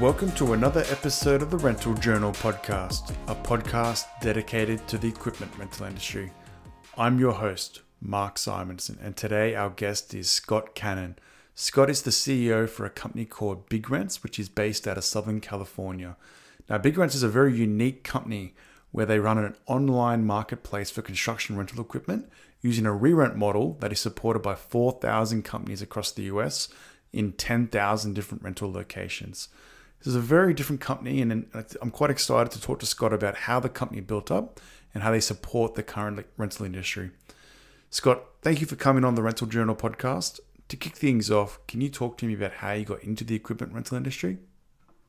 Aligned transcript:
welcome 0.00 0.32
to 0.32 0.54
another 0.54 0.82
episode 0.88 1.42
of 1.42 1.50
the 1.50 1.58
Rental 1.58 1.92
Journal 1.92 2.32
podcast, 2.32 3.14
a 3.26 3.34
podcast 3.34 4.06
dedicated 4.22 4.88
to 4.88 4.96
the 4.96 5.08
equipment 5.08 5.52
rental 5.58 5.84
industry. 5.84 6.32
I'm 6.96 7.18
your 7.18 7.34
host, 7.34 7.82
Mark 8.00 8.38
Simonson, 8.38 8.98
and 9.02 9.14
today 9.14 9.54
our 9.54 9.68
guest 9.68 10.14
is 10.14 10.30
Scott 10.30 10.74
Cannon. 10.74 11.18
Scott 11.54 11.90
is 11.90 12.00
the 12.00 12.10
CEO 12.10 12.66
for 12.66 12.86
a 12.86 12.90
company 12.90 13.26
called 13.26 13.68
BigRentz, 13.68 14.22
which 14.22 14.38
is 14.38 14.48
based 14.48 14.88
out 14.88 14.96
of 14.96 15.04
Southern 15.04 15.38
California. 15.38 16.16
Now, 16.70 16.78
BigRentz 16.78 17.14
is 17.14 17.22
a 17.22 17.28
very 17.28 17.54
unique 17.54 18.02
company 18.02 18.54
where 18.92 19.04
they 19.04 19.18
run 19.18 19.36
an 19.36 19.54
online 19.66 20.24
marketplace 20.24 20.90
for 20.90 21.02
construction 21.02 21.58
rental 21.58 21.82
equipment 21.82 22.30
using 22.62 22.86
a 22.86 22.92
re 22.94 23.12
rent 23.12 23.36
model 23.36 23.76
that 23.80 23.92
is 23.92 24.00
supported 24.00 24.40
by 24.40 24.54
4,000 24.54 25.42
companies 25.42 25.82
across 25.82 26.10
the 26.10 26.22
US 26.22 26.68
in 27.12 27.32
10,000 27.32 28.14
different 28.14 28.42
rental 28.42 28.72
locations. 28.72 29.48
This 30.00 30.08
is 30.08 30.16
a 30.16 30.20
very 30.20 30.54
different 30.54 30.80
company, 30.80 31.20
and 31.20 31.46
I'm 31.82 31.90
quite 31.90 32.08
excited 32.08 32.50
to 32.52 32.60
talk 32.60 32.80
to 32.80 32.86
Scott 32.86 33.12
about 33.12 33.36
how 33.36 33.60
the 33.60 33.68
company 33.68 34.00
built 34.00 34.30
up 34.30 34.58
and 34.94 35.02
how 35.02 35.10
they 35.10 35.20
support 35.20 35.74
the 35.74 35.82
current 35.82 36.24
rental 36.38 36.64
industry. 36.64 37.10
Scott, 37.90 38.22
thank 38.40 38.62
you 38.62 38.66
for 38.66 38.76
coming 38.76 39.04
on 39.04 39.14
the 39.14 39.22
Rental 39.22 39.46
Journal 39.46 39.76
podcast. 39.76 40.40
To 40.68 40.76
kick 40.76 40.96
things 40.96 41.30
off, 41.30 41.58
can 41.66 41.82
you 41.82 41.90
talk 41.90 42.16
to 42.18 42.24
me 42.24 42.32
about 42.32 42.52
how 42.54 42.72
you 42.72 42.86
got 42.86 43.04
into 43.04 43.24
the 43.24 43.34
equipment 43.34 43.74
rental 43.74 43.98
industry? 43.98 44.38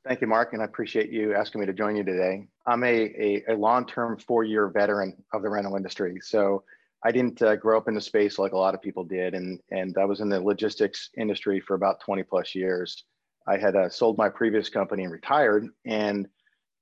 Thank 0.04 0.20
you, 0.20 0.28
Mark, 0.28 0.52
and 0.52 0.62
I 0.62 0.66
appreciate 0.66 1.10
you 1.10 1.36
asking 1.36 1.62
me 1.62 1.68
to 1.68 1.74
join 1.74 1.96
you 1.96 2.04
today. 2.04 2.48
I'm 2.66 2.84
a, 2.84 2.88
a, 2.88 3.44
a 3.50 3.56
long-term 3.56 4.18
four-year 4.18 4.68
veteran 4.68 5.16
of 5.32 5.42
the 5.42 5.50
rental 5.50 5.78
industry. 5.78 6.20
So 6.22 6.64
I 7.06 7.12
didn't 7.12 7.42
uh, 7.42 7.56
grow 7.56 7.78
up 7.78 7.88
in 7.88 7.94
the 7.94 8.02
space 8.02 8.38
like 8.38 8.52
a 8.52 8.58
lot 8.58 8.74
of 8.74 8.82
people 8.82 9.06
did, 9.06 9.36
and, 9.36 9.62
and 9.70 9.98
I 9.98 10.04
was 10.04 10.20
in 10.20 10.28
the 10.28 10.42
logistics 10.42 11.12
industry 11.16 11.62
for 11.62 11.76
about 11.76 12.02
20 12.02 12.24
plus 12.24 12.56
years. 12.56 13.06
I 13.52 13.58
had 13.58 13.76
uh, 13.76 13.90
sold 13.90 14.18
my 14.18 14.30
previous 14.30 14.70
company 14.70 15.04
and 15.04 15.12
retired. 15.12 15.68
And 15.86 16.28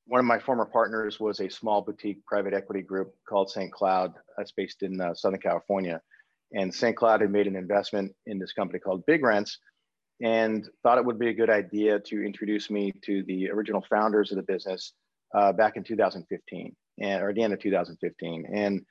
one 0.05 0.19
of 0.19 0.25
my 0.25 0.37
former 0.37 0.65
partners 0.65 1.19
was 1.19 1.39
a 1.39 1.49
small 1.49 1.81
boutique 1.81 2.23
private 2.25 2.53
equity 2.53 2.81
group 2.81 3.13
called 3.27 3.49
St. 3.49 3.71
Cloud, 3.71 4.13
that's 4.37 4.51
based 4.51 4.83
in 4.83 5.01
uh, 5.01 5.15
Southern 5.15 5.39
California. 5.39 5.99
And 6.53 6.73
St. 6.73 6.95
Cloud 6.95 7.21
had 7.21 7.31
made 7.31 7.47
an 7.47 7.55
investment 7.55 8.13
in 8.27 8.37
this 8.37 8.53
company 8.53 8.79
called 8.79 9.03
BigRentz 9.07 9.57
and 10.21 10.67
thought 10.83 10.97
it 10.97 11.05
would 11.05 11.19
be 11.19 11.29
a 11.29 11.33
good 11.33 11.49
idea 11.49 11.99
to 11.99 12.23
introduce 12.23 12.69
me 12.69 12.93
to 13.03 13.23
the 13.23 13.49
original 13.49 13.83
founders 13.89 14.31
of 14.31 14.37
the 14.37 14.43
business 14.43 14.93
uh, 15.33 15.51
back 15.53 15.75
in 15.75 15.83
2015 15.83 16.75
and, 16.99 17.21
or 17.23 17.29
at 17.29 17.35
the 17.35 17.41
end 17.41 17.53
of 17.53 17.59
2015. 17.59 18.45
And 18.53 18.81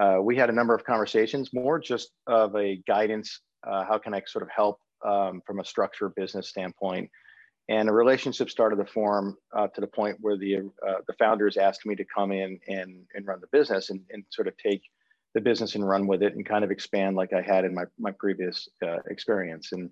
uh, 0.00 0.18
we 0.22 0.36
had 0.36 0.48
a 0.48 0.52
number 0.52 0.74
of 0.74 0.84
conversations, 0.84 1.50
more 1.52 1.78
just 1.78 2.10
of 2.26 2.56
a 2.56 2.76
guidance. 2.86 3.40
Uh, 3.66 3.84
how 3.84 3.98
can 3.98 4.14
I 4.14 4.22
sort 4.26 4.42
of 4.42 4.48
help 4.54 4.78
um, 5.04 5.42
from 5.46 5.60
a 5.60 5.64
structure 5.64 6.08
business 6.08 6.48
standpoint. 6.48 7.10
And 7.68 7.88
a 7.88 7.92
relationship 7.92 8.48
started 8.48 8.76
to 8.76 8.86
form 8.86 9.36
uh, 9.54 9.68
to 9.68 9.80
the 9.80 9.86
point 9.86 10.16
where 10.20 10.38
the 10.38 10.56
uh, 10.56 11.00
the 11.06 11.12
founders 11.18 11.56
asked 11.56 11.84
me 11.84 11.94
to 11.96 12.04
come 12.04 12.32
in 12.32 12.58
and, 12.66 13.04
and 13.14 13.26
run 13.26 13.40
the 13.40 13.46
business 13.58 13.90
and, 13.90 14.00
and 14.10 14.24
sort 14.30 14.48
of 14.48 14.56
take 14.56 14.82
the 15.34 15.40
business 15.40 15.74
and 15.74 15.86
run 15.86 16.06
with 16.06 16.22
it 16.22 16.34
and 16.34 16.46
kind 16.46 16.64
of 16.64 16.70
expand 16.70 17.14
like 17.14 17.32
I 17.32 17.42
had 17.42 17.64
in 17.64 17.74
my, 17.74 17.84
my 17.98 18.12
previous 18.12 18.68
uh, 18.82 18.98
experience. 19.10 19.72
And 19.72 19.90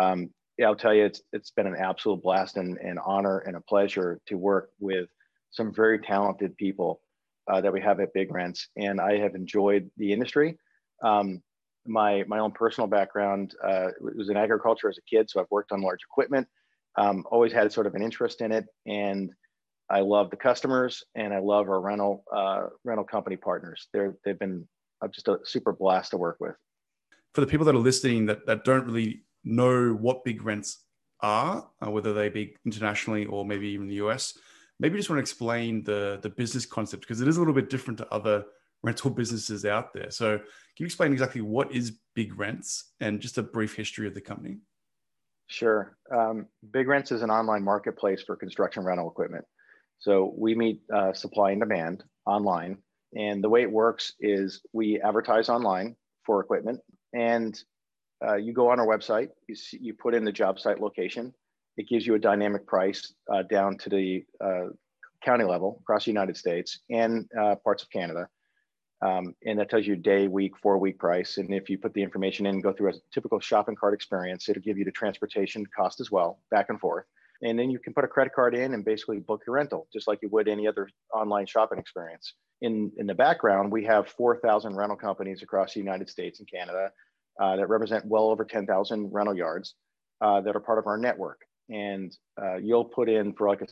um, 0.00 0.30
yeah, 0.58 0.66
I'll 0.66 0.76
tell 0.76 0.92
you, 0.92 1.04
it's, 1.04 1.22
it's 1.32 1.50
been 1.50 1.66
an 1.66 1.76
absolute 1.76 2.22
blast 2.22 2.56
and, 2.56 2.78
and 2.78 2.98
honor 3.04 3.38
and 3.38 3.56
a 3.56 3.60
pleasure 3.60 4.20
to 4.26 4.36
work 4.36 4.70
with 4.80 5.08
some 5.50 5.72
very 5.72 6.00
talented 6.00 6.56
people 6.56 7.00
uh, 7.50 7.60
that 7.60 7.72
we 7.72 7.80
have 7.80 8.00
at 8.00 8.14
BigRentz. 8.14 8.66
And 8.76 9.00
I 9.00 9.18
have 9.18 9.36
enjoyed 9.36 9.90
the 9.96 10.12
industry. 10.12 10.58
Um, 11.02 11.42
my 11.86 12.24
my 12.26 12.38
own 12.38 12.52
personal 12.52 12.88
background 12.88 13.54
uh, 13.62 13.88
was 14.00 14.30
in 14.30 14.36
agriculture 14.36 14.88
as 14.88 14.98
a 14.98 15.02
kid, 15.02 15.28
so 15.28 15.40
I've 15.40 15.50
worked 15.50 15.70
on 15.70 15.82
large 15.82 16.00
equipment. 16.02 16.48
Um, 16.96 17.24
always 17.30 17.52
had 17.52 17.72
sort 17.72 17.86
of 17.86 17.94
an 17.94 18.02
interest 18.02 18.40
in 18.40 18.52
it, 18.52 18.66
and 18.86 19.30
I 19.90 20.00
love 20.00 20.30
the 20.30 20.36
customers 20.36 21.04
and 21.14 21.34
I 21.34 21.38
love 21.38 21.68
our 21.68 21.80
rental 21.80 22.24
uh, 22.34 22.66
rental 22.84 23.04
company 23.04 23.36
partners. 23.36 23.88
They're 23.92 24.16
they've 24.24 24.38
been 24.38 24.66
uh, 25.02 25.08
just 25.08 25.28
a 25.28 25.38
super 25.44 25.72
blast 25.72 26.10
to 26.12 26.16
work 26.16 26.38
with. 26.40 26.54
For 27.34 27.40
the 27.40 27.46
people 27.46 27.66
that 27.66 27.74
are 27.74 27.78
listening 27.78 28.26
that 28.26 28.46
that 28.46 28.64
don't 28.64 28.86
really 28.86 29.24
know 29.44 29.92
what 29.92 30.24
BigRentz 30.24 30.76
are, 31.20 31.68
uh, 31.84 31.90
whether 31.90 32.14
they 32.14 32.28
be 32.28 32.56
internationally 32.64 33.26
or 33.26 33.44
maybe 33.44 33.68
even 33.68 33.88
the 33.88 33.96
US, 33.96 34.38
maybe 34.80 34.96
just 34.96 35.10
want 35.10 35.18
to 35.18 35.22
explain 35.22 35.84
the 35.84 36.18
the 36.22 36.30
business 36.30 36.64
concept 36.64 37.02
because 37.02 37.20
it 37.20 37.28
is 37.28 37.36
a 37.36 37.40
little 37.40 37.54
bit 37.54 37.68
different 37.68 37.98
to 37.98 38.08
other 38.12 38.44
rental 38.82 39.10
businesses 39.10 39.64
out 39.64 39.92
there. 39.92 40.10
So, 40.10 40.38
can 40.38 40.46
you 40.78 40.86
explain 40.86 41.12
exactly 41.12 41.40
what 41.42 41.72
is 41.72 41.98
BigRentz 42.16 42.84
and 43.00 43.20
just 43.20 43.38
a 43.38 43.42
brief 43.42 43.74
history 43.74 44.06
of 44.06 44.14
the 44.14 44.20
company? 44.20 44.58
Sure. 45.46 45.96
Um, 46.10 46.46
BigRentz 46.70 47.12
is 47.12 47.22
an 47.22 47.30
online 47.30 47.62
marketplace 47.62 48.22
for 48.22 48.36
construction 48.36 48.84
rental 48.84 49.10
equipment. 49.10 49.44
So, 49.98 50.34
we 50.36 50.54
meet 50.54 50.80
uh, 50.92 51.12
supply 51.12 51.52
and 51.52 51.60
demand 51.60 52.02
online. 52.26 52.78
And 53.16 53.44
the 53.44 53.48
way 53.48 53.62
it 53.62 53.70
works 53.70 54.14
is 54.20 54.60
we 54.72 55.00
advertise 55.00 55.48
online 55.48 55.96
for 56.26 56.40
equipment, 56.40 56.80
and 57.12 57.58
uh, 58.26 58.36
you 58.36 58.52
go 58.52 58.70
on 58.70 58.80
our 58.80 58.86
website, 58.86 59.28
you, 59.48 59.54
see, 59.54 59.78
you 59.80 59.94
put 59.94 60.14
in 60.14 60.24
the 60.24 60.32
job 60.32 60.58
site 60.58 60.80
location, 60.80 61.32
it 61.76 61.88
gives 61.88 62.06
you 62.06 62.14
a 62.14 62.18
dynamic 62.18 62.66
price 62.66 63.12
uh, 63.32 63.42
down 63.42 63.76
to 63.78 63.90
the 63.90 64.24
uh, 64.42 64.68
county 65.24 65.44
level 65.44 65.78
across 65.82 66.04
the 66.04 66.10
United 66.10 66.36
States 66.36 66.80
and 66.90 67.28
uh, 67.40 67.56
parts 67.56 67.82
of 67.82 67.90
Canada. 67.90 68.28
Um, 69.02 69.34
and 69.44 69.58
that 69.58 69.68
tells 69.68 69.86
you 69.86 69.96
day, 69.96 70.28
week, 70.28 70.56
four 70.56 70.78
week 70.78 70.98
price. 70.98 71.36
And 71.36 71.52
if 71.52 71.68
you 71.68 71.78
put 71.78 71.92
the 71.94 72.02
information 72.02 72.46
in 72.46 72.54
and 72.54 72.62
go 72.62 72.72
through 72.72 72.90
a 72.90 72.94
typical 73.12 73.40
shopping 73.40 73.76
cart 73.76 73.94
experience, 73.94 74.48
it'll 74.48 74.62
give 74.62 74.78
you 74.78 74.84
the 74.84 74.92
transportation 74.92 75.64
cost 75.76 76.00
as 76.00 76.10
well, 76.10 76.40
back 76.50 76.66
and 76.70 76.80
forth. 76.80 77.04
And 77.42 77.58
then 77.58 77.70
you 77.70 77.78
can 77.78 77.92
put 77.92 78.04
a 78.04 78.08
credit 78.08 78.32
card 78.32 78.54
in 78.54 78.72
and 78.72 78.84
basically 78.84 79.18
book 79.18 79.42
your 79.46 79.56
rental, 79.56 79.86
just 79.92 80.08
like 80.08 80.20
you 80.22 80.28
would 80.30 80.48
any 80.48 80.66
other 80.66 80.88
online 81.12 81.46
shopping 81.46 81.78
experience. 81.78 82.34
In, 82.62 82.90
in 82.96 83.06
the 83.06 83.14
background, 83.14 83.70
we 83.70 83.84
have 83.84 84.08
4,000 84.08 84.74
rental 84.74 84.96
companies 84.96 85.42
across 85.42 85.74
the 85.74 85.80
United 85.80 86.08
States 86.08 86.38
and 86.38 86.48
Canada 86.50 86.90
uh, 87.40 87.56
that 87.56 87.68
represent 87.68 88.06
well 88.06 88.30
over 88.30 88.44
10,000 88.44 89.10
rental 89.12 89.36
yards 89.36 89.74
uh, 90.20 90.40
that 90.40 90.56
are 90.56 90.60
part 90.60 90.78
of 90.78 90.86
our 90.86 90.96
network. 90.96 91.40
And 91.68 92.16
uh, 92.40 92.56
you'll 92.56 92.84
put 92.84 93.08
in 93.08 93.34
for 93.34 93.48
like 93.48 93.62
a 93.62 93.66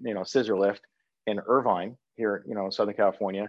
you 0.00 0.14
know 0.14 0.24
scissor 0.24 0.58
lift 0.58 0.80
in 1.26 1.40
Irvine 1.46 1.96
here, 2.16 2.44
you 2.46 2.54
know, 2.54 2.70
Southern 2.70 2.94
California, 2.94 3.48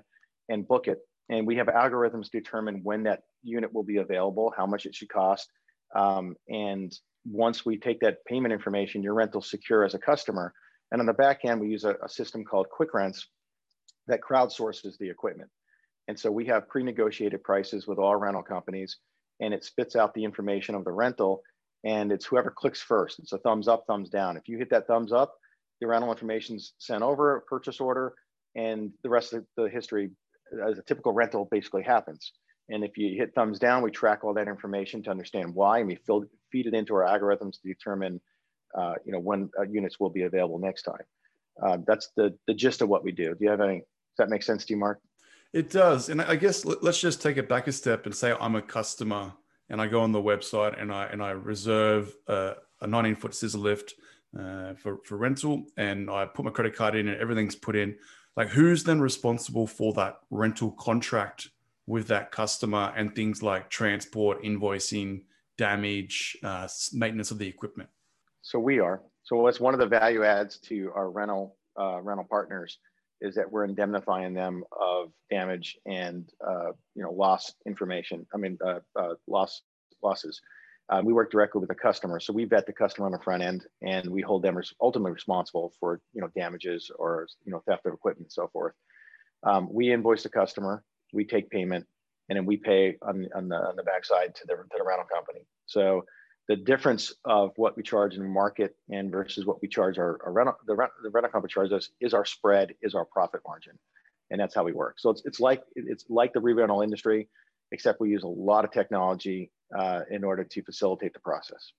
and 0.50 0.68
book 0.68 0.88
it 0.88 1.00
and 1.30 1.48
we 1.48 1.56
have 1.58 1.68
algorithms 1.68 2.30
to 2.30 2.40
determine 2.40 2.82
when 2.84 3.04
that 3.04 3.24
unit 3.44 3.74
will 3.74 3.84
be 3.84 3.98
available, 3.98 4.54
how 4.56 4.66
much 4.66 4.86
it 4.86 4.96
should 4.96 5.10
cost. 5.10 5.50
Um, 5.96 6.36
and 6.50 6.94
once 7.26 7.66
we 7.66 7.78
take 7.78 8.00
that 8.02 8.24
payment 8.26 8.54
information, 8.54 9.02
your 9.02 9.14
rental 9.14 9.42
secure 9.42 9.84
as 9.84 9.94
a 9.94 10.00
customer. 10.00 10.54
And 10.92 11.02
on 11.02 11.08
the 11.08 11.14
back 11.14 11.46
end, 11.46 11.60
we 11.60 11.70
use 11.70 11.84
a, 11.84 11.96
a 12.04 12.10
system 12.10 12.44
called 12.44 12.68
Quick 12.70 12.94
Rents 12.94 13.28
that 14.08 14.22
crowdsources 14.22 14.98
the 15.00 15.10
equipment. 15.10 15.50
And 16.08 16.20
so 16.20 16.32
we 16.32 16.46
have 16.46 16.70
pre-negotiated 16.70 17.44
prices 17.44 17.88
with 17.88 17.98
all 17.98 18.16
rental 18.16 18.44
companies 18.44 18.98
and 19.40 19.54
it 19.54 19.64
spits 19.64 19.96
out 19.96 20.14
the 20.14 20.24
information 20.24 20.76
of 20.76 20.86
the 20.86 20.92
rental 20.92 21.42
and 21.84 22.12
it's 22.12 22.26
whoever 22.26 22.52
clicks 22.52 22.82
first. 22.82 23.20
It's 23.20 23.34
a 23.34 23.38
thumbs 23.40 23.68
up, 23.68 23.86
thumbs 23.88 24.10
down. 24.10 24.38
If 24.38 24.48
you 24.48 24.58
hit 24.58 24.70
that 24.72 24.88
thumbs 24.88 25.12
up, 25.12 25.36
the 25.82 25.88
rental 25.88 26.12
information's 26.12 26.74
sent 26.78 27.04
over, 27.04 27.38
a 27.38 27.42
purchase 27.42 27.80
order, 27.80 28.14
and 28.56 28.92
the 29.04 29.10
rest 29.10 29.34
of 29.34 29.46
the 29.58 29.70
history 29.70 30.12
as 30.68 30.78
a 30.78 30.84
typical 30.84 31.12
rental 31.14 31.48
basically 31.50 31.84
happens. 31.84 32.34
And 32.70 32.84
if 32.84 32.98
you 32.98 33.16
hit 33.16 33.34
thumbs 33.36 33.60
down, 33.60 33.84
we 33.84 33.92
track 33.92 34.24
all 34.24 34.34
that 34.34 34.48
information 34.48 35.04
to 35.04 35.12
understand 35.12 35.54
why, 35.54 35.80
and 35.80 35.88
we 35.88 35.96
fill, 35.96 36.26
feed 36.52 36.66
it 36.66 36.74
into 36.74 36.96
our 36.96 37.04
algorithms 37.04 37.62
to 37.62 37.68
determine, 37.68 38.20
uh, 38.76 38.96
you 39.06 39.12
know, 39.12 39.20
when 39.20 39.50
uh, 39.60 39.64
units 39.64 40.00
will 40.00 40.10
be 40.10 40.24
available 40.24 40.58
next 40.58 40.84
time. 40.84 41.04
Uh, 41.62 41.78
that's 41.88 42.10
the 42.18 42.36
the 42.48 42.54
gist 42.54 42.82
of 42.82 42.90
what 42.90 43.04
we 43.04 43.12
do. 43.12 43.30
Do 43.36 43.38
you 43.40 43.50
have 43.50 43.62
any? 43.62 43.78
Does 43.78 44.18
that 44.18 44.30
make 44.30 44.44
sense 44.44 44.66
to 44.66 44.74
you, 44.74 44.80
Mark? 44.80 45.00
It 45.54 45.70
does, 45.70 46.10
and 46.10 46.22
I 46.22 46.36
guess 46.36 46.66
let's 46.66 47.00
just 47.00 47.22
take 47.22 47.38
it 47.38 47.48
back 47.48 47.68
a 47.68 47.72
step 47.72 48.06
and 48.06 48.14
say 48.14 48.34
I'm 48.42 48.56
a 48.56 48.62
customer, 48.62 49.34
and 49.70 49.80
I 49.80 49.88
go 49.88 50.02
on 50.02 50.12
the 50.12 50.22
website 50.22 50.80
and 50.82 50.92
I 50.92 51.06
and 51.06 51.24
I 51.24 51.32
reserve 51.32 52.14
a, 52.28 52.56
a 52.82 52.88
19 52.88 53.16
foot 53.16 53.34
scissor 53.34 53.58
lift 53.58 53.94
uh, 54.38 54.74
for 54.74 54.98
for 55.06 55.18
rental, 55.18 55.66
and 55.78 56.10
I 56.10 56.26
put 56.26 56.44
my 56.44 56.52
credit 56.52 56.76
card 56.76 56.96
in, 56.96 57.08
and 57.08 57.22
everything's 57.22 57.56
put 57.56 57.78
in 57.78 57.96
like 58.36 58.50
who's 58.50 58.84
then 58.84 59.00
responsible 59.00 59.68
for 59.68 59.94
that 59.94 60.20
rental 60.30 60.72
contract 60.72 61.50
with 61.88 62.08
that 62.08 62.32
customer 62.32 62.94
and 62.96 63.16
things 63.16 63.44
like 63.44 63.70
transport 63.70 64.44
invoicing 64.44 65.22
damage 65.58 66.38
uh, 66.44 66.68
maintenance 66.94 67.32
of 67.32 67.38
the 67.38 67.48
equipment? 67.48 67.90
So 68.42 68.60
we 68.60 68.80
are. 68.80 69.02
So 69.24 69.38
what's 69.38 69.60
one 69.60 69.74
of 69.74 69.80
the 69.80 69.88
value 69.88 70.24
adds 70.24 70.60
to 70.60 70.92
our 70.96 71.10
rental 71.10 71.58
uh, 71.80 72.02
rental 72.02 72.26
partners 72.30 72.78
is 73.22 73.36
that 73.36 73.50
we're 73.50 73.66
indemnifying 73.66 74.34
them 74.34 74.64
of 74.80 75.12
damage 75.30 75.78
and 75.86 76.30
uh, 76.46 76.72
you 76.96 77.04
know 77.04 77.12
lost 77.12 77.56
information 77.66 78.26
i 78.34 78.38
mean 78.38 78.58
uh, 78.66 78.80
uh, 78.96 79.14
loss 79.28 79.62
losses 80.04 80.42
uh, 80.90 81.02
we 81.04 81.14
work 81.14 81.32
directly 81.32 81.60
with 81.60 81.70
the 81.70 81.76
customer, 81.76 82.20
so 82.20 82.32
we 82.32 82.46
vet 82.46 82.66
the 82.66 82.74
customer 82.74 83.08
on 83.08 83.12
the 83.12 83.20
front 83.20 83.42
end, 83.42 83.66
and 83.82 84.10
we 84.10 84.22
hold 84.22 84.44
them 84.44 84.62
ultimately 84.82 85.12
responsible 85.12 85.74
for 85.80 86.00
you 86.14 86.22
know 86.22 86.30
damages 86.36 86.92
or 86.98 87.28
you 87.44 87.52
know 87.52 87.62
theft 87.68 87.86
of 87.86 87.94
equipment 87.94 88.26
and 88.26 88.32
so 88.32 88.48
forth. 88.54 88.74
Um, 89.44 89.68
we 89.72 89.92
invoice 89.92 90.24
the 90.24 90.30
customer, 90.30 90.84
we 91.14 91.26
take 91.26 91.50
payment, 91.50 91.86
and 92.30 92.38
then 92.38 92.46
we 92.46 92.58
pay 92.58 92.98
on, 93.02 93.28
on 93.36 93.48
the 93.48 93.56
on 93.56 93.76
the 93.76 93.84
backside 93.84 94.36
to 94.36 94.42
the 94.48 94.56
to 94.56 94.78
the 94.78 94.84
rental 94.84 95.08
company. 95.12 95.46
So 95.66 96.06
the 96.48 96.56
difference 96.56 97.14
of 97.26 97.52
what 97.56 97.76
we 97.76 97.84
charge 97.84 98.16
in 98.16 98.22
the 98.22 98.30
market 98.30 98.76
and 98.90 99.12
versus 99.12 99.46
what 99.46 99.62
we 99.62 99.68
charge 99.68 99.98
our, 99.98 100.20
our 100.24 100.32
rental, 100.32 100.56
the, 100.68 100.76
rent, 100.76 100.92
the 101.02 101.10
rental 101.10 101.32
company 101.32 101.52
charges 101.52 101.74
us 101.74 101.90
is 102.00 102.14
our 102.14 102.26
spread, 102.26 102.76
is 102.84 102.94
our 102.94 103.06
profit 103.06 103.42
margin. 103.48 103.74
And 104.30 104.40
that's 104.40 104.54
how 104.54 104.64
we 104.64 104.72
work. 104.72 105.00
So 105.00 105.10
it's, 105.10 105.24
it's 105.26 105.40
like 105.40 105.64
it's 105.76 106.06
like 106.10 106.34
the 106.34 106.40
re-rental 106.40 106.82
industry, 106.82 107.30
except 107.72 108.00
we 108.00 108.10
use 108.10 108.24
a 108.24 108.28
lot 108.28 108.66
of 108.66 108.72
technology 108.72 109.52
uh, 109.78 110.02
in 110.10 110.24
order 110.24 110.44
to 110.44 110.62
facilitate 110.64 111.14
the 111.14 111.20
process. 111.20 111.72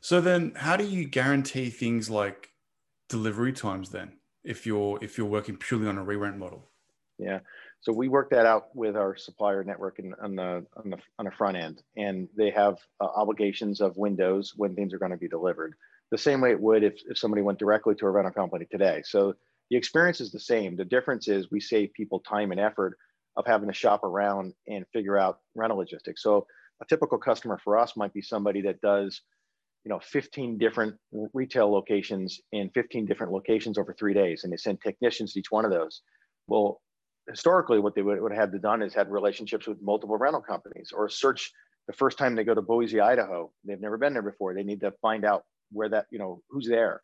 So 0.00 0.20
then 0.20 0.52
how 0.56 0.76
do 0.76 0.84
you 0.84 1.04
guarantee 1.04 1.70
things 1.70 2.08
like 2.08 2.50
delivery 3.08 3.52
times 3.52 3.90
then 3.90 4.12
if 4.44 4.66
you're 4.66 4.98
if 5.02 5.18
you're 5.18 5.26
working 5.26 5.56
purely 5.56 5.86
on 5.86 5.98
a 5.98 6.04
re-rent 6.04 6.38
model? 6.38 6.70
Yeah. 7.18 7.40
So 7.82 7.92
we 7.92 8.08
work 8.08 8.30
that 8.30 8.46
out 8.46 8.74
with 8.74 8.96
our 8.96 9.16
supplier 9.16 9.64
network 9.64 9.98
and 9.98 10.14
on 10.22 10.36
the 10.36 10.66
on 10.76 10.90
the 10.90 10.98
on 11.18 11.24
the 11.26 11.30
front 11.30 11.56
end, 11.56 11.82
and 11.96 12.28
they 12.36 12.50
have 12.50 12.78
uh, 13.00 13.04
obligations 13.04 13.80
of 13.80 13.96
windows 13.96 14.54
when 14.56 14.74
things 14.74 14.92
are 14.94 14.98
going 14.98 15.12
to 15.12 15.16
be 15.16 15.28
delivered. 15.28 15.74
The 16.10 16.18
same 16.18 16.40
way 16.40 16.50
it 16.50 16.60
would 16.60 16.82
if, 16.82 17.00
if 17.08 17.18
somebody 17.18 17.42
went 17.42 17.58
directly 17.58 17.94
to 17.94 18.06
a 18.06 18.10
rental 18.10 18.32
company 18.32 18.66
today. 18.70 19.02
So 19.04 19.34
the 19.70 19.76
experience 19.76 20.20
is 20.20 20.32
the 20.32 20.40
same. 20.40 20.76
The 20.76 20.84
difference 20.84 21.28
is 21.28 21.50
we 21.50 21.60
save 21.60 21.92
people 21.92 22.20
time 22.20 22.50
and 22.50 22.60
effort 22.60 22.98
of 23.36 23.46
having 23.46 23.68
to 23.68 23.74
shop 23.74 24.02
around 24.02 24.52
and 24.66 24.84
figure 24.92 25.16
out 25.16 25.40
rental 25.54 25.78
logistics. 25.78 26.22
So 26.22 26.46
a 26.82 26.86
typical 26.86 27.18
customer 27.18 27.58
for 27.62 27.78
us 27.78 27.96
might 27.96 28.12
be 28.12 28.22
somebody 28.22 28.62
that 28.62 28.80
does, 28.80 29.20
you 29.84 29.90
know, 29.90 30.00
15 30.00 30.58
different 30.58 30.94
retail 31.32 31.70
locations 31.70 32.40
in 32.52 32.70
15 32.70 33.06
different 33.06 33.32
locations 33.32 33.78
over 33.78 33.94
three 33.94 34.14
days, 34.14 34.44
and 34.44 34.52
they 34.52 34.56
send 34.56 34.80
technicians 34.80 35.32
to 35.32 35.40
each 35.40 35.50
one 35.50 35.64
of 35.64 35.70
those. 35.70 36.02
Well, 36.46 36.80
historically 37.28 37.78
what 37.78 37.94
they 37.94 38.02
would, 38.02 38.20
would 38.20 38.32
have 38.32 38.60
done 38.60 38.82
is 38.82 38.94
had 38.94 39.10
relationships 39.10 39.66
with 39.66 39.80
multiple 39.82 40.16
rental 40.16 40.40
companies 40.40 40.90
or 40.94 41.08
search 41.08 41.52
the 41.86 41.92
first 41.92 42.18
time 42.18 42.34
they 42.34 42.44
go 42.44 42.54
to 42.54 42.62
Boise, 42.62 43.00
Idaho. 43.00 43.50
They've 43.64 43.80
never 43.80 43.98
been 43.98 44.12
there 44.12 44.22
before. 44.22 44.54
They 44.54 44.62
need 44.62 44.80
to 44.80 44.92
find 45.02 45.24
out 45.24 45.44
where 45.72 45.88
that, 45.88 46.06
you 46.10 46.18
know, 46.18 46.40
who's 46.48 46.68
there. 46.68 47.00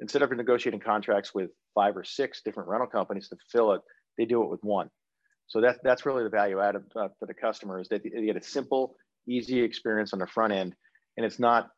Instead 0.00 0.22
of 0.22 0.30
negotiating 0.30 0.80
contracts 0.80 1.34
with 1.34 1.50
five 1.74 1.96
or 1.96 2.04
six 2.04 2.42
different 2.44 2.68
rental 2.68 2.88
companies 2.88 3.28
to 3.28 3.36
fill 3.50 3.72
it, 3.72 3.80
they 4.16 4.24
do 4.24 4.42
it 4.42 4.50
with 4.50 4.62
one. 4.62 4.90
So 5.46 5.60
that's 5.60 5.78
that's 5.82 6.04
really 6.04 6.24
the 6.24 6.30
value 6.30 6.60
added 6.60 6.82
uh, 6.94 7.08
for 7.18 7.26
the 7.26 7.34
customer 7.34 7.80
is 7.80 7.88
that 7.88 8.02
they 8.02 8.26
get 8.26 8.36
a 8.36 8.42
simple, 8.42 8.96
easy 9.28 9.60
experience 9.60 10.12
on 10.12 10.18
the 10.18 10.26
front 10.26 10.52
end, 10.52 10.74
and 11.16 11.26
it's 11.26 11.38
not, 11.38 11.68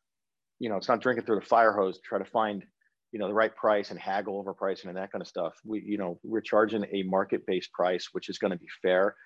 you 0.58 0.68
know, 0.68 0.76
it's 0.76 0.88
not 0.88 1.00
drinking 1.00 1.24
through 1.26 1.40
the 1.40 1.46
fire 1.46 1.72
hose 1.72 1.96
to 1.96 2.02
try 2.02 2.18
to 2.18 2.24
find 2.24 2.64
you 3.12 3.18
know 3.18 3.26
the 3.26 3.34
right 3.34 3.54
price 3.56 3.90
and 3.90 3.98
haggle 3.98 4.38
over 4.38 4.54
pricing 4.54 4.88
and 4.88 4.96
that 4.96 5.10
kind 5.10 5.22
of 5.22 5.28
stuff. 5.28 5.54
We 5.64 5.82
you 5.84 5.98
know 5.98 6.18
we're 6.22 6.40
charging 6.40 6.84
a 6.92 7.02
market 7.02 7.44
based 7.46 7.72
price 7.72 8.08
which 8.12 8.28
is 8.28 8.38
going 8.38 8.52
to 8.52 8.58
be 8.58 8.68
fair 8.82 9.16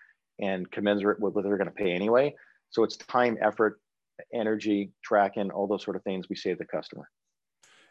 and 0.41 0.71
commensurate 0.71 1.21
with 1.21 1.35
what 1.35 1.45
they're 1.45 1.59
going 1.59 1.69
to 1.69 1.75
pay 1.75 1.93
anyway. 1.93 2.35
So 2.71 2.83
it's 2.83 2.97
time 2.97 3.37
effort 3.41 3.81
energy 4.33 4.93
tracking 5.03 5.51
all 5.51 5.67
those 5.67 5.85
sort 5.85 5.97
of 5.97 6.03
things 6.03 6.29
we 6.29 6.37
save 6.37 6.59
the 6.59 6.65
customer. 6.65 7.09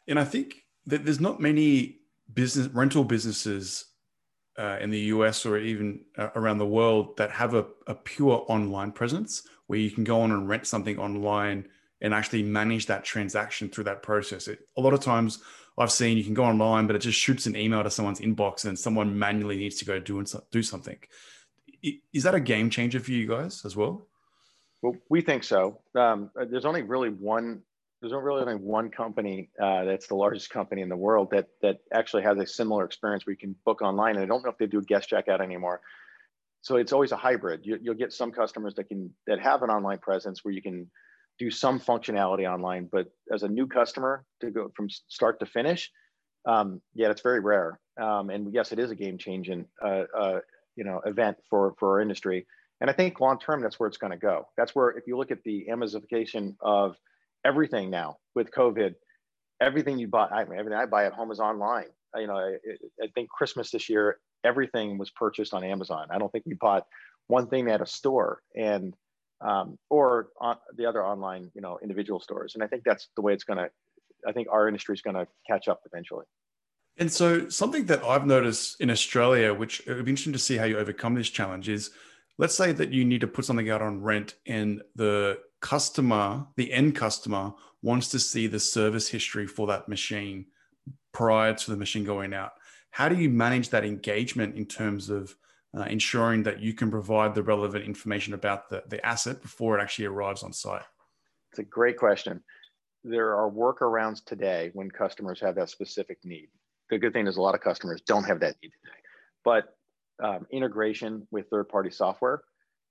And 0.08 0.20
i 0.20 0.26
think 0.26 0.56
that 0.86 1.06
there's 1.06 1.22
not 1.22 1.40
many 1.40 2.00
business 2.34 2.68
rental 2.68 3.04
businesses 3.04 3.86
uh, 4.58 4.78
in 4.82 4.90
the 4.90 5.00
us 5.00 5.46
or 5.46 5.58
even 5.58 6.02
uh, 6.18 6.30
around 6.36 6.58
the 6.58 6.66
world 6.66 7.18
that 7.18 7.32
have 7.32 7.54
a, 7.54 7.66
a 7.88 7.96
pure 7.96 8.46
online 8.48 8.92
presence 8.92 9.44
where 9.74 9.80
you 9.80 9.90
can 9.90 10.04
go 10.04 10.22
on 10.22 10.30
and 10.30 10.48
rent 10.48 10.68
something 10.68 11.00
online 11.00 11.66
and 12.00 12.14
actually 12.14 12.44
manage 12.44 12.86
that 12.86 13.04
transaction 13.04 13.70
through 13.70 13.86
that 13.86 14.04
process. 14.04 14.48
It, 14.48 14.60
a 14.78 14.82
lot 14.82 14.94
of 14.94 15.00
times 15.00 15.40
I've 15.80 15.92
seen 15.92 16.16
you 16.16 16.24
can 16.24 16.36
go 16.36 16.44
online, 16.44 16.86
but 16.86 16.96
it 16.96 17.00
just 17.00 17.18
shoots 17.18 17.48
an 17.48 17.56
email 17.56 17.84
to 17.84 17.90
someone's 17.90 18.20
inbox 18.20 18.66
and 18.66 18.78
someone 18.78 19.18
manually 19.18 19.58
needs 19.58 19.78
to 19.78 19.86
go 19.86 19.98
do, 20.00 20.20
and 20.20 20.32
do 20.52 20.62
something. 20.62 21.00
Is 22.14 22.22
that 22.22 22.36
a 22.36 22.40
game 22.40 22.70
changer 22.70 23.00
for 23.00 23.10
you 23.10 23.28
guys 23.28 23.66
as 23.66 23.76
well? 23.76 24.06
Well, 24.84 24.96
we 25.10 25.22
think 25.22 25.44
so. 25.44 25.80
Um, 25.96 26.30
there's 26.36 26.66
only 26.66 26.84
really 26.84 27.10
one. 27.10 27.64
There's 28.00 28.14
only 28.14 28.26
really 28.26 28.42
only 28.42 28.56
one 28.56 28.92
company 28.92 29.50
uh, 29.60 29.86
that's 29.86 30.06
the 30.06 30.16
largest 30.16 30.52
company 30.52 30.84
in 30.84 30.90
the 30.90 30.96
world 30.96 31.32
that 31.32 31.48
that 31.64 31.80
actually 31.92 32.24
has 32.24 32.38
a 32.38 32.46
similar 32.46 32.86
experience 32.86 33.26
where 33.26 33.32
you 33.32 33.38
can 33.38 33.56
book 33.66 33.82
online. 33.82 34.18
And 34.18 34.24
I 34.24 34.28
don't 34.28 34.44
know 34.44 34.52
if 34.52 34.60
they 34.60 34.68
do 34.68 34.78
a 34.78 34.84
guest 34.84 35.10
checkout 35.10 35.42
anymore. 35.42 35.82
So 36.64 36.78
it's 36.78 36.94
always 36.94 37.12
a 37.12 37.18
hybrid. 37.18 37.66
You, 37.66 37.78
you'll 37.82 37.94
get 37.94 38.14
some 38.14 38.32
customers 38.32 38.74
that 38.76 38.86
can 38.86 39.14
that 39.28 39.40
have 39.40 39.62
an 39.64 39.70
online 39.70 40.00
presence 40.00 40.44
where 40.44 40.54
you 40.54 40.62
can 40.62 40.90
do 41.38 41.52
some 41.52 41.80
functionality 41.80 42.52
online, 42.52 42.90
but 42.92 43.08
as 43.32 43.44
a 43.44 43.48
new 43.48 43.68
customer 43.68 44.24
to 44.40 44.50
go 44.50 44.72
from 44.76 44.90
start 44.90 45.40
to 45.42 45.46
finish, 45.46 45.92
um, 46.48 46.82
yeah, 46.94 47.10
it's 47.12 47.22
very 47.22 47.42
rare. 47.42 47.80
Um, 48.02 48.30
and 48.30 48.54
yes, 48.54 48.72
it 48.72 48.80
is 48.80 48.92
a 48.92 48.96
game 48.96 49.18
changing, 49.18 49.66
uh, 49.84 50.04
uh, 50.18 50.40
you 50.76 50.86
know, 50.86 51.02
event 51.06 51.38
for 51.50 51.76
for 51.80 51.92
our 51.92 52.02
industry. 52.02 52.48
And 52.82 52.90
I 52.90 52.94
think 52.94 53.20
long 53.20 53.40
term, 53.40 53.62
that's 53.62 53.80
where 53.80 53.88
it's 53.88 53.98
going 53.98 54.12
to 54.12 54.18
go. 54.18 54.46
That's 54.58 54.74
where, 54.76 54.90
if 54.92 55.04
you 55.06 55.18
look 55.18 55.32
at 55.32 55.44
the 55.44 55.68
Amazonification 55.70 56.56
of 56.62 56.98
everything 57.46 57.90
now 57.90 58.18
with 58.36 58.52
COVID, 58.52 58.96
everything 59.62 60.00
you 60.00 60.08
buy, 60.08 60.28
I 60.28 60.44
mean, 60.46 60.60
everything 60.60 60.80
I 60.80 60.86
buy 60.86 61.06
at 61.06 61.14
home 61.14 61.32
is 61.32 61.40
online. 61.40 61.88
You 62.16 62.28
know, 62.28 62.36
I, 62.36 62.56
I 63.02 63.08
think 63.16 63.30
Christmas 63.30 63.72
this 63.72 63.90
year, 63.90 64.20
everything 64.44 64.98
was 64.98 65.10
purchased 65.12 65.54
on 65.54 65.64
Amazon. 65.64 66.08
I 66.10 66.18
don't 66.18 66.32
think 66.32 66.46
we 66.46 66.54
bought 66.54 66.86
one 67.28 67.48
thing 67.48 67.70
at 67.70 67.82
a 67.82 67.86
store. 67.86 68.42
And 68.56 68.96
um, 69.44 69.78
or 69.90 70.30
on 70.40 70.56
the 70.76 70.86
other 70.86 71.06
online, 71.06 71.52
you 71.54 71.62
know, 71.62 71.78
individual 71.84 72.20
stores. 72.20 72.56
And 72.56 72.64
I 72.64 72.68
think 72.68 72.84
that's 72.86 73.10
the 73.16 73.22
way 73.22 73.34
it's 73.34 73.44
going 73.44 73.58
to. 73.58 73.70
I 74.26 74.32
think 74.32 74.48
our 74.50 74.70
industry 74.70 74.96
is 74.96 75.02
going 75.02 75.18
to 75.18 75.28
catch 75.46 75.68
up 75.68 75.82
eventually. 75.86 76.26
And 76.98 77.12
so, 77.12 77.50
something 77.50 77.86
that 77.88 78.04
I've 78.04 78.26
noticed 78.26 78.80
in 78.80 78.90
Australia, 78.90 79.54
which 79.54 79.82
it 79.86 79.94
would 79.94 80.06
be 80.06 80.12
interesting 80.12 80.34
to 80.34 80.40
see 80.40 80.58
how 80.58 80.66
you 80.66 80.78
overcome 80.78 81.16
this 81.16 81.30
challenge, 81.30 81.68
is 81.68 81.92
let's 82.38 82.56
say 82.56 82.72
that 82.72 82.94
you 82.94 83.04
need 83.04 83.22
to 83.22 83.28
put 83.28 83.46
something 83.46 83.70
out 83.70 83.82
on 83.82 84.02
rent, 84.02 84.36
and 84.46 84.82
the 84.96 85.40
customer, 85.60 86.46
the 86.56 86.72
end 86.72 86.96
customer, 86.96 87.54
wants 87.82 88.08
to 88.10 88.20
see 88.20 88.48
the 88.48 88.60
service 88.60 89.10
history 89.10 89.48
for 89.48 89.68
that 89.68 89.90
machine 89.90 90.46
prior 91.12 91.54
to 91.54 91.72
the 91.72 91.78
machine 91.78 92.06
going 92.06 92.34
out. 92.34 92.54
How 92.94 93.10
do 93.10 93.16
you 93.16 93.28
manage 93.28 93.70
that 93.70 93.84
engagement 93.84 94.56
in 94.56 94.68
terms 94.68 95.10
of 95.10 95.36
uh, 95.76 95.82
ensuring 95.82 96.44
that 96.44 96.60
you 96.60 96.76
can 96.76 96.92
provide 96.92 97.34
the 97.34 97.42
relevant 97.42 97.86
information 97.86 98.36
about 98.36 98.70
the, 98.70 98.84
the 98.88 99.04
asset 99.04 99.42
before 99.42 99.80
it 99.80 99.82
actually 99.82 100.06
arrives 100.06 100.44
on 100.44 100.54
site? 100.54 100.84
It's 101.52 101.58
a 101.58 101.64
great 101.64 101.98
question. 101.98 102.44
There 103.04 103.36
are 103.36 103.50
workarounds 103.50 104.24
today 104.24 104.70
when 104.76 104.92
customers 104.92 105.40
have 105.42 105.56
that 105.56 105.72
specific 105.72 106.20
need. 106.24 106.50
The 106.92 107.00
good 107.00 107.14
thing 107.14 107.26
is 107.26 107.38
a 107.38 107.42
lot 107.42 107.56
of 107.56 107.62
customers 107.62 108.00
don't 108.06 108.26
have 108.26 108.40
that 108.42 108.58
need 108.62 108.70
today, 108.84 109.00
but 109.44 109.76
um, 110.24 110.46
integration 110.52 111.28
with 111.32 111.48
third-party 111.50 111.90
software, 111.90 112.44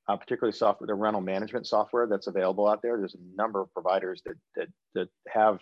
uh, 0.08 0.16
particularly 0.16 0.52
software, 0.52 0.88
the 0.88 0.94
rental 0.94 1.20
management 1.20 1.68
software 1.68 2.08
that's 2.08 2.26
available 2.26 2.66
out 2.66 2.82
there. 2.82 2.98
There's 2.98 3.14
a 3.14 3.40
number 3.40 3.60
of 3.60 3.72
providers 3.72 4.20
that 4.26 4.34
that, 4.56 4.66
that 4.96 5.08
have 5.28 5.60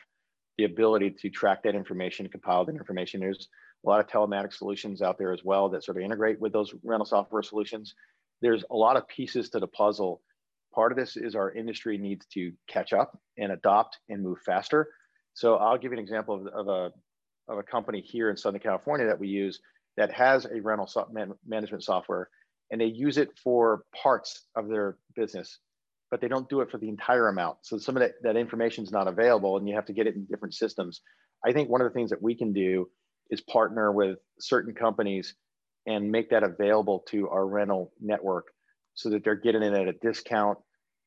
the 0.56 0.64
ability 0.64 1.14
to 1.20 1.28
track 1.28 1.62
that 1.64 1.74
information, 1.74 2.26
compile 2.28 2.64
that 2.64 2.74
information. 2.74 3.20
There's 3.20 3.48
a 3.84 3.88
lot 3.88 4.00
of 4.00 4.06
telematic 4.06 4.52
solutions 4.52 5.02
out 5.02 5.18
there 5.18 5.32
as 5.32 5.44
well 5.44 5.68
that 5.70 5.84
sort 5.84 5.96
of 5.96 6.02
integrate 6.02 6.40
with 6.40 6.52
those 6.52 6.74
rental 6.82 7.06
software 7.06 7.42
solutions. 7.42 7.94
There's 8.42 8.64
a 8.70 8.76
lot 8.76 8.96
of 8.96 9.08
pieces 9.08 9.50
to 9.50 9.60
the 9.60 9.66
puzzle. 9.66 10.20
Part 10.74 10.92
of 10.92 10.98
this 10.98 11.16
is 11.16 11.34
our 11.34 11.52
industry 11.52 11.98
needs 11.98 12.26
to 12.34 12.52
catch 12.68 12.92
up 12.92 13.18
and 13.38 13.52
adopt 13.52 13.98
and 14.08 14.22
move 14.22 14.38
faster. 14.44 14.88
So 15.34 15.56
I'll 15.56 15.78
give 15.78 15.92
you 15.92 15.98
an 15.98 16.04
example 16.04 16.34
of, 16.34 16.46
of 16.46 16.68
a 16.68 16.92
of 17.48 17.58
a 17.58 17.62
company 17.62 18.00
here 18.00 18.30
in 18.30 18.36
Southern 18.36 18.60
California 18.60 19.06
that 19.06 19.18
we 19.18 19.28
use 19.28 19.60
that 19.96 20.12
has 20.12 20.46
a 20.46 20.60
rental 20.60 20.86
so 20.86 21.08
man 21.10 21.34
management 21.46 21.82
software, 21.82 22.28
and 22.70 22.80
they 22.80 22.86
use 22.86 23.18
it 23.18 23.36
for 23.42 23.84
parts 23.94 24.46
of 24.54 24.68
their 24.68 24.96
business, 25.16 25.58
but 26.10 26.20
they 26.20 26.28
don't 26.28 26.48
do 26.48 26.60
it 26.60 26.70
for 26.70 26.78
the 26.78 26.88
entire 26.88 27.28
amount. 27.28 27.58
So 27.62 27.76
some 27.78 27.96
of 27.96 28.00
that, 28.00 28.12
that 28.22 28.36
information 28.36 28.84
is 28.84 28.92
not 28.92 29.08
available, 29.08 29.56
and 29.56 29.68
you 29.68 29.74
have 29.74 29.86
to 29.86 29.92
get 29.92 30.06
it 30.06 30.14
in 30.14 30.26
different 30.26 30.54
systems. 30.54 31.00
I 31.44 31.52
think 31.52 31.68
one 31.68 31.80
of 31.80 31.86
the 31.88 31.94
things 31.94 32.10
that 32.10 32.22
we 32.22 32.34
can 32.34 32.52
do 32.52 32.88
is 33.30 33.40
partner 33.40 33.92
with 33.92 34.18
certain 34.38 34.74
companies 34.74 35.34
and 35.86 36.10
make 36.10 36.30
that 36.30 36.42
available 36.42 37.00
to 37.08 37.28
our 37.28 37.46
rental 37.46 37.92
network 38.00 38.46
so 38.94 39.08
that 39.10 39.24
they're 39.24 39.34
getting 39.34 39.62
it 39.62 39.72
at 39.72 39.88
a 39.88 39.92
discount 39.94 40.58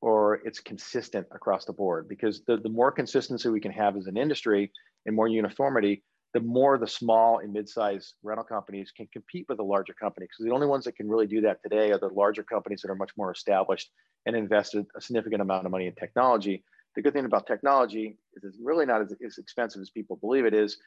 or 0.01 0.41
it's 0.45 0.59
consistent 0.59 1.27
across 1.31 1.65
the 1.65 1.73
board. 1.73 2.07
Because 2.09 2.41
the, 2.47 2.57
the 2.57 2.69
more 2.69 2.91
consistency 2.91 3.49
we 3.49 3.61
can 3.61 3.71
have 3.71 3.95
as 3.95 4.07
an 4.07 4.17
industry 4.17 4.71
and 5.05 5.15
more 5.15 5.27
uniformity 5.27 6.03
the 6.33 6.39
more 6.39 6.77
the 6.77 6.87
small 6.87 7.39
and 7.39 7.53
mid-sized 7.53 8.15
rental 8.23 8.43
companies 8.43 8.91
can 8.95 9.07
compete 9.13 9.45
with 9.47 9.57
the 9.57 9.63
larger 9.63 9.93
companies. 9.93 10.29
Because 10.31 10.49
the 10.49 10.53
only 10.53 10.67
ones 10.67 10.83
that 10.85 10.95
can 10.95 11.07
really 11.07 11.27
do 11.27 11.41
that 11.41 11.61
today 11.61 11.91
are 11.91 11.99
the 11.99 12.07
larger 12.07 12.43
companies 12.43 12.81
that 12.81 12.91
are 12.91 12.95
much 12.95 13.11
more 13.15 13.31
established 13.31 13.91
and 14.25 14.35
invested 14.35 14.85
a 14.97 15.01
significant 15.01 15.41
amount 15.41 15.65
of 15.65 15.71
money 15.71 15.85
in 15.85 15.93
technology. 15.93 16.63
The 16.95 17.03
good 17.03 17.13
thing 17.13 17.25
about 17.25 17.45
technology 17.45 18.17
is 18.33 18.43
it's 18.43 18.57
really 18.61 18.85
not 18.85 19.01
as, 19.01 19.13
as 19.25 19.37
expensive 19.37 19.81
as 19.81 19.91
people 19.91 20.15
believe 20.15 20.45
it 20.45 20.55
is 20.55 20.77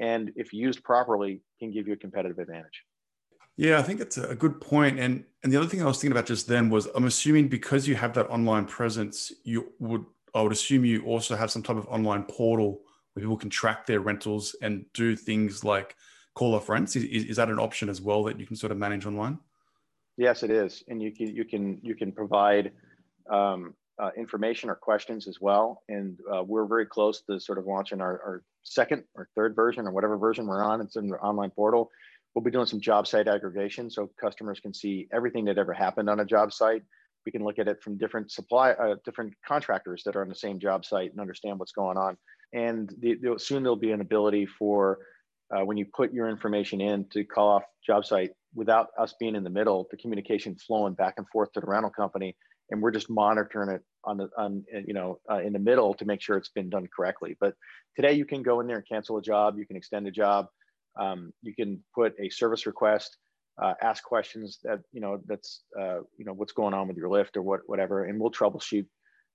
and 0.00 0.32
if 0.36 0.52
used 0.52 0.82
properly 0.82 1.40
can 1.58 1.70
give 1.70 1.86
you 1.86 1.94
a 1.94 1.96
competitive 1.96 2.38
advantage. 2.38 2.84
Yeah 3.56 3.78
i 3.78 3.82
think 3.82 4.00
it's 4.00 4.18
a 4.18 4.34
good 4.34 4.60
point. 4.60 4.98
And 4.98 5.24
and 5.42 5.52
the 5.52 5.56
other 5.56 5.68
thing 5.68 5.82
i 5.82 5.86
was 5.86 5.96
thinking 5.96 6.12
about 6.12 6.26
just 6.26 6.46
then 6.46 6.70
was 6.70 6.86
i'm 6.94 7.04
assuming 7.04 7.48
because 7.48 7.88
you 7.88 7.94
have 7.96 8.14
that 8.14 8.28
online 8.28 8.66
presence 8.66 9.32
you 9.44 9.72
would 9.78 10.04
i 10.34 10.42
would 10.42 10.52
assume 10.52 10.84
you 10.84 11.04
also 11.04 11.36
have 11.36 11.50
some 11.50 11.62
type 11.62 11.76
of 11.76 11.86
online 11.88 12.24
portal 12.24 12.80
where 13.12 13.22
people 13.22 13.36
can 13.36 13.50
track 13.50 13.86
their 13.86 14.00
rentals 14.00 14.54
and 14.62 14.84
do 14.94 15.16
things 15.16 15.64
like 15.64 15.96
call 16.38 16.54
off 16.54 16.68
rents 16.68 16.94
is, 16.94 17.24
is 17.24 17.36
that 17.36 17.48
an 17.48 17.58
option 17.58 17.88
as 17.88 18.00
well 18.00 18.22
that 18.22 18.38
you 18.38 18.46
can 18.46 18.54
sort 18.54 18.70
of 18.70 18.78
manage 18.78 19.04
online? 19.06 19.38
Yes 20.16 20.44
it 20.44 20.50
is. 20.50 20.84
And 20.88 21.02
you 21.02 21.10
can 21.10 21.34
you 21.34 21.44
can 21.44 21.80
you 21.82 21.94
can 21.96 22.12
provide 22.12 22.70
um, 23.28 23.74
uh, 23.98 24.10
information 24.16 24.70
or 24.70 24.76
questions 24.76 25.26
as 25.26 25.40
well. 25.40 25.82
And 25.88 26.18
uh, 26.32 26.44
we're 26.44 26.66
very 26.66 26.86
close 26.86 27.22
to 27.22 27.40
sort 27.40 27.58
of 27.58 27.66
launching 27.66 28.00
our, 28.00 28.12
our, 28.22 28.42
second 28.72 29.04
or 29.14 29.28
third 29.34 29.54
version 29.54 29.86
or 29.86 29.90
whatever 29.90 30.16
version 30.16 30.46
we're 30.46 30.62
on. 30.62 30.80
It's 30.80 30.96
in 30.96 31.08
the 31.08 31.16
online 31.16 31.50
portal. 31.50 31.90
We'll 32.34 32.44
be 32.44 32.50
doing 32.50 32.66
some 32.66 32.80
job 32.80 33.06
site 33.06 33.28
aggregation 33.28 33.90
so 33.90 34.10
customers 34.20 34.60
can 34.60 34.72
see 34.72 35.08
everything 35.12 35.44
that 35.46 35.58
ever 35.58 35.72
happened 35.72 36.08
on 36.08 36.20
a 36.20 36.24
job 36.24 36.52
site. 36.52 36.82
We 37.26 37.32
can 37.32 37.44
look 37.44 37.58
at 37.58 37.68
it 37.68 37.82
from 37.82 37.98
different 37.98 38.30
supply, 38.30 38.72
uh, 38.72 38.96
different 39.04 39.34
contractors 39.46 40.02
that 40.04 40.16
are 40.16 40.22
on 40.22 40.28
the 40.28 40.34
same 40.34 40.58
job 40.60 40.84
site 40.84 41.10
and 41.10 41.20
understand 41.20 41.58
what's 41.58 41.72
going 41.72 41.96
on. 41.96 42.16
And 42.52 42.94
the, 43.00 43.16
the, 43.20 43.38
soon 43.38 43.62
there'll 43.62 43.76
be 43.76 43.92
an 43.92 44.00
ability 44.00 44.46
for 44.46 44.98
uh, 45.54 45.64
when 45.64 45.76
you 45.76 45.86
put 45.86 46.12
your 46.12 46.28
information 46.28 46.80
in 46.80 47.06
to 47.10 47.24
call 47.24 47.48
off 47.48 47.64
job 47.84 48.04
site 48.04 48.30
without 48.54 48.88
us 48.98 49.14
being 49.18 49.34
in 49.34 49.44
the 49.44 49.50
middle, 49.50 49.86
the 49.90 49.96
communication 49.96 50.56
flowing 50.56 50.94
back 50.94 51.14
and 51.16 51.28
forth 51.28 51.52
to 51.52 51.60
the 51.60 51.66
rental 51.66 51.90
company, 51.90 52.36
and 52.70 52.82
we're 52.82 52.90
just 52.90 53.10
monitoring 53.10 53.70
it 53.70 53.82
on 54.04 54.16
the 54.16 54.28
on 54.36 54.64
you 54.86 54.94
know 54.94 55.18
uh, 55.30 55.38
in 55.38 55.52
the 55.52 55.58
middle 55.58 55.94
to 55.94 56.04
make 56.04 56.20
sure 56.20 56.36
it's 56.36 56.50
been 56.50 56.70
done 56.70 56.86
correctly. 56.94 57.36
But 57.40 57.54
today 57.96 58.12
you 58.14 58.24
can 58.24 58.42
go 58.42 58.60
in 58.60 58.66
there 58.66 58.76
and 58.76 58.88
cancel 58.88 59.18
a 59.18 59.22
job, 59.22 59.58
you 59.58 59.66
can 59.66 59.76
extend 59.76 60.06
a 60.06 60.10
job, 60.10 60.46
um, 60.98 61.32
you 61.42 61.54
can 61.54 61.82
put 61.94 62.14
a 62.20 62.28
service 62.30 62.66
request, 62.66 63.16
uh, 63.60 63.74
ask 63.82 64.04
questions 64.04 64.58
that 64.64 64.80
you 64.92 65.00
know 65.00 65.20
that's 65.26 65.62
uh, 65.78 65.98
you 66.16 66.24
know 66.24 66.32
what's 66.32 66.52
going 66.52 66.74
on 66.74 66.88
with 66.88 66.96
your 66.96 67.08
lift 67.08 67.36
or 67.36 67.42
what 67.42 67.60
whatever, 67.66 68.04
and 68.04 68.20
we'll 68.20 68.30
troubleshoot 68.30 68.86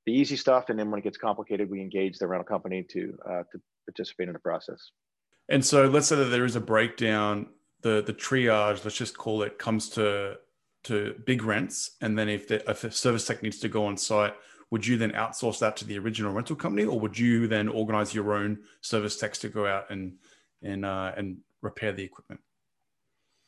the 0.06 0.12
easy 0.12 0.36
stuff. 0.36 0.70
And 0.70 0.78
then 0.78 0.92
when 0.92 1.00
it 1.00 1.04
gets 1.04 1.18
complicated, 1.18 1.70
we 1.70 1.82
engage 1.82 2.18
the 2.18 2.28
rental 2.28 2.46
company 2.46 2.86
to 2.92 3.18
uh, 3.26 3.44
to 3.52 3.62
participate 3.86 4.28
in 4.28 4.34
the 4.34 4.40
process. 4.40 4.92
And 5.50 5.66
so 5.66 5.88
let's 5.88 6.08
say 6.08 6.16
that 6.16 6.26
there 6.26 6.46
is 6.46 6.56
a 6.56 6.62
breakdown, 6.62 7.48
the 7.82 8.02
the 8.02 8.14
triage, 8.14 8.84
let's 8.84 8.98
just 8.98 9.18
call 9.18 9.44
it, 9.44 9.60
comes 9.60 9.90
to 9.90 10.38
to 10.84 11.16
BigRentz, 11.26 11.92
and 12.02 12.18
then 12.18 12.30
if 12.30 12.48
the 12.48 12.70
if 12.70 12.84
a 12.84 12.92
service 12.92 13.26
tech 13.26 13.42
needs 13.44 13.60
to 13.60 13.70
go 13.70 13.86
on 13.86 13.98
site, 13.98 14.34
would 14.72 14.86
you 14.86 14.98
then 14.98 15.12
outsource 15.12 15.60
that 15.60 15.78
to 15.78 15.86
the 15.86 15.98
original 15.98 16.34
rental 16.34 16.56
company, 16.56 16.86
or 16.86 17.00
would 17.00 17.18
you 17.18 17.48
then 17.48 17.68
organize 17.68 18.14
your 18.14 18.34
own 18.34 18.60
service 18.82 19.18
techs 19.18 19.40
to 19.40 19.50
go 19.50 19.66
out 19.66 19.90
and 19.90 20.18
and 20.62 20.86
uh, 20.86 21.12
and 21.16 21.38
repair 21.62 21.92
the 21.92 22.04
equipment? 22.04 22.42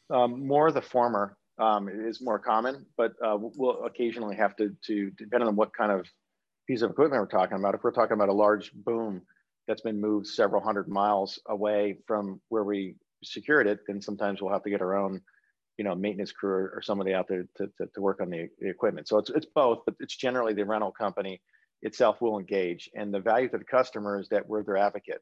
Um, 0.09 0.45
more 0.45 0.71
the 0.71 0.81
former 0.81 1.37
um, 1.57 1.89
is 1.89 2.21
more 2.21 2.39
common, 2.39 2.85
but 2.95 3.13
uh, 3.23 3.37
we'll 3.39 3.83
occasionally 3.85 4.35
have 4.35 4.55
to 4.57 4.75
to 4.85 5.11
depending 5.17 5.47
on 5.47 5.55
what 5.55 5.73
kind 5.73 5.91
of 5.91 6.05
piece 6.67 6.81
of 6.81 6.91
equipment 6.91 7.21
we're 7.21 7.27
talking 7.27 7.57
about. 7.57 7.75
If 7.75 7.83
we're 7.83 7.91
talking 7.91 8.13
about 8.13 8.29
a 8.29 8.33
large 8.33 8.71
boom 8.73 9.21
that's 9.67 9.81
been 9.81 9.99
moved 9.99 10.27
several 10.27 10.61
hundred 10.61 10.87
miles 10.87 11.39
away 11.47 11.97
from 12.07 12.39
where 12.49 12.63
we 12.63 12.95
secured 13.23 13.67
it, 13.67 13.79
then 13.87 14.01
sometimes 14.01 14.41
we'll 14.41 14.51
have 14.51 14.63
to 14.63 14.69
get 14.69 14.81
our 14.81 14.95
own, 14.95 15.21
you 15.77 15.83
know, 15.83 15.95
maintenance 15.95 16.31
crew 16.31 16.69
or 16.73 16.81
somebody 16.81 17.13
out 17.13 17.27
there 17.27 17.45
to, 17.57 17.67
to, 17.77 17.87
to 17.93 18.01
work 18.01 18.21
on 18.21 18.29
the, 18.29 18.47
the, 18.59 18.69
equipment. 18.69 19.07
So 19.07 19.17
it's, 19.17 19.29
it's 19.29 19.47
both, 19.53 19.79
but 19.85 19.95
it's 19.99 20.15
generally 20.15 20.53
the 20.53 20.65
rental 20.65 20.91
company 20.91 21.41
itself 21.81 22.21
will 22.21 22.39
engage. 22.39 22.89
And 22.95 23.13
the 23.13 23.19
value 23.19 23.49
to 23.49 23.57
the 23.57 23.65
customer 23.65 24.19
is 24.19 24.29
that 24.29 24.47
we're 24.47 24.63
their 24.63 24.77
advocate. 24.77 25.21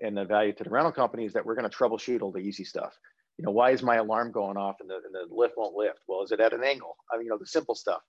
And 0.00 0.16
the 0.16 0.24
value 0.24 0.52
to 0.52 0.64
the 0.64 0.70
rental 0.70 0.92
company 0.92 1.24
is 1.24 1.32
that 1.32 1.44
we're 1.44 1.56
going 1.56 1.68
to 1.68 1.76
troubleshoot 1.76 2.22
all 2.22 2.32
the 2.32 2.38
easy 2.38 2.64
stuff. 2.64 2.96
You 3.36 3.44
know, 3.44 3.50
why 3.50 3.70
is 3.70 3.82
my 3.82 3.96
alarm 3.96 4.32
going 4.32 4.56
off 4.56 4.76
and 4.80 4.88
the, 4.88 4.96
and 4.96 5.14
the 5.14 5.34
lift 5.34 5.54
won't 5.56 5.74
lift? 5.74 5.98
Well, 6.06 6.22
is 6.22 6.30
it 6.30 6.40
at 6.40 6.52
an 6.52 6.62
angle? 6.62 6.96
I 7.12 7.16
mean, 7.16 7.26
you 7.26 7.30
know, 7.30 7.38
the 7.38 7.46
simple 7.46 7.74
stuff. 7.74 8.00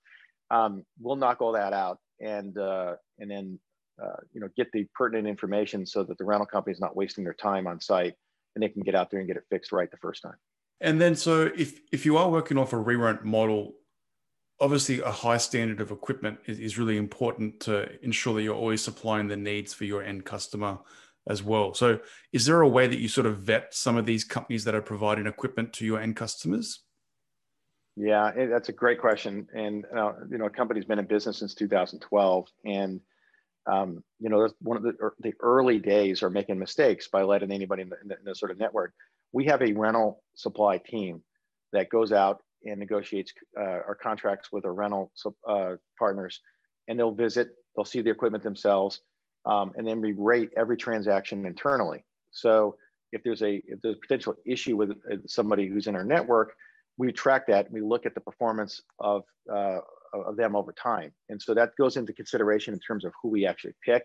Um, 0.50 0.84
we'll 1.00 1.16
knock 1.16 1.42
all 1.42 1.54
that 1.54 1.74
out 1.74 2.00
and 2.20 2.58
uh, 2.58 2.96
and 3.20 3.32
then 3.32 3.60
uh, 4.02 4.18
you 4.34 4.42
know, 4.42 4.50
get 4.58 4.72
the 4.74 4.86
pertinent 4.96 5.28
information 5.28 5.86
so 5.86 6.04
that 6.04 6.18
the 6.18 6.26
rental 6.26 6.46
company 6.46 6.74
is 6.74 6.80
not 6.80 6.96
wasting 6.96 7.24
their 7.24 7.34
time 7.34 7.68
on 7.68 7.80
site 7.80 8.16
and 8.56 8.64
they 8.64 8.70
can 8.70 8.82
get 8.82 8.96
out 8.96 9.12
there 9.12 9.20
and 9.20 9.28
get 9.28 9.38
it 9.38 9.44
fixed 9.50 9.72
right 9.72 9.92
the 9.92 9.98
first 9.98 10.22
time. 10.22 10.36
And 10.82 11.00
then, 11.00 11.16
so 11.16 11.50
if 11.56 11.80
if 11.92 12.06
you 12.06 12.18
are 12.18 12.30
working 12.30 12.58
off 12.58 12.74
a 12.74 12.78
re-rent 12.78 13.24
model, 13.24 13.74
obviously 14.60 15.00
a 15.02 15.12
high 15.12 15.38
standard 15.38 15.80
of 15.80 15.92
equipment 15.92 16.40
is, 16.48 16.60
is 16.60 16.78
really 16.78 16.98
important 16.98 17.60
to 17.62 17.88
ensure 18.04 18.34
that 18.36 18.44
you're 18.44 18.56
always 18.56 18.84
supplying 18.84 19.28
the 19.28 19.38
needs 19.38 19.74
for 19.74 19.86
your 19.86 20.04
end 20.04 20.26
customer 20.26 20.80
as 21.30 21.44
well. 21.44 21.74
So, 21.76 22.00
is 22.34 22.46
there 22.46 22.62
a 22.62 22.68
way 22.68 22.88
that 22.88 23.00
you 23.00 23.08
sort 23.08 23.28
of 23.28 23.38
vet 23.38 23.74
some 23.74 23.96
of 23.96 24.06
these 24.06 24.24
companies 24.24 24.64
that 24.64 24.76
are 24.76 24.82
providing 24.82 25.28
equipment 25.28 25.72
to 25.74 25.86
your 25.86 26.00
end 26.00 26.16
customers? 26.16 26.84
Yeah, 27.96 28.32
that's 28.50 28.70
a 28.70 28.74
great 28.74 29.00
question. 29.00 29.48
And 29.54 29.86
uh, 29.96 30.14
you 30.30 30.38
know, 30.38 30.46
a 30.46 30.50
company's 30.50 30.86
been 30.86 31.00
in 31.00 31.06
business 31.06 31.38
since 31.40 31.54
2012, 31.54 32.48
and 32.66 33.02
um, 33.68 34.04
you 34.20 34.30
know, 34.30 34.50
one 34.62 34.78
of 34.78 34.84
the, 34.84 34.96
er, 35.00 35.14
the 35.20 35.34
early 35.42 35.78
days 35.78 36.24
are 36.24 36.30
making 36.30 36.58
mistakes 36.58 37.08
by 37.08 37.22
letting 37.22 37.52
anybody 37.52 37.84
in 37.84 37.90
the, 37.90 37.98
in 38.02 38.08
the, 38.08 38.18
in 38.18 38.26
the 38.26 38.36
sort 38.36 38.52
of 38.52 38.58
network. 38.58 38.94
We 39.34 39.46
have 39.46 39.62
a 39.62 39.74
rental 39.74 40.24
supply 40.36 40.78
team 40.78 41.24
that 41.74 41.90
goes 41.90 42.12
out 42.12 42.42
and 42.66 42.80
negotiates 42.80 43.34
uh, 43.58 43.64
our 43.64 43.98
contracts 44.02 44.52
with 44.52 44.66
our 44.66 44.74
rental 44.74 45.12
uh, 45.48 45.76
partners, 45.98 46.42
and 46.88 47.00
they'll 47.00 47.14
visit, 47.14 47.50
they'll 47.76 47.86
see 47.86 48.02
the 48.02 48.10
equipment 48.10 48.44
themselves, 48.44 49.02
um, 49.46 49.72
and 49.76 49.88
then 49.88 50.02
we 50.02 50.14
rate 50.14 50.50
every 50.58 50.78
transaction 50.78 51.46
internally. 51.46 52.04
So 52.32 52.76
if 53.12 53.24
there's 53.24 53.42
a 53.42 53.56
if 53.66 53.82
there's 53.82 53.96
a 53.96 54.00
potential 54.00 54.36
issue 54.46 54.78
with 54.78 54.92
uh, 54.92 55.18
somebody 55.28 55.68
who's 55.68 55.88
in 55.88 55.96
our 55.96 56.04
network, 56.04 56.54
we 56.98 57.12
track 57.12 57.48
that. 57.48 57.66
and 57.66 57.74
We 57.74 57.82
look 57.82 58.06
at 58.06 58.14
the 58.14 58.22
performance 58.22 58.82
of 59.00 59.24
uh, 59.52 59.80
of 60.14 60.36
them 60.36 60.56
over 60.56 60.74
time. 60.74 61.12
And 61.30 61.42
so 61.42 61.54
that 61.54 61.72
goes 61.78 61.98
into 61.98 62.14
consideration 62.14 62.74
in 62.74 62.80
terms 62.80 63.06
of 63.06 63.14
who 63.22 63.30
we 63.30 63.46
actually 63.46 63.74
pick 63.84 64.04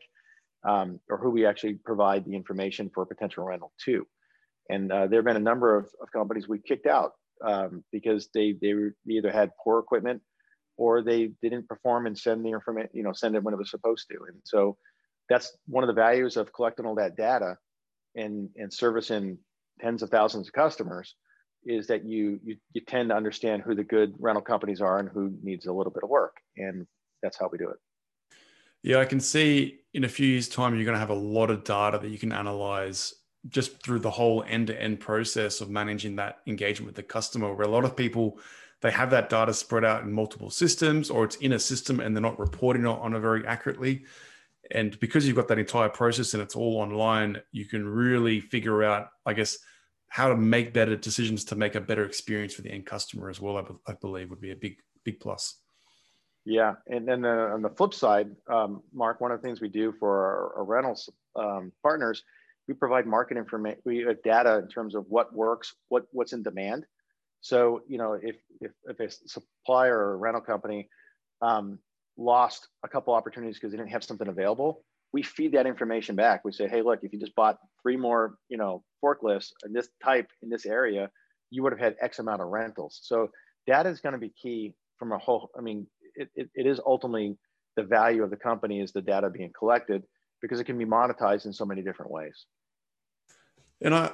um, 0.66 1.00
or 1.09 1.18
who 1.18 1.30
we 1.30 1.47
actually 1.47 1.75
provide 1.75 2.25
the 2.25 2.35
information 2.35 2.90
for 2.95 3.02
a 3.02 3.06
potential 3.06 3.45
rental 3.45 3.73
to. 3.85 4.06
And 4.69 4.91
uh, 4.91 5.07
there 5.07 5.19
have 5.19 5.25
been 5.25 5.37
a 5.37 5.41
number 5.41 5.77
of, 5.77 5.87
of 6.01 6.11
companies 6.13 6.49
we 6.49 6.59
kicked 6.59 6.87
out 6.87 7.13
um, 7.45 7.85
because 7.93 8.29
they, 8.35 8.55
they 8.61 8.75
either 9.09 9.31
had 9.31 9.51
poor 9.63 9.79
equipment 9.79 10.23
or 10.77 11.03
they 11.03 11.31
didn't 11.43 11.69
perform 11.69 12.07
and 12.07 12.19
send 12.19 12.45
the 12.45 12.51
information, 12.51 12.91
you 12.93 13.03
know, 13.03 13.13
send 13.13 13.37
it 13.37 13.43
when 13.43 13.55
it 13.55 13.59
was 13.59 13.71
supposed 13.71 14.07
to. 14.11 14.17
And 14.29 14.37
so 14.45 14.77
that's 15.29 15.57
one 15.67 15.85
of 15.85 15.89
the 15.89 15.95
values 15.95 16.37
of 16.37 16.53
collecting 16.53 16.87
all 16.87 16.95
that 16.97 17.17
data 17.17 17.57
and, 18.15 18.49
and 18.57 18.73
servicing 18.73 19.39
tens 19.81 20.03
of 20.03 20.11
thousands 20.11 20.49
of 20.49 20.53
customers 20.53 21.15
is 21.67 21.87
that 21.89 22.05
you, 22.05 22.39
you 22.45 22.57
you 22.73 22.81
tend 22.81 23.09
to 23.11 23.17
understand 23.17 23.63
who 23.63 23.75
the 23.75 23.83
good 23.83 24.15
rental 24.19 24.43
companies 24.43 24.81
are 24.81 24.99
and 24.99 25.09
who 25.09 25.37
needs 25.43 25.67
a 25.67 25.73
little 25.73 25.93
bit 25.93 26.05
of 26.05 26.09
work, 26.09 26.37
and 26.57 26.87
that's 27.23 27.39
how 27.39 27.49
we 27.51 27.59
do 27.59 27.69
it. 27.69 27.77
Yeah, 28.83 28.99
I 28.99 29.05
can 29.05 29.21
see 29.21 29.81
in 29.93 30.05
a 30.05 30.09
few 30.09 30.29
years' 30.29 30.49
time 30.49 30.77
you're 30.77 30.85
going 30.85 30.95
to 30.95 31.01
have 31.01 31.11
a 31.11 31.15
lot 31.15 31.51
of 31.51 31.65
data 31.65 31.99
that 31.99 32.09
you 32.09 32.19
can 32.19 32.33
analyze 32.33 33.15
just 33.49 33.83
through 33.83 34.00
the 34.00 34.11
whole 34.11 34.45
end-to-end 34.49 35.00
process 35.00 35.61
of 35.61 35.71
managing 35.71 36.17
that 36.17 36.38
engagement 36.47 36.87
with 36.87 36.97
the 36.97 37.03
customer. 37.03 37.53
Where 37.55 37.67
a 37.67 37.71
lot 37.71 37.85
of 37.85 37.97
people 37.97 38.38
they 38.83 38.91
have 38.91 39.11
that 39.11 39.31
data 39.31 39.55
spread 39.55 39.85
out 39.85 40.03
in 40.03 40.12
multiple 40.12 40.50
systems, 40.50 41.11
or 41.11 41.25
it's 41.25 41.37
in 41.37 41.53
a 41.53 41.59
system 41.59 42.00
and 42.00 42.15
they're 42.15 42.23
not 42.23 42.38
reporting 42.38 42.87
on 42.87 43.15
it 43.15 43.21
very 43.21 43.47
accurately. 43.47 44.05
And 44.71 44.99
because 45.00 45.26
you've 45.26 45.37
got 45.37 45.49
that 45.49 45.59
entire 45.59 45.88
process 45.88 46.35
and 46.35 46.43
it's 46.43 46.57
all 46.57 46.76
online, 46.76 47.41
you 47.53 47.65
can 47.65 47.87
really 47.87 48.41
figure 48.41 48.83
out, 48.83 49.09
I 49.25 49.33
guess, 49.33 49.59
how 50.09 50.29
to 50.29 50.37
make 50.37 50.73
better 50.73 50.97
decisions 50.97 51.45
to 51.47 51.57
make 51.57 51.75
a 51.75 51.81
better 51.81 52.05
experience 52.05 52.55
for 52.55 52.62
the 52.62 52.71
end 52.71 52.87
customer 52.87 53.31
as 53.31 53.41
well. 53.41 53.79
I, 53.87 53.93
believe 53.95 54.31
would 54.31 54.41
be 54.41 54.53
a 54.53 54.57
big 54.57 54.79
big 55.05 55.21
plus. 55.21 55.57
Yeah, 56.45 56.75
and 56.87 57.09
then 57.09 57.25
uh, 57.25 57.50
on 57.53 57.62
the 57.62 57.71
flip 57.71 57.93
side, 57.93 58.31
um, 58.49 58.83
Mark, 58.93 59.21
one 59.21 59.33
of 59.33 59.41
the 59.41 59.47
things 59.47 59.61
we 59.61 59.69
do 59.69 59.93
for 59.99 60.11
our, 60.11 60.59
our 60.59 60.65
rentals 60.65 61.11
um, 61.35 61.73
partners, 61.83 62.23
we 62.69 62.75
provide 62.75 63.07
market 63.07 63.37
information, 63.37 63.81
we 63.85 63.99
have 63.99 64.23
data 64.23 64.59
in 64.59 64.69
terms 64.69 64.95
of 64.95 65.05
what 65.09 65.35
works, 65.35 65.75
what 65.89 66.05
what's 66.13 66.33
in 66.33 66.43
demand. 66.43 66.85
So 67.41 67.83
you 67.89 67.99
know, 67.99 68.19
if 68.21 68.37
if, 68.61 68.73
if 68.85 69.01
a 69.01 69.11
supplier 69.27 69.97
or 69.97 70.15
a 70.15 70.17
rental 70.17 70.43
company 70.43 70.89
um, 71.43 71.79
lost 72.17 72.69
a 72.85 72.89
couple 72.89 73.15
opportunities 73.15 73.57
because 73.57 73.73
they 73.73 73.79
didn't 73.79 73.91
have 73.91 74.05
something 74.05 74.29
available, 74.29 74.83
we 75.13 75.23
feed 75.23 75.53
that 75.53 75.67
information 75.67 76.17
back. 76.17 76.45
We 76.45 76.53
say, 76.53 76.69
hey, 76.69 76.83
look, 76.83 77.01
if 77.03 77.13
you 77.13 77.21
just 77.21 77.35
bought 77.35 77.59
three 77.83 77.97
more, 77.97 78.37
you 78.49 78.57
know, 78.57 78.83
forklifts 79.05 79.51
in 79.65 79.73
this 79.73 79.89
type 80.03 80.29
in 80.43 80.49
this 80.49 80.67
area, 80.67 81.11
you 81.51 81.63
would 81.63 81.73
have 81.73 81.81
had 81.81 81.97
X 82.01 82.19
amount 82.19 82.43
of 82.43 82.49
rentals. 82.49 83.01
So 83.03 83.31
data 83.67 83.89
is 83.89 84.01
going 84.01 84.15
to 84.15 84.19
be 84.19 84.33
key 84.41 84.75
from 84.99 85.13
a 85.13 85.19
whole. 85.19 85.51
I 85.57 85.61
mean, 85.61 85.87
it, 86.15 86.29
it, 86.35 86.51
it 86.55 86.67
is 86.67 86.81
ultimately 86.85 87.37
the 87.77 87.85
value 87.85 88.23
of 88.23 88.31
the 88.31 88.37
company 88.37 88.81
is 88.81 88.93
the 88.93 89.03
data 89.03 89.31
being 89.31 89.53
collected 89.57 90.03
because 90.40 90.61
it 90.61 90.64
can 90.64 90.78
be 90.78 90.85
monetized 90.85 91.47
in 91.47 91.52
so 91.52 91.64
many 91.64 91.83
different 91.83 92.11
ways. 92.11 92.47
And 93.81 93.95
I 93.95 94.12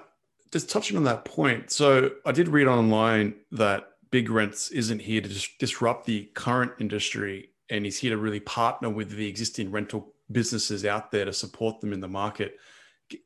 just 0.52 0.71
touching 0.71 0.97
on 0.97 1.05
that 1.05 1.25
point. 1.25 1.71
So 1.71 2.11
I 2.26 2.33
did 2.33 2.49
read 2.49 2.67
online 2.67 3.35
that 3.52 3.88
BigRentz 4.11 4.71
isn't 4.71 5.00
here 5.00 5.21
to 5.21 5.29
dis- 5.29 5.49
disrupt 5.59 6.05
the 6.05 6.25
current 6.35 6.73
industry 6.79 7.49
and 7.71 7.85
he's 7.87 7.99
here 7.99 8.11
to 8.11 8.19
really 8.19 8.41
partner 8.41 8.91
with 8.91 9.11
the 9.11 9.26
existing 9.26 9.71
rental 9.71 10.14
businesses 10.31 10.85
out 10.85 11.11
there 11.11 11.25
to 11.25 11.33
support 11.33 11.81
them 11.81 11.93
in 11.93 12.00
the 12.00 12.09
market. 12.09 12.59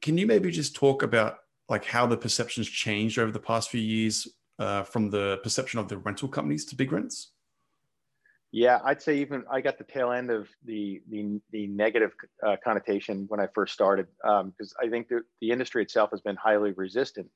Can 0.01 0.17
you 0.17 0.27
maybe 0.27 0.51
just 0.51 0.77
talk 0.77 1.03
about 1.03 1.39
like 1.69 1.85
how 1.85 2.07
the 2.07 2.17
perceptions 2.17 2.69
changed 2.69 3.19
over 3.19 3.33
the 3.33 3.41
past 3.41 3.71
few 3.71 3.81
years 3.81 4.29
uh, 4.61 4.85
from 4.85 5.11
the 5.11 5.41
perception 5.43 5.81
of 5.81 5.89
the 5.89 5.99
rental 5.99 6.29
companies 6.29 6.65
to 6.67 6.77
BigRentz? 6.77 7.27
Yeah, 8.57 8.79
I'd 8.87 9.03
say 9.03 9.19
even 9.19 9.45
I 9.53 9.61
got 9.61 9.77
the 9.77 9.85
tail 9.85 10.13
end 10.13 10.31
of 10.31 10.49
the 10.65 11.03
the, 11.11 11.43
the 11.53 11.67
negative 11.67 12.13
uh, 12.43 12.57
connotation 12.65 13.27
when 13.29 13.39
I 13.39 13.49
first 13.55 13.75
started 13.75 14.07
because 14.23 14.75
um, 14.75 14.83
I 14.83 14.89
think 14.89 15.09
the, 15.09 15.21
the 15.43 15.51
industry 15.51 15.83
itself 15.83 16.09
has 16.13 16.23
been 16.23 16.37
highly 16.37 16.73
resistant, 16.73 17.29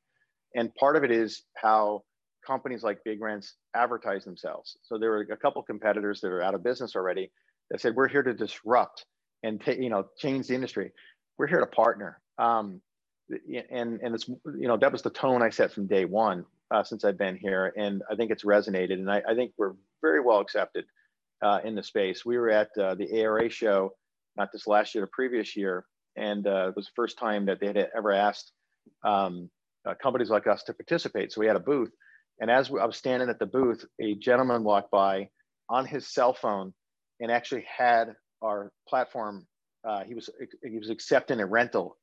and 0.55 0.75
part 0.77 0.97
of 0.97 1.05
it 1.05 1.11
is 1.11 1.43
how 1.59 2.05
companies 2.47 2.83
like 2.83 3.01
BigRentz 3.07 3.51
advertise 3.77 4.25
themselves. 4.25 4.79
So 4.83 4.97
there 4.97 5.11
were 5.11 5.29
a 5.31 5.37
couple 5.37 5.63
competitors 5.63 6.23
that 6.23 6.29
are 6.29 6.43
out 6.43 6.55
of 6.55 6.65
business 6.65 6.97
already 6.97 7.31
that 7.71 7.83
said 7.83 7.97
we're 7.97 8.09
here 8.09 8.23
to 8.23 8.33
disrupt 8.33 9.05
and 9.43 9.63
you 9.67 9.91
know 9.91 10.07
change 10.17 10.47
the 10.47 10.55
industry. 10.55 10.91
We're 11.37 11.49
here 11.49 11.61
to 11.61 11.67
partner. 11.67 12.19
Um, 12.39 12.81
and 13.71 14.01
and 14.01 14.15
it's 14.15 14.27
you 14.27 14.69
know 14.69 14.79
that 14.79 14.91
was 14.91 15.03
the 15.03 15.11
tone 15.11 15.43
I 15.43 15.51
set 15.51 15.71
from 15.71 15.87
day 15.87 16.07
one 16.07 16.47
uh, 16.71 16.83
since 16.83 17.05
I've 17.05 17.19
been 17.19 17.37
here, 17.37 17.75
and 17.77 18.03
I 18.11 18.15
think 18.15 18.31
it's 18.31 18.47
resonated, 18.47 18.95
and 18.95 19.11
I, 19.11 19.21
I 19.29 19.35
think 19.35 19.53
we're 19.59 19.75
very 20.01 20.23
well 20.23 20.41
accepted 20.41 20.87
uh, 21.43 21.61
in 21.65 21.75
the 21.75 21.83
space. 21.83 22.25
We 22.25 22.39
were 22.39 22.51
at 22.51 22.69
uh, 22.79 22.95
the 22.95 23.23
ARA 23.23 23.49
show, 23.49 23.91
not 24.37 24.51
this 24.53 24.67
last 24.67 24.95
year, 24.95 25.05
the 25.05 25.11
previous 25.13 25.57
year, 25.57 25.85
and 26.17 26.47
uh, 26.47 26.69
it 26.69 26.77
was 26.77 26.87
the 26.87 26.93
first 26.97 27.19
time 27.19 27.47
that 27.47 27.61
they 27.61 27.67
had 27.67 27.89
ever 27.97 28.13
asked 28.13 28.53
um, 29.05 29.51
uh, 29.89 29.95
companies 30.03 30.31
like 30.31 30.47
us 30.47 30.63
to 30.65 30.75
participate. 30.75 31.33
So 31.33 31.41
we 31.41 31.47
had 31.47 31.57
a 31.57 31.61
booth, 31.61 31.91
and 32.41 32.51
as 32.51 32.71
I 32.71 32.85
was 32.85 32.97
standing 32.97 33.29
at 33.29 33.39
the 33.39 33.47
booth, 33.47 33.85
a 34.01 34.15
gentleman 34.15 34.65
walked 34.65 34.91
by 34.91 35.29
on 35.69 35.87
his 35.87 36.13
cell 36.13 36.35
phone 36.35 36.73
and 37.21 37.31
actually 37.31 37.65
had 37.77 38.15
our 38.43 38.73
platform. 38.89 39.47
Uh, 39.87 40.05
he 40.05 40.15
was 40.15 40.29
he 40.63 40.79
was 40.79 40.91
accepting 40.91 41.41
a 41.41 41.47
rental 41.47 41.97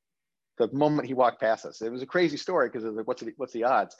the 0.58 0.68
moment 0.72 1.06
he 1.08 1.14
walked 1.14 1.40
past 1.40 1.64
us. 1.64 1.80
It 1.80 1.90
was 1.90 2.02
a 2.02 2.06
crazy 2.06 2.36
story 2.36 2.68
because 2.68 2.84
like, 2.84 3.06
what's 3.06 3.22
the, 3.22 3.32
what's 3.36 3.52
the 3.52 3.64
odds? 3.64 3.96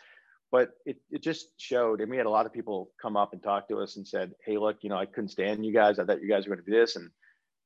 But 0.51 0.71
it, 0.87 0.97
it 1.11 1.23
just 1.23 1.49
showed, 1.59 2.01
and 2.01 2.11
we 2.11 2.17
had 2.17 2.27
a 2.27 2.31
lot 2.31 2.47
of 2.47 2.53
people 2.53 2.91
come 3.01 3.17
up 3.17 3.33
and 3.35 3.43
talk 3.43 3.69
to 3.69 3.79
us 3.81 3.97
and 3.97 4.07
said, 4.07 4.33
"Hey, 4.45 4.57
look, 4.57 4.79
you 4.83 4.89
know, 4.89 4.97
I 4.97 5.07
couldn't 5.07 5.29
stand 5.29 5.65
you 5.65 5.73
guys. 5.73 5.99
I 5.99 6.05
thought 6.05 6.23
you 6.23 6.29
guys 6.29 6.47
were 6.47 6.55
going 6.55 6.65
to 6.65 6.71
do 6.71 6.79
this, 6.79 6.97
and 6.97 7.11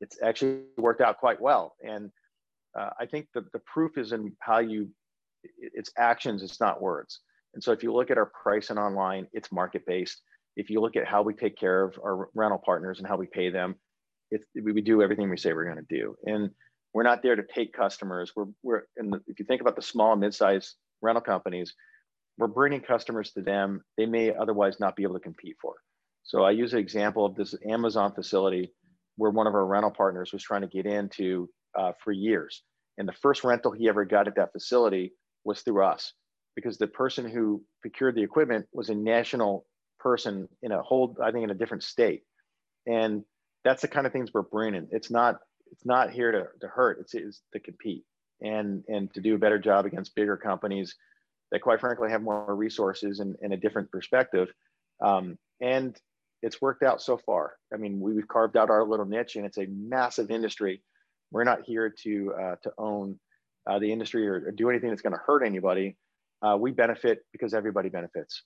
it's 0.01 0.19
actually 0.23 0.63
worked 0.77 1.01
out 1.01 1.19
quite 1.19 1.41
well." 1.41 1.77
And 1.83 2.11
uh, 2.79 2.91
I 2.99 3.07
think 3.07 3.29
the 3.35 3.45
the 3.53 3.61
proof 3.61 3.99
is 3.99 4.13
in 4.13 4.33
how 4.41 4.59
you, 4.59 4.89
it's 5.59 5.93
actions, 5.97 6.43
it's 6.43 6.61
not 6.61 6.83
words. 6.83 7.21
And 7.55 7.63
so 7.63 7.73
if 7.73 7.83
you 7.83 7.93
look 7.93 8.11
at 8.11 8.19
our 8.19 8.33
pricing 8.43 8.79
online, 8.79 9.29
it's 9.33 9.53
market 9.53 9.87
based. 9.87 10.21
If 10.57 10.71
you 10.71 10.81
look 10.81 10.97
at 10.97 11.07
how 11.07 11.23
we 11.23 11.35
take 11.35 11.57
care 11.57 11.85
of 11.85 11.99
our 12.05 12.29
rental 12.35 12.59
partners 12.59 12.99
and 12.99 13.07
how 13.07 13.17
we 13.17 13.27
pay 13.27 13.51
them, 13.51 13.77
we, 14.55 14.73
we 14.73 14.81
do 14.81 15.03
everything 15.03 15.31
we 15.31 15.37
say 15.37 15.53
we're 15.53 15.65
going 15.65 15.77
to 15.77 15.95
do. 15.95 16.17
And 16.25 16.51
we're 16.95 17.03
not 17.03 17.23
there 17.23 17.37
to 17.37 17.43
take 17.43 17.73
customers. 17.73 18.33
We're, 18.37 18.47
we're 18.63 18.83
and 18.97 19.15
if 19.27 19.39
you 19.39 19.45
think 19.45 19.61
about 19.61 19.77
the 19.77 19.83
small 19.83 20.13
and 20.13 20.21
mid-sized 20.21 20.75
rental 21.01 21.23
companies, 21.23 21.75
we're 22.39 22.47
bringing 22.47 22.81
customers 22.81 23.33
to 23.33 23.43
them 23.43 23.83
they 23.97 24.07
may 24.07 24.35
otherwise 24.35 24.81
not 24.81 24.97
be 24.97 25.03
able 25.03 25.15
to 25.15 25.21
compete 25.21 25.57
for. 25.61 25.75
So 26.25 26.43
I 26.43 26.53
use 26.53 26.73
an 26.73 26.79
example 26.79 27.27
of 27.27 27.35
this 27.35 27.55
Amazon 27.69 28.15
facility 28.15 28.73
where 29.17 29.31
one 29.31 29.47
of 29.47 29.55
our 29.55 29.67
rental 29.67 29.91
partners 29.91 30.33
was 30.33 30.43
trying 30.43 30.63
to 30.63 30.69
get 30.69 30.87
into 30.87 31.49
uh, 31.79 31.93
for 32.03 32.13
years. 32.13 32.63
And 32.99 33.09
the 33.09 33.13
first 33.13 33.45
rental 33.45 33.73
he 33.73 33.89
ever 33.89 34.05
got 34.05 34.29
at 34.29 34.37
that 34.37 34.53
facility 34.53 35.13
was 35.45 35.61
through 35.63 35.85
us 35.85 36.13
because 36.55 36.79
the 36.79 36.87
person 36.87 37.29
who 37.29 37.63
procured 37.81 38.15
the 38.15 38.23
equipment 38.23 38.67
was 38.73 38.89
a 38.89 38.95
national 38.95 39.67
person 39.99 40.49
in 40.63 40.73
a 40.73 40.83
whole, 40.83 41.17
I 41.23 41.31
think, 41.31 41.45
in 41.45 41.51
a 41.51 41.55
different 41.55 41.83
state. 41.83 42.23
And 42.87 43.25
that's 43.65 43.83
the 43.83 43.89
kind 43.89 44.07
of 44.07 44.13
things 44.13 44.31
we're 44.33 44.43
bringing. 44.43 44.89
It's 44.91 45.11
not 45.11 45.37
it's 45.71 45.87
not 45.87 46.11
here 46.11 46.31
to, 46.31 46.45
to 46.61 46.69
hurt. 46.69 46.99
It's, 47.01 47.15
it's 47.15 47.41
to 47.55 47.61
compete 47.61 48.05
and 48.41 48.85
and 48.89 49.13
to 49.15 49.21
do 49.21 49.35
a 49.35 49.39
better 49.39 49.59
job 49.59 49.87
against 49.87 50.15
bigger 50.15 50.37
companies 50.37 50.95
that, 51.53 51.61
quite 51.61 51.81
frankly, 51.81 52.11
have 52.11 52.23
more 52.23 52.57
resources 52.57 53.21
and, 53.21 53.37
and 53.43 53.53
a 53.53 53.57
different 53.57 53.91
perspective. 53.93 54.49
Um, 55.01 55.39
and 55.61 55.97
it's 56.43 56.61
worked 56.61 56.83
out 56.83 57.01
so 57.01 57.19
far. 57.19 57.53
I 57.73 57.77
mean, 57.77 58.01
we've 58.01 58.27
carved 58.27 58.57
out 58.57 58.71
our 58.71 58.85
little 58.85 59.05
niche, 59.05 59.37
and 59.37 59.45
it's 59.45 59.59
a 59.59 59.67
massive 59.67 60.31
industry. 60.31 60.83
We're 61.31 61.45
not 61.45 61.63
here 61.65 61.95
to 62.03 62.35
uh, 62.35 62.57
to 62.63 62.73
own 62.79 63.21
uh, 63.67 63.79
the 63.79 63.93
industry 63.93 64.27
or, 64.27 64.47
or, 64.47 64.51
do 64.51 64.69
anything 64.71 64.91
that's 64.91 65.03
going 65.03 65.13
to 65.13 65.21
hurt 65.25 65.45
anybody. 65.45 65.97
Uh, 66.43 66.57
we 66.59 66.73
benefit 66.73 67.25
because 67.31 67.55
everybody 67.55 67.89
benefits. 67.89 68.43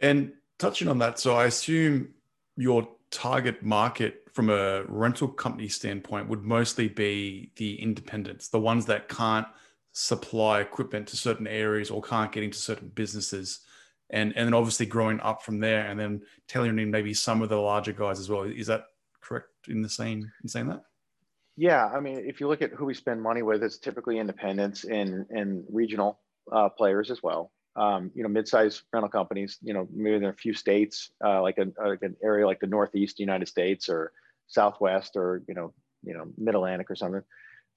And 0.00 0.32
touching 0.58 0.88
on 0.88 0.98
that, 0.98 1.18
so 1.18 1.36
I 1.36 1.46
assume 1.46 2.10
your 2.56 2.88
target 3.10 3.62
market 3.62 4.24
from 4.32 4.50
a 4.50 4.82
rental 4.84 5.28
company 5.28 5.68
standpoint 5.68 6.28
would 6.28 6.44
mostly 6.44 6.88
be 6.88 7.50
the 7.56 7.80
independents, 7.80 8.48
the 8.48 8.60
ones 8.60 8.84
that 8.86 9.08
can't 9.08 9.46
supply 9.92 10.60
equipment 10.60 11.08
to 11.08 11.16
certain 11.16 11.46
areas 11.46 11.90
or 11.90 12.02
can't 12.02 12.32
get 12.32 12.42
into 12.42 12.58
certain 12.58 12.88
businesses. 12.88 13.60
And, 14.10 14.34
and 14.36 14.46
then 14.46 14.54
obviously 14.54 14.86
growing 14.86 15.20
up 15.20 15.42
from 15.42 15.60
there 15.60 15.86
and 15.86 16.00
then 16.00 16.22
tailoring 16.46 16.78
in 16.78 16.90
maybe 16.90 17.12
some 17.12 17.42
of 17.42 17.48
the 17.48 17.56
larger 17.56 17.92
guys 17.92 18.18
as 18.18 18.28
well. 18.28 18.42
Is 18.42 18.68
that 18.68 18.84
correct 19.20 19.48
in 19.68 19.82
the 19.82 19.88
same 19.88 20.30
in 20.42 20.48
saying 20.48 20.68
that? 20.68 20.82
Yeah, 21.56 21.86
I 21.86 22.00
mean, 22.00 22.24
if 22.26 22.40
you 22.40 22.48
look 22.48 22.62
at 22.62 22.70
who 22.70 22.84
we 22.84 22.94
spend 22.94 23.20
money 23.20 23.42
with, 23.42 23.62
it's 23.62 23.78
typically 23.78 24.18
independents 24.18 24.84
and 24.84 25.26
and 25.30 25.64
regional 25.68 26.20
uh, 26.52 26.68
players 26.68 27.10
as 27.10 27.22
well 27.22 27.50
um, 27.78 28.10
you 28.14 28.24
know, 28.24 28.28
mid-sized 28.28 28.82
rental 28.92 29.08
companies, 29.08 29.58
you 29.62 29.72
know, 29.72 29.86
maybe 29.92 30.16
in 30.16 30.24
a 30.24 30.32
few 30.32 30.52
states, 30.52 31.10
uh, 31.24 31.40
like, 31.40 31.58
a, 31.58 31.68
like 31.80 32.02
an 32.02 32.16
area 32.22 32.44
like 32.44 32.58
the 32.58 32.66
Northeast 32.66 33.20
United 33.20 33.46
States 33.46 33.88
or 33.88 34.12
Southwest 34.48 35.12
or, 35.14 35.42
you 35.46 35.54
know, 35.54 35.72
you 36.02 36.14
know, 36.14 36.26
Mid-Atlantic 36.36 36.90
or 36.90 36.96
something. 36.96 37.22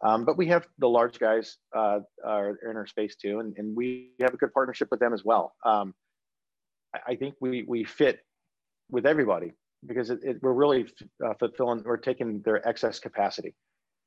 Um, 0.03 0.25
but 0.25 0.37
we 0.37 0.47
have 0.47 0.65
the 0.79 0.89
large 0.89 1.19
guys 1.19 1.57
uh, 1.75 1.99
are 2.25 2.57
in 2.67 2.75
our 2.75 2.87
space 2.87 3.15
too, 3.15 3.39
and, 3.39 3.55
and 3.57 3.75
we 3.75 4.11
have 4.19 4.33
a 4.33 4.37
good 4.37 4.53
partnership 4.53 4.87
with 4.89 4.99
them 4.99 5.13
as 5.13 5.23
well. 5.23 5.53
Um, 5.63 5.93
I, 7.07 7.15
think 7.15 7.35
we, 7.39 7.63
we 7.67 7.83
fit 7.83 8.19
with 8.89 9.05
everybody 9.05 9.53
because 9.85 10.09
it, 10.09 10.19
it, 10.23 10.37
we're 10.41 10.53
really 10.53 10.87
uh, 11.25 11.33
fulfilling, 11.35 11.83
we're 11.83 11.97
taking 11.97 12.41
their 12.41 12.67
excess 12.67 12.99
capacity. 12.99 13.53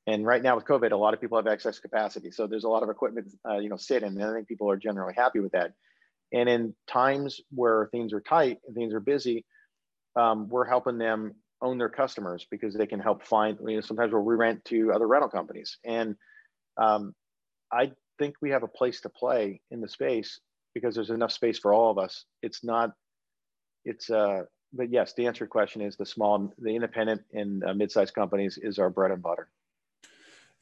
And 0.07 0.27
right 0.27 0.43
now 0.43 0.57
with 0.57 0.65
COVID, 0.65 0.93
a 0.93 0.97
lot 0.97 1.15
of 1.15 1.21
people 1.21 1.39
have 1.39 1.47
excess 1.47 1.79
capacity. 1.79 2.31
So 2.31 2.47
there's 2.47 2.65
a 2.65 2.69
lot 2.69 2.83
of 2.83 2.91
equipment, 2.91 3.33
uh, 3.49 3.59
you 3.59 3.69
know, 3.69 3.77
sitting, 3.77 4.09
and 4.09 4.23
I 4.23 4.35
think 4.35 4.49
people 4.49 4.71
are 4.71 4.77
generally 4.77 5.15
happy 5.17 5.41
with 5.41 5.53
that. 5.53 5.73
And 6.33 6.49
in 6.49 6.75
times 6.89 7.41
where 7.51 7.89
things 7.93 8.13
are 8.13 8.21
tight 8.21 8.59
and 8.67 8.75
things 8.75 8.93
are 8.93 9.01
busy, 9.01 9.45
um, 10.17 10.49
we're 10.49 10.67
helping 10.67 10.99
them 10.99 11.37
own 11.63 11.79
their 11.79 11.89
customers 11.89 12.47
because 12.51 12.75
they 12.75 12.87
can 12.87 13.01
help 13.01 13.27
find, 13.27 13.59
you 13.67 13.77
know, 13.77 13.81
sometimes 13.81 14.13
we'll 14.13 14.23
re-rent 14.23 14.65
to 14.67 14.93
other 14.93 15.07
rental 15.07 15.31
companies. 15.31 15.79
And 15.85 16.17
um, 16.77 17.15
I 17.73 17.93
think 18.19 18.37
we 18.41 18.51
have 18.51 18.63
a 18.63 18.69
place 18.69 19.01
to 19.03 19.09
play 19.09 19.61
in 19.71 19.81
the 19.81 19.89
space 19.89 20.41
because 20.75 20.95
there's 20.95 21.11
enough 21.11 21.33
space 21.33 21.59
for 21.59 21.73
all 21.73 21.91
of 21.91 21.99
us. 21.99 22.25
It's 22.43 22.65
not, 22.65 22.93
it's, 23.85 24.11
uh, 24.11 24.43
but 24.73 24.91
yes, 24.91 25.15
the 25.17 25.27
answer 25.27 25.39
to 25.39 25.41
your 25.43 25.49
question 25.49 25.81
is 25.83 25.97
the 25.97 26.07
small, 26.07 26.53
the 26.59 26.75
independent 26.75 27.23
and 27.33 27.65
uh, 27.65 27.75
mid-sized 27.75 28.15
companies 28.15 28.59
is 28.61 28.79
our 28.79 28.91
bread 28.91 29.13
and 29.13 29.23
butter. 29.23 29.49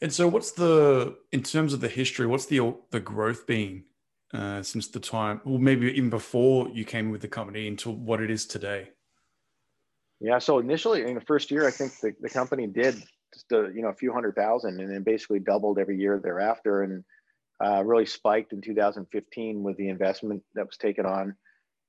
And 0.02 0.12
so, 0.12 0.26
what's 0.26 0.50
the 0.50 1.16
in 1.31 1.44
terms 1.44 1.72
of 1.72 1.81
the 1.81 1.88
history? 1.88 2.26
What's 2.26 2.46
the 2.46 2.74
the 2.90 2.98
growth 2.98 3.46
been 3.46 3.85
uh, 4.35 4.62
since 4.62 4.88
the 4.88 4.98
time, 4.98 5.40
or 5.44 5.61
maybe 5.61 5.87
even 5.92 6.11
before 6.11 6.68
you 6.70 6.85
came 6.85 7.11
with 7.11 7.20
the 7.20 7.28
company 7.28 7.68
into 7.68 7.88
what 7.88 8.20
it 8.20 8.28
is 8.28 8.44
today? 8.44 8.90
Yeah. 10.23 10.39
So 10.39 10.59
initially, 10.59 11.03
in 11.03 11.15
the 11.15 11.21
first 11.21 11.51
year, 11.51 11.67
I 11.67 11.71
think 11.73 11.99
the, 12.01 12.15
the 12.21 12.31
company 12.31 12.67
did 12.67 12.95
just 13.35 13.51
a, 13.51 13.71
you 13.75 13.83
know 13.83 13.89
a 13.89 13.95
few 13.95 14.13
hundred 14.13 14.37
thousand, 14.37 14.81
and 14.81 14.91
then 14.91 15.03
basically 15.03 15.41
doubled 15.41 15.79
every 15.79 15.99
year 15.99 16.21
thereafter, 16.23 16.83
and 16.83 17.05
uh, 17.65 17.83
really 17.85 18.07
spiked 18.07 18.53
in 18.53 18.61
2015 18.61 19.63
with 19.63 19.77
the 19.77 19.89
investment 19.89 20.43
that 20.55 20.67
was 20.67 20.77
taken 20.77 21.07
on, 21.07 21.35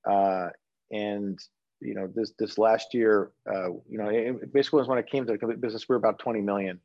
uh, 0.08 0.48
and 0.90 1.38
you 1.80 1.94
know 1.94 2.08
this 2.12 2.32
this 2.38 2.58
last 2.58 2.92
year, 2.92 3.30
uh, 3.48 3.68
you 3.88 3.98
know, 3.98 4.08
it 4.08 4.52
basically 4.52 4.78
was 4.78 4.88
when 4.88 4.98
it 4.98 5.06
came 5.06 5.24
to 5.26 5.36
the 5.36 5.46
business, 5.54 5.88
we 5.88 5.92
were 5.92 5.98
about 5.98 6.18
20 6.18 6.40
million 6.40 6.80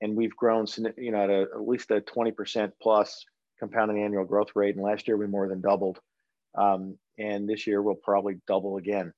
and 0.00 0.16
we've 0.16 0.36
grown, 0.36 0.66
you 0.98 1.12
know, 1.12 1.24
at, 1.24 1.30
a, 1.30 1.42
at 1.54 1.66
least 1.66 1.90
a 1.90 2.00
20% 2.00 2.72
plus 2.80 3.24
compounding 3.58 4.02
annual 4.02 4.24
growth 4.24 4.50
rate. 4.54 4.74
And 4.74 4.84
last 4.84 5.08
year 5.08 5.16
we 5.16 5.26
more 5.26 5.48
than 5.48 5.60
doubled. 5.60 5.98
Um, 6.56 6.98
and 7.18 7.48
this 7.48 7.66
year 7.66 7.80
we'll 7.80 7.94
probably 7.94 8.36
double 8.46 8.76
again. 8.76 9.12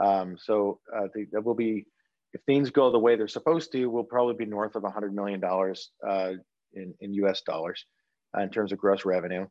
Um, 0.00 0.36
so 0.38 0.80
uh, 0.94 1.08
that 1.32 1.44
will 1.44 1.54
be, 1.54 1.86
if 2.32 2.40
things 2.42 2.70
go 2.70 2.90
the 2.90 2.98
way 2.98 3.16
they're 3.16 3.28
supposed 3.28 3.72
to, 3.72 3.86
we'll 3.86 4.04
probably 4.04 4.34
be 4.34 4.46
north 4.46 4.74
of 4.74 4.82
$100 4.82 5.12
million 5.12 5.42
uh, 5.44 6.32
in, 6.74 6.94
in 7.00 7.14
US 7.14 7.42
dollars 7.42 7.84
uh, 8.36 8.42
in 8.42 8.50
terms 8.50 8.72
of 8.72 8.78
gross 8.78 9.04
revenue. 9.04 9.46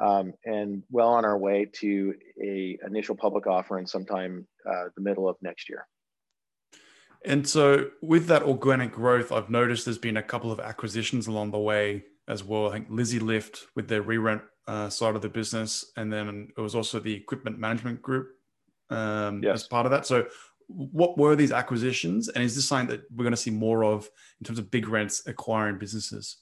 Um, 0.00 0.32
and 0.44 0.82
well 0.90 1.10
on 1.10 1.24
our 1.24 1.38
way 1.38 1.70
to 1.80 2.14
a 2.42 2.76
initial 2.84 3.14
public 3.14 3.46
offering 3.46 3.86
sometime 3.86 4.44
uh, 4.68 4.86
the 4.96 5.02
middle 5.02 5.28
of 5.28 5.36
next 5.40 5.68
year. 5.68 5.86
And 7.24 7.48
so, 7.48 7.90
with 8.02 8.26
that 8.26 8.42
organic 8.42 8.92
growth, 8.92 9.30
I've 9.30 9.48
noticed 9.48 9.86
there's 9.86 9.96
been 9.96 10.16
a 10.16 10.22
couple 10.22 10.50
of 10.50 10.60
acquisitions 10.60 11.26
along 11.26 11.52
the 11.52 11.58
way 11.58 12.04
as 12.28 12.42
well. 12.42 12.68
I 12.68 12.72
think 12.72 12.88
Lizzie 12.90 13.20
Lift 13.20 13.66
with 13.76 13.88
their 13.88 14.02
re-rent 14.02 14.42
uh, 14.66 14.90
side 14.90 15.14
of 15.14 15.22
the 15.22 15.28
business, 15.28 15.92
and 15.96 16.12
then 16.12 16.48
it 16.56 16.60
was 16.60 16.74
also 16.74 16.98
the 16.98 17.14
equipment 17.14 17.58
management 17.58 18.02
group 18.02 18.33
um, 18.90 19.42
yes. 19.42 19.62
as 19.62 19.68
part 19.68 19.86
of 19.86 19.92
that. 19.92 20.06
So, 20.06 20.26
what 20.68 21.18
were 21.18 21.36
these 21.36 21.52
acquisitions, 21.52 22.28
and 22.28 22.42
is 22.42 22.54
this 22.54 22.66
something 22.66 22.88
that 22.88 23.02
we're 23.14 23.24
going 23.24 23.32
to 23.32 23.36
see 23.36 23.50
more 23.50 23.84
of 23.84 24.08
in 24.40 24.46
terms 24.46 24.58
of 24.58 24.70
BigRentz 24.70 25.26
acquiring 25.26 25.78
businesses? 25.78 26.38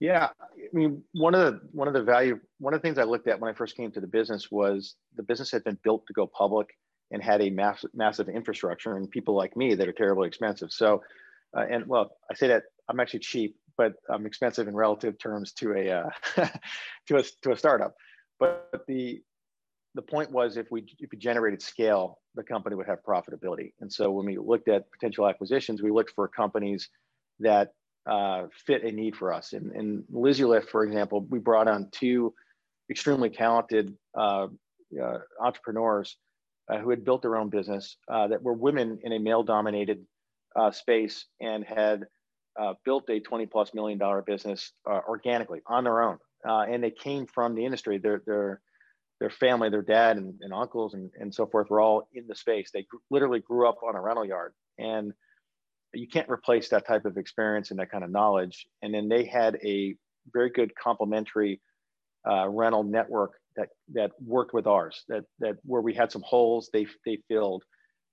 Yeah, 0.00 0.28
I 0.44 0.68
mean, 0.72 1.02
one 1.12 1.34
of 1.34 1.40
the 1.40 1.60
one 1.72 1.88
of 1.88 1.94
the 1.94 2.02
value 2.02 2.38
one 2.58 2.74
of 2.74 2.80
the 2.80 2.86
things 2.86 2.98
I 2.98 3.04
looked 3.04 3.28
at 3.28 3.40
when 3.40 3.50
I 3.50 3.54
first 3.54 3.76
came 3.76 3.90
to 3.92 4.00
the 4.00 4.06
business 4.06 4.50
was 4.50 4.96
the 5.16 5.22
business 5.22 5.50
had 5.50 5.64
been 5.64 5.78
built 5.82 6.06
to 6.06 6.12
go 6.12 6.26
public 6.26 6.68
and 7.10 7.22
had 7.22 7.40
a 7.40 7.50
massive, 7.50 7.90
massive 7.94 8.28
infrastructure 8.28 8.96
and 8.96 9.10
people 9.10 9.34
like 9.34 9.56
me 9.56 9.74
that 9.74 9.88
are 9.88 9.92
terribly 9.92 10.26
expensive. 10.26 10.72
So, 10.72 11.02
uh, 11.56 11.64
and 11.70 11.86
well, 11.86 12.10
I 12.30 12.34
say 12.34 12.48
that 12.48 12.64
I'm 12.88 12.98
actually 12.98 13.20
cheap, 13.20 13.56
but 13.78 13.94
I'm 14.10 14.26
expensive 14.26 14.68
in 14.68 14.74
relative 14.74 15.18
terms 15.18 15.52
to 15.54 15.74
a 15.74 15.90
uh, 15.90 16.10
to 17.08 17.16
a 17.18 17.22
to 17.42 17.52
a 17.52 17.56
startup. 17.56 17.94
But 18.40 18.68
the 18.88 19.22
the 19.94 20.02
point 20.02 20.30
was 20.30 20.56
if 20.56 20.70
we 20.70 20.84
if 20.98 21.10
we 21.12 21.18
generated 21.18 21.62
scale 21.62 22.18
the 22.34 22.42
company 22.42 22.76
would 22.76 22.86
have 22.86 22.98
profitability. 23.04 23.72
And 23.80 23.92
so 23.92 24.10
when 24.10 24.26
we 24.26 24.36
looked 24.38 24.68
at 24.68 24.90
potential 24.90 25.28
acquisitions, 25.28 25.82
we 25.82 25.90
looked 25.90 26.12
for 26.14 26.28
companies 26.28 26.88
that 27.40 27.72
uh, 28.06 28.46
fit 28.66 28.82
a 28.82 28.90
need 28.90 29.16
for 29.16 29.32
us. 29.32 29.52
And, 29.52 29.72
and 29.72 30.04
Lift, 30.10 30.70
for 30.70 30.84
example, 30.84 31.26
we 31.30 31.38
brought 31.38 31.68
on 31.68 31.88
two 31.90 32.34
extremely 32.90 33.30
talented 33.30 33.94
uh, 34.16 34.48
uh, 35.00 35.18
entrepreneurs 35.40 36.16
uh, 36.70 36.78
who 36.78 36.90
had 36.90 37.04
built 37.04 37.22
their 37.22 37.36
own 37.36 37.48
business 37.48 37.96
uh, 38.08 38.26
that 38.28 38.42
were 38.42 38.52
women 38.52 38.98
in 39.02 39.12
a 39.12 39.18
male-dominated 39.18 40.04
uh, 40.56 40.70
space 40.70 41.26
and 41.40 41.64
had 41.64 42.04
built 42.84 43.08
a 43.10 43.18
20 43.18 43.46
plus 43.46 43.74
million 43.74 43.98
dollar 43.98 44.22
business 44.22 44.72
organically 44.86 45.60
on 45.66 45.82
their 45.82 46.02
own. 46.02 46.18
and 46.44 46.82
they 46.84 46.90
came 46.90 47.26
from 47.26 47.54
the 47.54 47.64
industry. 47.64 47.98
Their, 47.98 48.22
their, 48.24 48.60
their 49.20 49.30
family, 49.30 49.70
their 49.70 49.82
dad 49.82 50.16
and, 50.16 50.34
and 50.40 50.52
uncles 50.52 50.94
and, 50.94 51.10
and 51.18 51.34
so 51.34 51.46
forth 51.46 51.70
were 51.70 51.80
all 51.80 52.08
in 52.14 52.26
the 52.26 52.34
space. 52.34 52.70
They 52.72 52.86
literally 53.10 53.40
grew 53.40 53.68
up 53.68 53.78
on 53.86 53.94
a 53.94 54.00
rental 54.00 54.24
yard. 54.24 54.52
And 54.78 55.12
you 55.92 56.08
can't 56.08 56.28
replace 56.28 56.68
that 56.70 56.86
type 56.86 57.04
of 57.04 57.16
experience 57.16 57.70
and 57.70 57.78
that 57.78 57.90
kind 57.90 58.04
of 58.04 58.10
knowledge. 58.10 58.66
And 58.82 58.92
then 58.92 59.08
they 59.08 59.24
had 59.24 59.58
a 59.64 59.94
very 60.32 60.50
good 60.50 60.74
complementary 60.74 61.60
uh, 62.28 62.48
rental 62.48 62.82
network 62.82 63.32
that 63.56 63.68
that 63.92 64.10
worked 64.24 64.54
with 64.54 64.66
ours. 64.66 65.04
That 65.08 65.24
that 65.40 65.56
where 65.62 65.82
we 65.82 65.94
had 65.94 66.10
some 66.10 66.22
holes, 66.22 66.70
they 66.72 66.86
they 67.04 67.18
filled 67.28 67.62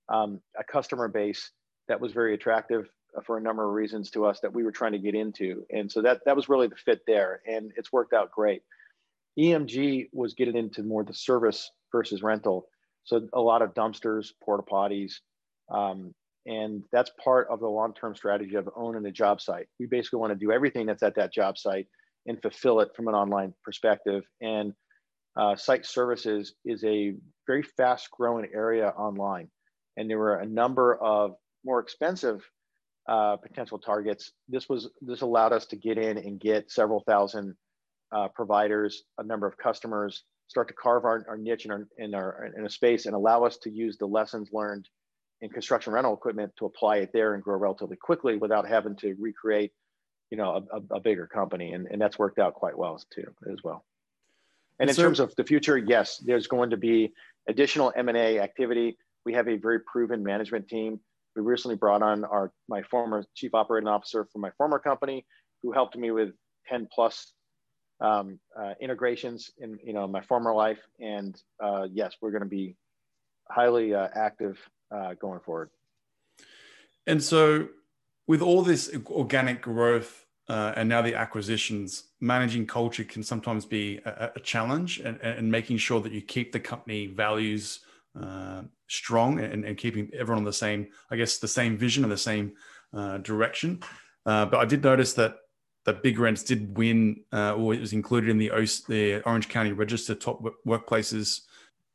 um, 0.08 0.40
a 0.58 0.64
customer 0.64 1.08
base 1.08 1.50
that 1.88 2.00
was 2.00 2.12
very 2.12 2.34
attractive 2.34 2.86
for 3.26 3.36
a 3.36 3.42
number 3.42 3.66
of 3.66 3.72
reasons 3.72 4.10
to 4.10 4.24
us 4.24 4.40
that 4.40 4.52
we 4.52 4.62
were 4.62 4.72
trying 4.72 4.92
to 4.92 4.98
get 4.98 5.14
into. 5.14 5.64
And 5.70 5.90
so 5.90 6.02
that 6.02 6.20
that 6.26 6.36
was 6.36 6.48
really 6.48 6.68
the 6.68 6.76
fit 6.76 7.00
there, 7.06 7.40
and 7.46 7.72
it's 7.76 7.92
worked 7.92 8.12
out 8.12 8.30
great. 8.30 8.62
EMG 9.38 10.08
was 10.12 10.34
getting 10.34 10.56
into 10.56 10.82
more 10.82 11.04
the 11.04 11.14
service 11.14 11.70
versus 11.90 12.22
rental. 12.22 12.66
So 13.04 13.28
a 13.32 13.40
lot 13.40 13.62
of 13.62 13.74
dumpsters, 13.74 14.28
porta 14.44 14.62
potties, 14.62 15.14
um, 15.70 16.14
and 16.46 16.82
that's 16.92 17.10
part 17.22 17.48
of 17.50 17.60
the 17.60 17.68
long-term 17.68 18.14
strategy 18.14 18.56
of 18.56 18.68
owning 18.76 19.06
a 19.06 19.12
job 19.12 19.40
site. 19.40 19.66
We 19.78 19.86
basically 19.86 20.18
want 20.18 20.32
to 20.32 20.38
do 20.38 20.52
everything 20.52 20.86
that's 20.86 21.02
at 21.02 21.14
that 21.16 21.32
job 21.32 21.56
site 21.56 21.86
and 22.26 22.40
fulfill 22.40 22.80
it 22.80 22.90
from 22.94 23.08
an 23.08 23.14
online 23.14 23.54
perspective. 23.64 24.24
And 24.40 24.72
uh, 25.36 25.56
site 25.56 25.86
services 25.86 26.54
is 26.64 26.84
a 26.84 27.14
very 27.46 27.62
fast-growing 27.62 28.48
area 28.52 28.88
online, 28.88 29.48
and 29.96 30.10
there 30.10 30.18
were 30.18 30.36
a 30.36 30.46
number 30.46 30.96
of 30.96 31.34
more 31.64 31.80
expensive 31.80 32.42
uh, 33.08 33.36
potential 33.36 33.78
targets. 33.78 34.32
This 34.48 34.68
was 34.68 34.90
this 35.00 35.22
allowed 35.22 35.52
us 35.52 35.66
to 35.66 35.76
get 35.76 35.98
in 35.98 36.18
and 36.18 36.38
get 36.38 36.70
several 36.70 37.02
thousand 37.06 37.56
uh, 38.14 38.28
providers, 38.28 39.04
a 39.18 39.24
number 39.24 39.46
of 39.46 39.56
customers, 39.56 40.24
start 40.48 40.68
to 40.68 40.74
carve 40.74 41.04
our, 41.04 41.24
our 41.28 41.36
niche 41.36 41.64
in 41.64 41.70
our, 41.70 41.88
in 41.98 42.14
our 42.14 42.50
in 42.56 42.66
a 42.66 42.70
space, 42.70 43.06
and 43.06 43.14
allow 43.14 43.44
us 43.44 43.56
to 43.58 43.70
use 43.70 43.96
the 43.96 44.06
lessons 44.06 44.50
learned 44.52 44.88
in 45.40 45.50
construction 45.50 45.92
rental 45.92 46.14
equipment 46.14 46.52
to 46.58 46.66
apply 46.66 46.98
it 46.98 47.10
there 47.12 47.34
and 47.34 47.42
grow 47.42 47.58
relatively 47.58 47.96
quickly 47.96 48.36
without 48.36 48.66
having 48.66 48.94
to 48.96 49.14
recreate, 49.18 49.72
you 50.30 50.38
know, 50.38 50.64
a, 50.72 50.94
a 50.94 51.00
bigger 51.00 51.26
company. 51.26 51.72
And, 51.72 51.88
and 51.90 52.00
that's 52.00 52.18
worked 52.18 52.38
out 52.38 52.54
quite 52.54 52.78
well 52.78 53.02
too, 53.12 53.26
as 53.50 53.58
well. 53.64 53.84
And 54.78 54.88
in 54.88 54.94
so, 54.94 55.02
terms 55.02 55.20
of 55.20 55.34
the 55.36 55.44
future, 55.44 55.76
yes, 55.76 56.18
there's 56.24 56.46
going 56.46 56.70
to 56.70 56.76
be 56.76 57.12
additional 57.48 57.92
M&A 57.96 58.38
activity. 58.38 58.96
We 59.24 59.34
have 59.34 59.48
a 59.48 59.56
very 59.56 59.80
proven 59.80 60.22
management 60.22 60.68
team. 60.68 61.00
We 61.34 61.42
recently 61.42 61.76
brought 61.76 62.02
on 62.02 62.24
our 62.24 62.52
my 62.68 62.82
former 62.82 63.24
chief 63.34 63.54
operating 63.54 63.88
officer 63.88 64.28
from 64.32 64.42
my 64.42 64.50
former 64.58 64.78
company, 64.78 65.24
who 65.62 65.72
helped 65.72 65.96
me 65.96 66.10
with 66.10 66.30
10 66.68 66.88
plus 66.94 67.32
um, 68.02 68.38
uh, 68.58 68.74
integrations 68.80 69.52
in 69.58 69.78
you 69.82 69.92
know 69.92 70.06
my 70.06 70.20
former 70.20 70.52
life. 70.52 70.80
And 71.00 71.40
uh, 71.62 71.86
yes, 71.90 72.14
we're 72.20 72.32
going 72.32 72.42
to 72.42 72.48
be 72.48 72.76
highly 73.48 73.94
uh, 73.94 74.08
active 74.14 74.58
uh, 74.90 75.14
going 75.14 75.40
forward. 75.40 75.70
And 77.06 77.22
so, 77.22 77.68
with 78.26 78.42
all 78.42 78.62
this 78.62 78.94
organic 79.06 79.62
growth 79.62 80.26
uh, 80.48 80.72
and 80.76 80.88
now 80.88 81.00
the 81.00 81.14
acquisitions, 81.14 82.04
managing 82.20 82.66
culture 82.66 83.04
can 83.04 83.22
sometimes 83.22 83.64
be 83.64 84.00
a, 84.04 84.32
a 84.36 84.40
challenge, 84.40 84.98
and, 84.98 85.20
and, 85.20 85.50
making 85.50 85.76
sure 85.78 86.00
that 86.00 86.12
you 86.12 86.20
keep 86.20 86.52
the 86.52 86.60
company 86.60 87.06
values 87.06 87.80
uh, 88.20 88.62
strong 88.88 89.40
and, 89.40 89.64
and, 89.64 89.78
keeping 89.78 90.10
everyone 90.12 90.38
on 90.38 90.44
the 90.44 90.52
same, 90.52 90.88
I 91.10 91.16
guess, 91.16 91.38
the 91.38 91.48
same 91.48 91.78
vision 91.78 92.02
and 92.02 92.12
the 92.12 92.18
same 92.18 92.52
direction. 93.22 93.80
But 94.24 94.54
I 94.54 94.64
did 94.64 94.84
notice 94.84 95.14
that 95.14 95.36
that 95.84 96.02
BigRentz 96.02 96.46
did 96.46 96.76
win, 96.76 97.24
uh, 97.32 97.54
or 97.54 97.74
it 97.74 97.80
was 97.80 97.92
included 97.92 98.30
in 98.30 98.38
the, 98.38 98.48
the 98.88 99.22
Orange 99.26 99.48
County 99.48 99.72
Register 99.72 100.14
top 100.14 100.42
workplaces. 100.66 101.42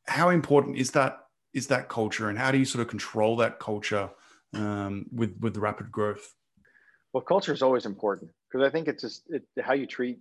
How 0.06 0.30
important 0.30 0.76
is 0.76 0.90
that 0.92 1.24
is 1.54 1.66
that 1.68 1.88
culture, 1.88 2.28
and 2.28 2.38
how 2.38 2.50
do 2.50 2.58
you 2.58 2.64
sort 2.64 2.82
of 2.82 2.88
control 2.88 3.36
that 3.36 3.58
culture 3.58 4.10
um, 4.54 5.06
with 5.12 5.36
with 5.40 5.54
the 5.54 5.60
rapid 5.60 5.90
growth? 5.90 6.34
Well, 7.12 7.22
culture 7.22 7.52
is 7.52 7.62
always 7.62 7.86
important 7.86 8.30
because 8.50 8.66
I 8.66 8.70
think 8.70 8.88
it's 8.88 9.02
just 9.02 9.22
it, 9.28 9.42
how 9.60 9.72
you 9.72 9.86
treat 9.86 10.18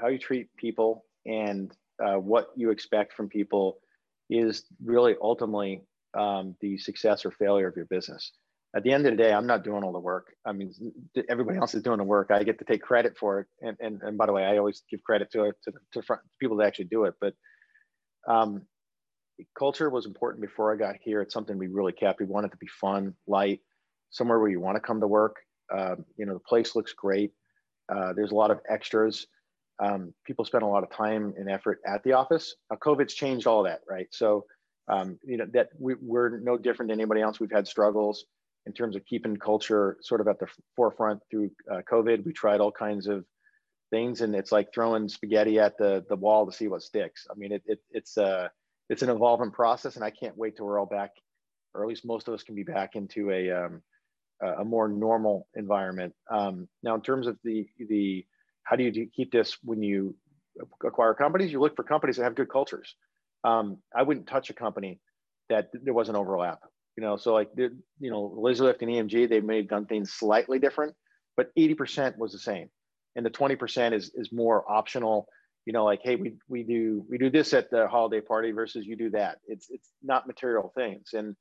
how 0.00 0.08
you 0.08 0.18
treat 0.18 0.54
people 0.56 1.04
and 1.26 1.72
uh, 2.02 2.16
what 2.16 2.50
you 2.56 2.70
expect 2.70 3.12
from 3.12 3.28
people 3.28 3.78
is 4.30 4.64
really 4.84 5.16
ultimately 5.20 5.82
um, 6.16 6.54
the 6.60 6.78
success 6.78 7.24
or 7.24 7.30
failure 7.30 7.68
of 7.68 7.76
your 7.76 7.86
business. 7.86 8.32
At 8.74 8.84
the 8.84 8.92
end 8.92 9.04
of 9.04 9.12
the 9.12 9.16
day, 9.16 9.32
I'm 9.32 9.48
not 9.48 9.64
doing 9.64 9.82
all 9.82 9.92
the 9.92 9.98
work. 9.98 10.28
I 10.46 10.52
mean, 10.52 10.72
everybody 11.28 11.58
else 11.58 11.74
is 11.74 11.82
doing 11.82 11.98
the 11.98 12.04
work. 12.04 12.30
I 12.30 12.44
get 12.44 12.58
to 12.60 12.64
take 12.64 12.82
credit 12.82 13.18
for 13.18 13.40
it. 13.40 13.46
And, 13.62 13.76
and, 13.80 14.00
and 14.02 14.16
by 14.16 14.26
the 14.26 14.32
way, 14.32 14.44
I 14.44 14.58
always 14.58 14.82
give 14.88 15.02
credit 15.02 15.30
to, 15.32 15.52
to, 15.64 15.72
to 15.94 16.02
front, 16.02 16.22
people 16.40 16.56
that 16.58 16.66
actually 16.66 16.84
do 16.84 17.04
it. 17.04 17.14
But 17.20 17.34
um, 18.28 18.62
culture 19.58 19.90
was 19.90 20.06
important 20.06 20.42
before 20.42 20.72
I 20.72 20.76
got 20.76 20.94
here. 21.02 21.20
It's 21.20 21.34
something 21.34 21.58
we 21.58 21.66
really 21.66 21.92
kept. 21.92 22.20
We 22.20 22.26
want 22.26 22.46
it 22.46 22.50
to 22.50 22.58
be 22.58 22.68
fun, 22.80 23.14
light, 23.26 23.60
somewhere 24.10 24.38
where 24.38 24.50
you 24.50 24.60
want 24.60 24.76
to 24.76 24.80
come 24.80 25.00
to 25.00 25.06
work. 25.08 25.36
Uh, 25.74 25.96
you 26.16 26.26
know, 26.26 26.34
the 26.34 26.40
place 26.40 26.76
looks 26.76 26.92
great. 26.92 27.32
Uh, 27.92 28.12
there's 28.12 28.30
a 28.30 28.36
lot 28.36 28.52
of 28.52 28.60
extras. 28.70 29.26
Um, 29.82 30.14
people 30.24 30.44
spend 30.44 30.62
a 30.62 30.66
lot 30.66 30.84
of 30.84 30.90
time 30.90 31.34
and 31.36 31.50
effort 31.50 31.80
at 31.86 32.04
the 32.04 32.12
office. 32.12 32.54
Uh, 32.72 32.76
COVID's 32.76 33.14
changed 33.14 33.48
all 33.48 33.64
that, 33.64 33.80
right? 33.88 34.06
So, 34.12 34.44
um, 34.88 35.18
you 35.24 35.38
know, 35.38 35.46
that 35.54 35.70
we, 35.78 35.94
we, 36.00 36.18
are 36.18 36.40
no 36.40 36.56
different 36.56 36.90
than 36.90 37.00
anybody 37.00 37.20
else. 37.20 37.40
We've 37.40 37.50
had 37.50 37.66
struggles 37.66 38.26
in 38.66 38.72
terms 38.72 38.96
of 38.96 39.04
keeping 39.06 39.36
culture 39.36 39.96
sort 40.00 40.20
of 40.20 40.28
at 40.28 40.38
the 40.38 40.46
forefront 40.76 41.20
through 41.30 41.50
uh, 41.70 41.80
COVID. 41.90 42.24
We 42.24 42.32
tried 42.32 42.60
all 42.60 42.72
kinds 42.72 43.06
of 43.06 43.24
things, 43.90 44.20
and 44.20 44.34
it's 44.34 44.52
like 44.52 44.72
throwing 44.72 45.08
spaghetti 45.08 45.58
at 45.58 45.78
the 45.78 46.04
the 46.08 46.16
wall 46.16 46.46
to 46.46 46.52
see 46.52 46.68
what 46.68 46.82
sticks. 46.82 47.26
I 47.30 47.34
mean, 47.34 47.52
it, 47.52 47.62
it 47.66 47.80
it's 47.90 48.18
uh, 48.18 48.48
it's 48.88 49.02
an 49.02 49.10
evolving 49.10 49.50
process, 49.50 49.96
and 49.96 50.04
I 50.04 50.10
can't 50.10 50.36
wait 50.36 50.56
till 50.56 50.66
we're 50.66 50.78
all 50.78 50.86
back, 50.86 51.12
or 51.74 51.82
at 51.82 51.88
least 51.88 52.04
most 52.04 52.28
of 52.28 52.34
us 52.34 52.42
can 52.42 52.54
be 52.54 52.64
back 52.64 52.96
into 52.96 53.30
a 53.30 53.50
um, 53.50 53.82
a 54.42 54.64
more 54.64 54.88
normal 54.88 55.46
environment. 55.54 56.14
Um, 56.30 56.68
now, 56.82 56.94
in 56.94 57.02
terms 57.02 57.26
of 57.26 57.38
the 57.44 57.66
the 57.88 58.24
how 58.62 58.76
do 58.76 58.84
you 58.84 59.08
keep 59.14 59.32
this 59.32 59.56
when 59.62 59.82
you 59.82 60.14
acquire 60.84 61.14
companies? 61.14 61.52
You 61.52 61.60
look 61.60 61.76
for 61.76 61.82
companies 61.82 62.16
that 62.16 62.24
have 62.24 62.34
good 62.34 62.50
cultures. 62.50 62.94
Um, 63.42 63.78
I 63.96 64.02
wouldn't 64.02 64.26
touch 64.26 64.50
a 64.50 64.54
company 64.54 65.00
that 65.48 65.70
there 65.72 65.94
was 65.94 66.08
an 66.08 66.16
overlap. 66.16 66.60
You 66.96 67.04
know, 67.04 67.16
so 67.16 67.32
like 67.32 67.50
you 67.56 68.10
know, 68.10 68.34
Lift 68.36 68.82
and 68.82 68.90
EMG, 68.90 69.28
they 69.28 69.40
may 69.40 69.58
have 69.58 69.68
done 69.68 69.86
things 69.86 70.12
slightly 70.12 70.58
different, 70.58 70.94
but 71.36 71.54
80% 71.56 72.18
was 72.18 72.32
the 72.32 72.38
same, 72.38 72.68
and 73.16 73.24
the 73.24 73.30
20% 73.30 73.92
is 73.92 74.10
is 74.14 74.32
more 74.32 74.70
optional 74.70 75.28
you 75.66 75.72
know 75.72 75.84
like 75.84 76.00
hey 76.02 76.16
we 76.16 76.34
we 76.48 76.62
do 76.62 77.04
we 77.08 77.18
do 77.18 77.30
this 77.30 77.52
at 77.52 77.70
the 77.70 77.86
holiday 77.86 78.20
party 78.20 78.50
versus 78.50 78.86
you 78.86 78.96
do 78.96 79.10
that. 79.10 79.38
It's 79.46 79.66
it's 79.70 79.88
not 80.02 80.26
material 80.26 80.72
things. 80.74 81.10
And 81.12 81.36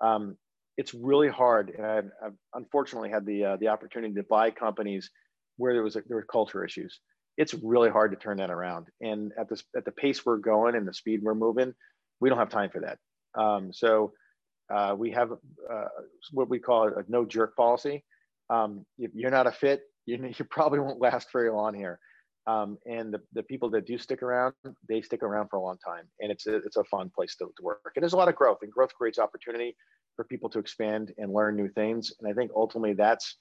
um, 0.00 0.36
it's 0.76 0.94
really 0.94 1.28
hard. 1.28 1.70
And 1.76 1.86
I've, 1.86 2.10
I've 2.24 2.36
unfortunately 2.54 3.10
had 3.10 3.26
the 3.26 3.44
uh, 3.44 3.56
the 3.56 3.68
opportunity 3.68 4.14
to 4.14 4.22
buy 4.22 4.50
companies 4.50 5.10
where 5.56 5.74
there 5.74 5.82
was 5.82 5.96
a, 5.96 6.02
there 6.06 6.16
were 6.16 6.26
culture 6.30 6.64
issues. 6.64 7.00
It's 7.36 7.54
really 7.54 7.90
hard 7.90 8.10
to 8.12 8.18
turn 8.18 8.36
that 8.38 8.50
around. 8.50 8.88
And 9.00 9.32
at 9.38 9.48
this 9.48 9.62
at 9.76 9.84
the 9.84 9.92
pace 9.92 10.24
we're 10.24 10.38
going 10.38 10.74
and 10.74 10.86
the 10.86 10.94
speed 10.94 11.20
we're 11.22 11.34
moving 11.34 11.74
we 12.20 12.28
don't 12.28 12.38
have 12.38 12.50
time 12.50 12.70
for 12.70 12.80
that. 12.80 12.98
Um, 13.40 13.72
so 13.72 14.12
uh, 14.72 14.94
we 14.96 15.10
have 15.10 15.32
uh, 15.32 15.84
what 16.32 16.48
we 16.48 16.58
call 16.58 16.88
a 16.88 17.04
no 17.08 17.24
jerk 17.24 17.56
policy 17.56 18.04
um, 18.50 18.84
if 18.98 19.10
you're 19.14 19.30
not 19.30 19.46
a 19.46 19.52
fit 19.52 19.82
you, 20.06 20.32
you 20.36 20.44
probably 20.46 20.80
won't 20.80 21.00
last 21.00 21.28
very 21.32 21.50
long 21.50 21.74
here 21.74 21.98
um, 22.46 22.76
and 22.86 23.14
the, 23.14 23.20
the 23.34 23.42
people 23.44 23.70
that 23.70 23.86
do 23.86 23.96
stick 23.98 24.20
around, 24.20 24.52
they 24.88 25.00
stick 25.00 25.22
around 25.22 25.48
for 25.48 25.56
a 25.56 25.62
long 25.62 25.78
time. 25.78 26.06
And 26.18 26.32
it's 26.32 26.46
a, 26.48 26.56
it's 26.56 26.76
a 26.76 26.82
fun 26.82 27.08
place 27.14 27.36
to, 27.36 27.44
to 27.44 27.62
work. 27.62 27.92
And 27.94 28.02
there's 28.02 28.14
a 28.14 28.16
lot 28.16 28.28
of 28.28 28.34
growth, 28.34 28.58
and 28.62 28.72
growth 28.72 28.92
creates 28.94 29.20
opportunity 29.20 29.76
for 30.16 30.24
people 30.24 30.50
to 30.50 30.58
expand 30.58 31.12
and 31.18 31.32
learn 31.32 31.56
new 31.56 31.68
things. 31.68 32.12
And 32.18 32.28
I 32.28 32.34
think 32.34 32.50
ultimately 32.54 32.94
that's 32.94 33.36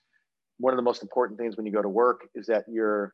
one 0.62 0.74
of 0.74 0.78
the 0.78 0.84
most 0.84 1.02
important 1.02 1.39
things 1.39 1.58
when 1.58 1.65
you 1.65 1.72
go 1.72 1.82
to 1.82 1.89
work 1.89 2.28
is 2.36 2.46
that 2.48 2.65
you're 2.67 3.13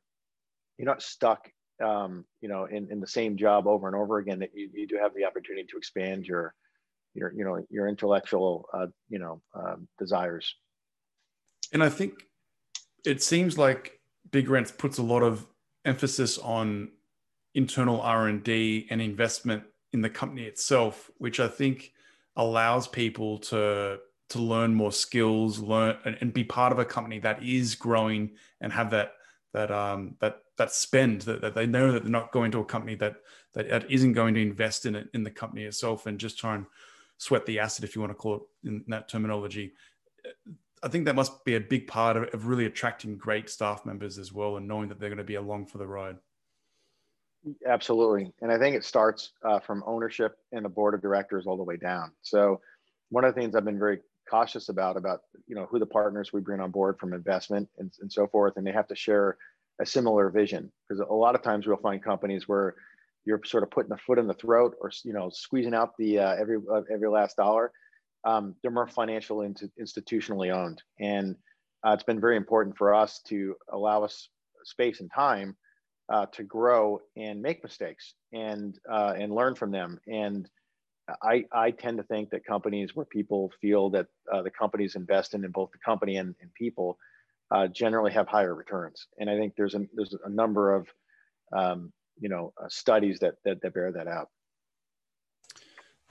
you're 0.78 0.86
not 0.86 1.02
stuck 1.02 1.50
um, 1.84 2.26
you 2.42 2.50
know 2.50 2.66
in, 2.66 2.92
in 2.92 3.00
the 3.00 3.08
same 3.08 3.38
job 3.38 3.68
over 3.68 3.88
and 3.88 3.96
over 3.96 4.18
again 4.18 4.40
that 4.40 4.50
you, 4.54 4.70
you 4.74 4.88
do 4.88 4.98
have 5.02 5.14
the 5.16 5.26
opportunity 5.26 5.66
to 5.70 5.78
expand 5.78 6.26
your 6.26 6.54
your 7.18 7.34
you 7.34 7.44
know 7.44 7.66
your 7.70 7.88
intellectual 7.88 8.70
uh, 8.74 8.88
you 9.10 9.20
know 9.20 9.42
um, 9.54 9.88
desires. 10.00 10.56
And 11.74 11.84
i 11.84 11.90
think 11.90 12.14
it 13.06 13.22
seems 13.22 13.58
like 13.58 14.00
BigRentz 14.30 14.78
puts 14.78 14.98
a 14.98 15.04
lot 15.04 15.24
of 15.24 15.46
emphasis 15.86 16.38
on 16.38 16.90
internal 17.56 18.02
R&D 18.02 18.88
and 18.90 19.02
investment 19.02 19.64
in 19.94 20.02
the 20.02 20.10
company 20.10 20.44
itself, 20.44 21.10
which 21.18 21.40
I 21.40 21.48
think 21.48 21.94
allows 22.36 22.88
people 22.88 23.40
to 23.40 24.00
to 24.30 24.40
learn 24.40 24.74
more 24.74 24.92
skills, 24.92 25.60
learn 25.60 25.96
and, 26.04 26.18
and, 26.20 26.34
be 26.34 26.44
part 26.44 26.74
of 26.74 26.80
a 26.80 26.86
company 26.86 27.18
that 27.18 27.42
is 27.42 27.76
growing 27.76 28.32
and 28.60 28.74
have 28.74 28.90
that 28.92 29.14
that 29.54 29.72
um 29.72 30.16
that 30.20 30.40
that 30.58 30.72
spend 30.72 31.22
that, 31.22 31.40
that 31.40 31.56
they 31.56 31.66
know 31.66 31.94
that 31.94 32.04
they're 32.04 32.12
not 32.12 32.34
going 32.34 32.52
to 32.52 32.60
a 32.60 32.66
company 32.66 32.96
that, 32.96 33.16
that 33.54 33.90
isn't 33.90 34.14
going 34.14 34.34
to 34.34 34.42
invest 34.42 34.86
in 34.86 34.96
it 34.96 35.08
in 35.14 35.24
the 35.24 35.32
company 35.32 35.64
itself 35.64 36.06
and 36.06 36.20
just 36.20 36.38
try 36.38 36.56
and 36.56 36.66
sweat 37.18 37.46
the 37.46 37.60
asset 37.60 37.84
if 37.84 37.96
you 37.96 38.02
want 38.02 38.12
to 38.12 38.16
call 38.16 38.36
it 38.36 38.42
in 38.68 38.84
that 38.88 39.10
terminology. 39.10 39.74
I 40.84 40.88
think 40.88 41.06
that 41.06 41.16
must 41.16 41.44
be 41.44 41.56
a 41.56 41.60
big 41.60 41.88
part 41.88 42.18
of, 42.18 42.24
of 42.34 42.48
really 42.48 42.66
attracting 42.66 43.18
great 43.18 43.50
staff 43.50 43.86
members 43.86 44.18
as 44.20 44.32
well 44.32 44.58
and 44.58 44.68
knowing 44.68 44.90
that 44.90 45.00
they're 45.00 45.10
going 45.10 45.18
to 45.18 45.24
be 45.24 45.36
along 45.36 45.66
for 45.66 45.80
the 45.80 45.88
ride. 45.88 46.18
Absolutely. 47.66 48.34
And 48.42 48.52
I 48.52 48.60
think 48.60 48.76
it 48.76 48.84
starts 48.84 49.32
uh, 49.44 49.60
from 49.60 49.84
ownership 49.88 50.38
and 50.52 50.66
the 50.66 50.70
board 50.70 50.94
of 50.94 51.02
directors 51.02 51.48
all 51.48 51.58
the 51.58 51.64
way 51.64 51.78
down. 51.78 52.12
So 52.22 52.62
one 53.10 53.24
of 53.24 53.34
the 53.34 53.40
things 53.40 53.56
I've 53.56 53.66
been 53.66 53.80
very 53.80 54.00
cautious 54.30 54.70
about, 54.70 54.98
about, 54.98 55.22
you 55.48 55.56
know, 55.56 55.66
who 55.70 55.80
the 55.80 55.86
partners 55.86 56.34
we 56.34 56.42
bring 56.42 56.60
on 56.60 56.72
board 56.72 57.00
from 57.00 57.14
investment 57.14 57.70
and, 57.78 57.92
and 58.02 58.12
so 58.12 58.28
forth, 58.28 58.58
and 58.58 58.68
they 58.68 58.72
have 58.72 58.88
to 58.90 58.96
share 58.96 59.38
a 59.80 59.86
similar 59.86 60.30
vision. 60.30 60.72
Because 60.88 61.00
a 61.08 61.14
lot 61.14 61.36
of 61.36 61.42
times 61.42 61.66
we'll 61.66 61.78
find 61.78 62.04
companies 62.04 62.48
where 62.48 62.76
you're 63.28 63.42
sort 63.44 63.64
of 63.64 63.70
putting 63.70 63.92
a 63.92 63.98
foot 63.98 64.18
in 64.18 64.26
the 64.26 64.34
throat 64.34 64.76
or, 64.80 64.90
you 65.04 65.12
know, 65.12 65.30
squeezing 65.30 65.74
out 65.74 65.92
the 65.98 66.18
uh, 66.18 66.36
every, 66.36 66.58
uh, 66.74 66.82
every 66.90 67.10
last 67.10 67.36
dollar. 67.36 67.74
Um, 68.24 68.56
they're 68.62 68.72
more 68.72 68.88
financial 68.88 69.40
institutionally 69.80 70.54
owned. 70.54 70.82
And 71.02 71.36
uh, 71.86 71.92
it's 71.92 72.04
been 72.04 72.22
very 72.22 72.38
important 72.38 72.78
for 72.78 72.96
us 72.96 73.20
to 73.28 73.56
allow 73.72 74.04
us 74.06 74.30
space 74.64 75.02
and 75.02 75.12
time 75.14 75.58
uh, 76.10 76.26
to 76.28 76.44
grow 76.44 77.02
and 77.18 77.42
make 77.42 77.62
mistakes 77.64 78.14
and 78.32 78.80
uh, 78.90 79.14
and 79.18 79.36
learn 79.36 79.56
from 79.56 79.72
them. 79.72 80.00
And 80.08 80.48
I, 81.22 81.44
I 81.52 81.72
tend 81.72 81.98
to 81.98 82.04
think 82.04 82.30
that 82.30 82.46
companies 82.46 82.96
where 82.96 83.06
people 83.06 83.52
feel 83.62 83.90
that 83.90 84.08
uh, 84.34 84.42
the 84.42 84.52
companies 84.52 84.96
investing 84.96 85.44
in 85.44 85.52
both 85.52 85.72
the 85.72 85.80
company 85.80 86.16
and, 86.16 86.34
and 86.42 86.54
people 86.54 86.98
generally 87.72 88.12
have 88.12 88.28
higher 88.28 88.54
returns. 88.54 89.08
And 89.20 89.30
I 89.30 89.38
think 89.38 89.54
there's 89.56 89.76
a 89.76 89.86
there's 89.94 90.16
a 90.26 90.30
number 90.30 90.76
of 90.76 90.88
um, 91.56 91.94
you 92.20 92.30
know 92.30 92.54
uh, 92.62 92.68
studies 92.70 93.20
that, 93.20 93.36
that 93.46 93.62
that 93.62 93.74
bear 93.74 93.92
that 93.92 94.08
out. 94.08 94.30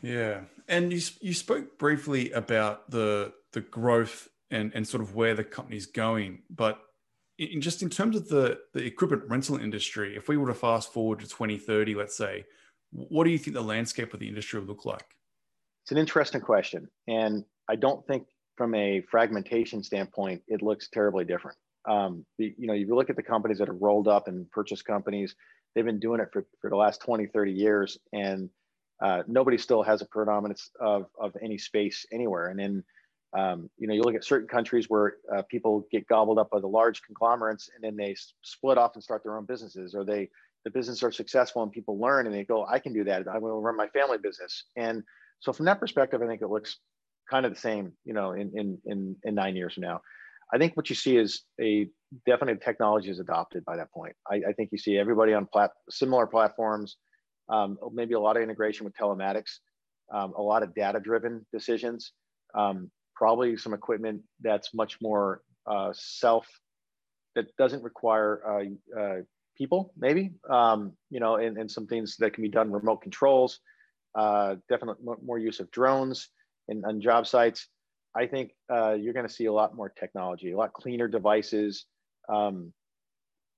Yeah, 0.02 0.42
and 0.68 0.92
you 0.92 1.00
you 1.20 1.34
spoke 1.34 1.78
briefly 1.78 2.32
about 2.32 2.90
the 2.90 3.32
the 3.52 3.60
growth 3.60 4.28
and 4.50 4.72
and 4.74 4.86
sort 4.86 5.02
of 5.02 5.14
where 5.14 5.34
the 5.34 5.44
company's 5.44 5.86
going, 5.86 6.42
but 6.50 6.80
in 7.38 7.60
just 7.60 7.82
in 7.82 7.90
terms 7.90 8.16
of 8.16 8.28
the, 8.28 8.58
the 8.72 8.84
equipment 8.84 9.24
rental 9.28 9.56
industry, 9.56 10.16
if 10.16 10.28
we 10.28 10.36
were 10.36 10.46
to 10.48 10.54
fast 10.54 10.92
forward 10.92 11.20
to 11.20 11.26
2030, 11.28 11.94
let's 11.94 12.16
say, 12.16 12.44
what 12.90 13.24
do 13.24 13.30
you 13.30 13.38
think 13.38 13.54
the 13.54 13.62
landscape 13.62 14.14
of 14.14 14.20
the 14.20 14.28
industry 14.28 14.58
would 14.58 14.68
look 14.68 14.84
like? 14.84 15.16
It's 15.84 15.92
an 15.92 15.98
interesting 15.98 16.40
question. 16.40 16.88
And 17.06 17.44
I 17.68 17.76
don't 17.76 18.06
think 18.06 18.26
from 18.56 18.74
a 18.74 19.02
fragmentation 19.10 19.82
standpoint, 19.82 20.42
it 20.48 20.62
looks 20.62 20.88
terribly 20.88 21.24
different. 21.24 21.58
Um, 21.86 22.24
the, 22.38 22.54
you 22.58 22.66
know, 22.66 22.72
you 22.72 22.94
look 22.94 23.10
at 23.10 23.16
the 23.16 23.22
companies 23.22 23.58
that 23.58 23.68
have 23.68 23.80
rolled 23.80 24.08
up 24.08 24.28
and 24.28 24.50
purchased 24.50 24.84
companies, 24.84 25.36
they've 25.76 25.84
been 25.84 26.00
doing 26.00 26.20
it 26.20 26.30
for, 26.32 26.44
for 26.60 26.70
the 26.70 26.76
last 26.76 27.00
20, 27.02 27.26
30 27.26 27.52
years. 27.52 27.98
And 28.12 28.50
uh, 29.00 29.22
nobody 29.28 29.58
still 29.58 29.84
has 29.84 30.02
a 30.02 30.06
predominance 30.06 30.70
of, 30.80 31.06
of 31.20 31.36
any 31.40 31.58
space 31.58 32.04
anywhere. 32.10 32.48
And 32.48 32.58
then 32.58 32.84
um, 33.36 33.68
you 33.78 33.86
know, 33.86 33.94
you 33.94 34.02
look 34.02 34.14
at 34.14 34.24
certain 34.24 34.48
countries 34.48 34.88
where 34.88 35.16
uh, 35.34 35.42
people 35.42 35.86
get 35.90 36.08
gobbled 36.08 36.38
up 36.38 36.50
by 36.50 36.60
the 36.60 36.66
large 36.66 37.02
conglomerates 37.02 37.68
and 37.74 37.84
then 37.84 37.96
they 37.96 38.16
split 38.42 38.78
off 38.78 38.94
and 38.94 39.02
start 39.02 39.22
their 39.22 39.36
own 39.36 39.44
businesses, 39.44 39.94
or 39.94 40.04
they 40.04 40.30
the 40.64 40.70
businesses 40.70 41.02
are 41.02 41.12
successful 41.12 41.62
and 41.62 41.70
people 41.70 42.00
learn 42.00 42.26
and 42.26 42.34
they 42.34 42.44
go, 42.44 42.66
I 42.66 42.78
can 42.78 42.92
do 42.92 43.04
that. 43.04 43.18
I'm 43.28 43.40
going 43.40 43.52
to 43.52 43.58
run 43.58 43.76
my 43.76 43.88
family 43.88 44.18
business. 44.18 44.64
And 44.74 45.04
so 45.38 45.52
from 45.52 45.66
that 45.66 45.78
perspective, 45.78 46.22
I 46.22 46.26
think 46.26 46.42
it 46.42 46.48
looks 46.48 46.78
kind 47.30 47.46
of 47.46 47.54
the 47.54 47.60
same, 47.60 47.92
you 48.04 48.14
know, 48.14 48.32
in 48.32 48.50
in 48.54 48.78
in, 48.86 49.16
in 49.22 49.34
nine 49.34 49.54
years 49.54 49.74
from 49.74 49.82
now. 49.82 50.00
I 50.52 50.58
think 50.58 50.76
what 50.76 50.88
you 50.88 50.96
see 50.96 51.16
is 51.16 51.42
a 51.60 51.88
definite 52.24 52.62
technology 52.62 53.10
is 53.10 53.18
adopted 53.18 53.64
by 53.64 53.76
that 53.76 53.90
point. 53.92 54.14
I, 54.30 54.36
I 54.48 54.52
think 54.56 54.70
you 54.72 54.78
see 54.78 54.96
everybody 54.96 55.34
on 55.34 55.46
plat- 55.46 55.72
similar 55.90 56.26
platforms, 56.26 56.96
um, 57.48 57.78
maybe 57.92 58.14
a 58.14 58.20
lot 58.20 58.36
of 58.36 58.42
integration 58.42 58.84
with 58.84 58.94
telematics, 58.96 59.58
um, 60.12 60.32
a 60.36 60.42
lot 60.42 60.62
of 60.62 60.74
data 60.74 61.00
driven 61.00 61.44
decisions. 61.52 62.12
Um, 62.54 62.90
probably 63.16 63.56
some 63.56 63.74
equipment 63.74 64.22
that's 64.40 64.74
much 64.74 64.98
more 65.00 65.40
uh, 65.66 65.92
self, 65.94 66.46
that 67.34 67.54
doesn't 67.56 67.82
require 67.82 68.40
uh, 68.46 69.00
uh, 69.00 69.16
people, 69.56 69.92
maybe, 69.96 70.32
um, 70.50 70.92
you 71.10 71.20
know, 71.20 71.36
and, 71.36 71.56
and 71.58 71.70
some 71.70 71.86
things 71.86 72.16
that 72.18 72.32
can 72.32 72.42
be 72.42 72.48
done 72.48 72.72
remote 72.72 73.02
controls, 73.02 73.60
uh, 74.14 74.56
definitely 74.68 75.14
more 75.24 75.38
use 75.38 75.60
of 75.60 75.70
drones 75.70 76.28
in, 76.68 76.84
on 76.84 77.00
job 77.00 77.26
sites. 77.26 77.68
I 78.16 78.26
think 78.26 78.52
uh, 78.72 78.92
you're 78.92 79.12
going 79.12 79.26
to 79.26 79.32
see 79.32 79.44
a 79.44 79.52
lot 79.52 79.76
more 79.76 79.90
technology, 79.90 80.52
a 80.52 80.56
lot 80.56 80.72
cleaner 80.72 81.06
devices, 81.06 81.84
um, 82.28 82.72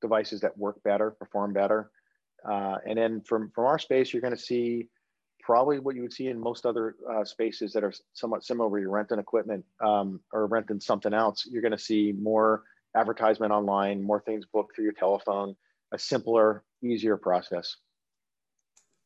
devices 0.03 0.41
that 0.41 0.57
work 0.59 0.83
better, 0.83 1.13
perform 1.13 1.53
better. 1.53 1.91
Uh, 2.49 2.77
and 2.87 2.99
then 2.99 3.21
from, 3.21 3.51
from 3.55 3.67
our 3.67 3.79
space, 3.79 4.13
you're 4.13 4.23
going 4.23 4.35
to 4.35 4.41
see 4.41 4.89
probably 5.41 5.79
what 5.79 5.95
you 5.95 6.03
would 6.03 6.13
see 6.13 6.27
in 6.27 6.39
most 6.39 6.67
other 6.67 6.97
uh, 7.11 7.25
spaces 7.25 7.73
that 7.73 7.85
are 7.85 7.93
somewhat 8.13 8.45
similar 8.45 8.69
where 8.69 8.81
you're 8.81 8.91
renting 8.91 9.19
equipment 9.19 9.65
um, 9.85 10.21
or 10.33 10.47
renting 10.47 10.81
something 10.81 11.15
else. 11.15 11.47
You're 11.51 11.63
going 11.63 11.73
to 11.73 11.79
see 11.79 12.13
more 12.21 12.65
advertisement 12.97 13.53
online, 13.53 14.03
more 14.03 14.21
things 14.21 14.45
booked 14.53 14.75
through 14.75 14.85
your 14.85 14.93
telephone, 14.93 15.55
a 15.93 15.99
simpler, 15.99 16.65
easier 16.83 17.17
process. 17.17 17.77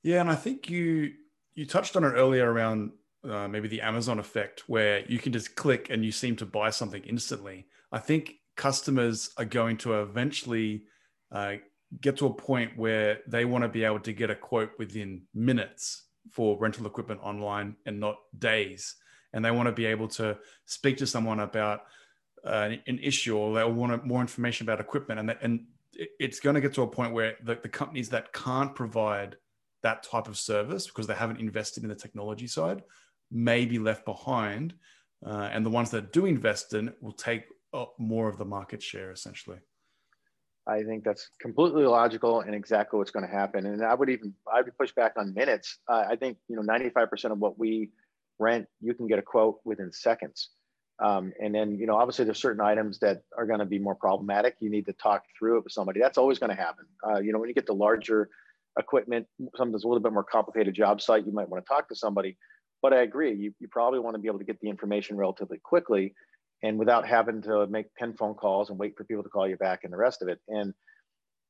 Yeah, 0.03 0.21
and 0.21 0.31
I 0.31 0.35
think 0.35 0.69
you 0.69 1.13
you 1.55 1.67
touched 1.67 1.97
on 1.97 2.05
it 2.05 2.09
earlier 2.09 2.51
around 2.51 2.93
uh, 3.29 3.49
maybe 3.49 3.69
the 3.69 3.81
Amazon 3.81 4.19
effect, 4.19 4.65
where 4.67 5.05
you 5.07 5.19
can 5.19 5.33
just 5.33 5.55
click 5.55 5.89
and 5.91 6.05
you 6.05 6.13
seem 6.13 6.37
to 6.37 6.47
buy 6.47 6.71
something 6.71 7.03
instantly. 7.05 7.67
I 7.91 7.99
think 7.99 8.37
customers 8.57 9.31
are 9.37 9.45
going 9.45 9.77
to 9.79 10.01
eventually 10.01 10.85
uh, 11.31 11.55
get 12.01 12.17
to 12.19 12.27
a 12.27 12.35
point 12.35 12.77
where 12.77 13.21
they 13.27 13.45
want 13.45 13.63
to 13.63 13.69
be 13.69 13.85
able 13.85 14.01
to 14.01 14.13
get 14.13 14.31
a 14.31 14.35
quote 14.35 14.71
within 14.79 15.23
minutes 15.35 16.05
for 16.31 16.59
rental 16.59 16.87
equipment 16.87 17.21
online 17.23 17.77
and 17.87 18.01
not 18.01 18.17
days. 18.39 18.97
And 19.33 19.45
they 19.45 19.51
want 19.51 19.67
to 19.67 19.73
be 19.73 19.87
able 19.87 20.09
to 20.09 20.39
speak 20.67 20.99
to 20.99 21.07
someone 21.07 21.41
about 21.41 21.83
uh, 22.45 22.71
an 22.87 22.99
issue 22.99 23.37
or 23.37 23.55
they 23.55 23.65
want 23.65 24.05
more 24.05 24.21
information 24.21 24.67
about 24.67 24.81
equipment. 24.81 25.21
And, 25.21 25.29
that, 25.29 25.39
and 25.43 25.67
it's 26.19 26.41
going 26.41 26.55
to 26.55 26.61
get 26.61 26.75
to 26.75 26.83
a 26.83 26.87
point 26.87 27.13
where 27.13 27.37
the, 27.43 27.59
the 27.63 27.69
companies 27.69 28.09
that 28.11 28.33
can't 28.33 28.75
provide 28.75 29.37
that 29.83 30.03
type 30.03 30.29
of 30.29 30.37
service 30.37 30.87
because 30.87 31.07
they 31.07 31.15
haven't 31.15 31.41
invested 31.41 31.83
in 31.83 31.89
the 31.89 31.95
technology 31.95 32.47
side 32.47 32.83
may 33.33 33.65
be 33.65 33.79
left 33.79 34.05
behind. 34.05 34.75
Uh, 35.25 35.49
and 35.53 35.65
the 35.65 35.71
ones 35.71 35.91
that 35.91 36.13
do 36.13 36.27
invest 36.27 36.75
in 36.75 36.93
will 37.01 37.13
take 37.13 37.45
up 37.73 37.95
more 37.99 38.29
of 38.29 38.39
the 38.39 38.45
market 38.45 38.83
share 38.83 39.11
essentially. 39.13 39.59
I 40.67 40.83
think 40.83 41.03
that's 41.05 41.29
completely 41.41 41.85
logical 41.85 42.41
and 42.41 42.55
exactly 42.55 42.99
what's 42.99 43.11
going 43.11 43.27
to 43.27 43.33
happen. 43.33 43.67
And 43.67 43.85
I 43.85 43.95
would 43.95 44.09
even 44.09 44.35
I 44.53 44.63
would 44.63 44.77
push 44.79 44.93
back 44.93 45.15
on 45.17 45.35
minutes. 45.35 45.79
Uh, 45.89 46.05
I 46.09 46.17
think 46.17 46.39
you 46.49 46.57
know 46.57 46.63
95% 46.63 47.33
of 47.33 47.39
what 47.39 47.59
we 47.59 47.91
rent, 48.39 48.67
you 48.81 48.95
can 48.95 49.07
get 49.07 49.19
a 49.19 49.23
quote 49.23 49.61
within 49.65 49.93
seconds. 49.93 50.51
Um, 51.03 51.33
and 51.41 51.53
then 51.55 51.79
you 51.79 51.87
know 51.87 51.97
obviously 51.97 52.25
there's 52.25 52.41
certain 52.41 52.61
items 52.61 53.01
that 53.01 53.23
are 53.37 53.47
going 53.47 53.59
to 53.59 53.67
be 53.67 53.79
more 53.79 53.97
problematic. 53.97 54.57
You 54.61 54.71
need 54.71 54.87
to 54.87 54.93
talk 54.93 55.25
through 55.37 55.59
it 55.59 55.65
with 55.65 55.73
somebody. 55.73 56.01
That's 56.01 56.19
always 56.19 56.39
going 56.39 56.51
to 56.51 56.63
happen. 56.63 56.85
Uh, 57.07 57.19
you 57.19 57.33
know 57.33 57.39
when 57.39 57.49
you 57.49 57.55
get 57.55 57.67
the 57.67 57.75
larger 57.75 58.29
equipment, 58.79 59.27
something 59.57 59.73
that's 59.73 59.85
a 59.85 59.89
little 59.89 60.03
bit 60.03 60.13
more 60.13 60.25
complicated 60.25 60.75
job 60.75 61.01
site, 61.01 61.27
you 61.27 61.33
might 61.33 61.49
want 61.49 61.65
to 61.65 61.69
talk 61.69 61.89
to 61.89 61.97
somebody. 61.97 62.37
But 62.83 62.93
I 62.93 63.03
agree, 63.03 63.35
you, 63.35 63.55
you 63.61 63.69
probably 63.69 64.01
want 64.01 64.17
to 64.17 64.21
be 64.21 64.29
able 64.29 64.41
to 64.41 64.45
get 64.45 64.61
the 64.61 64.69
information 64.69 65.17
relatively 65.17 65.59
quickly 65.59 66.15
and 66.63 66.79
without 66.79 67.07
having 67.07 67.43
to 67.43 67.67
make 67.69 67.87
10 67.99 68.15
phone 68.15 68.35
calls 68.35 68.71
and 68.71 68.79
wait 68.79 68.97
for 68.97 69.05
people 69.05 69.23
to 69.23 69.29
call 69.29 69.49
you 69.49 69.57
back 69.57 69.85
and 69.85 69.93
the 69.93 69.97
rest 69.97 70.23
of 70.23 70.29
it. 70.29 70.41
And 70.49 70.75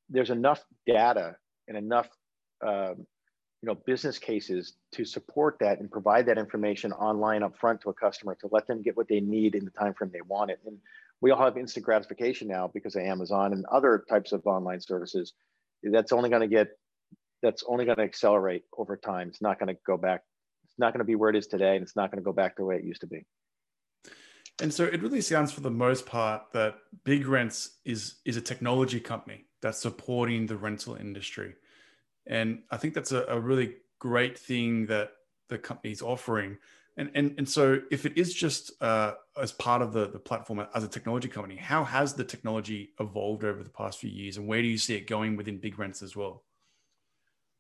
there's 0.09 0.31
enough 0.31 0.62
data 0.87 1.37
and 1.68 1.77
enough 1.77 2.09
um, 2.64 3.07
you 3.62 3.68
know 3.68 3.77
business 3.87 4.18
cases 4.18 4.75
to 4.92 5.05
support 5.05 5.57
that 5.61 5.79
and 5.79 5.90
provide 5.90 6.27
that 6.27 6.37
information 6.37 6.92
online 6.92 7.42
up 7.42 7.57
front 7.59 7.81
to 7.81 7.90
a 7.90 7.95
customer 7.95 8.37
to 8.40 8.49
let 8.51 8.66
them 8.66 8.83
get 8.83 8.97
what 8.97 9.09
they 9.09 9.21
need 9.21 9.55
in 9.55 9.64
the 9.64 9.71
time 9.71 9.95
frame 9.95 10.11
they 10.12 10.21
want 10.27 10.51
it. 10.51 10.61
And 10.66 10.79
we 11.21 11.31
all 11.31 11.42
have 11.42 11.57
instant 11.57 11.85
gratification 11.85 12.49
now 12.49 12.71
because 12.73 12.97
of 12.97 13.03
Amazon 13.03 13.53
and 13.53 13.64
other 13.66 14.05
types 14.09 14.33
of 14.33 14.45
online 14.47 14.81
services. 14.81 15.33
That's 15.85 16.12
only 16.12 16.29
going 16.29 16.42
to 16.42 16.49
get 16.49 16.68
that's 17.42 17.64
only 17.66 17.85
going 17.85 17.97
to 17.97 18.05
accelerate 18.05 18.64
over 18.77 18.97
time. 18.97 19.29
It's 19.29 19.42
not 19.42 19.59
going 19.59 19.75
to 19.75 19.81
go 19.87 19.97
back. 19.97 20.23
It's 20.72 20.78
not 20.78 20.92
going 20.92 21.00
to 21.00 21.04
be 21.04 21.14
where 21.14 21.28
it 21.28 21.37
is 21.37 21.46
today, 21.46 21.76
and 21.76 21.82
it's 21.82 21.96
not 21.96 22.11
going 22.11 22.22
to 22.22 22.24
go 22.24 22.32
back 22.32 22.56
the 22.56 22.64
way 22.64 22.76
it 22.76 22.85
used 22.85 23.02
to 23.02 23.06
be. 23.06 23.26
And 24.61 24.72
so 24.72 24.85
it 24.85 25.02
really 25.02 25.20
sounds 25.20 25.52
for 25.52 25.61
the 25.61 25.70
most 25.70 26.06
part 26.06 26.52
that 26.52 26.76
BigRentz 27.04 27.70
is 27.85 28.16
is 28.24 28.37
a 28.37 28.40
technology 28.40 29.00
company 29.00 29.44
that's 29.61 29.78
supporting 29.78 30.46
the 30.46 30.56
rental 30.56 30.94
industry. 30.94 31.54
And 32.26 32.62
I 32.70 32.76
think 32.76 32.94
that's 32.94 33.12
a, 33.12 33.24
a 33.28 33.38
really 33.38 33.74
great 33.98 34.38
thing 34.38 34.87
that 34.87 35.12
the 35.48 35.58
company's 35.58 36.00
offering. 36.00 36.58
And, 36.96 37.11
and, 37.14 37.35
and 37.38 37.48
so 37.48 37.80
if 37.90 38.04
it 38.04 38.18
is 38.18 38.35
just 38.35 38.70
uh, 38.82 39.12
as 39.40 39.52
part 39.52 39.80
of 39.80 39.92
the, 39.92 40.08
the 40.08 40.18
platform 40.18 40.66
as 40.74 40.85
a 40.85 40.88
technology 40.88 41.28
company, 41.28 41.56
how 41.56 41.85
has 41.85 42.12
the 42.14 42.24
technology 42.24 42.90
evolved 43.00 43.44
over 43.44 43.62
the 43.62 43.70
past 43.70 43.98
few 43.98 44.11
years 44.11 44.37
and 44.37 44.46
where 44.46 44.61
do 44.61 44.68
you 44.68 44.78
see 44.78 44.94
it 44.94 45.06
going 45.06 45.37
within 45.37 45.58
BigRentz 45.58 46.02
as 46.02 46.14
well? 46.14 46.44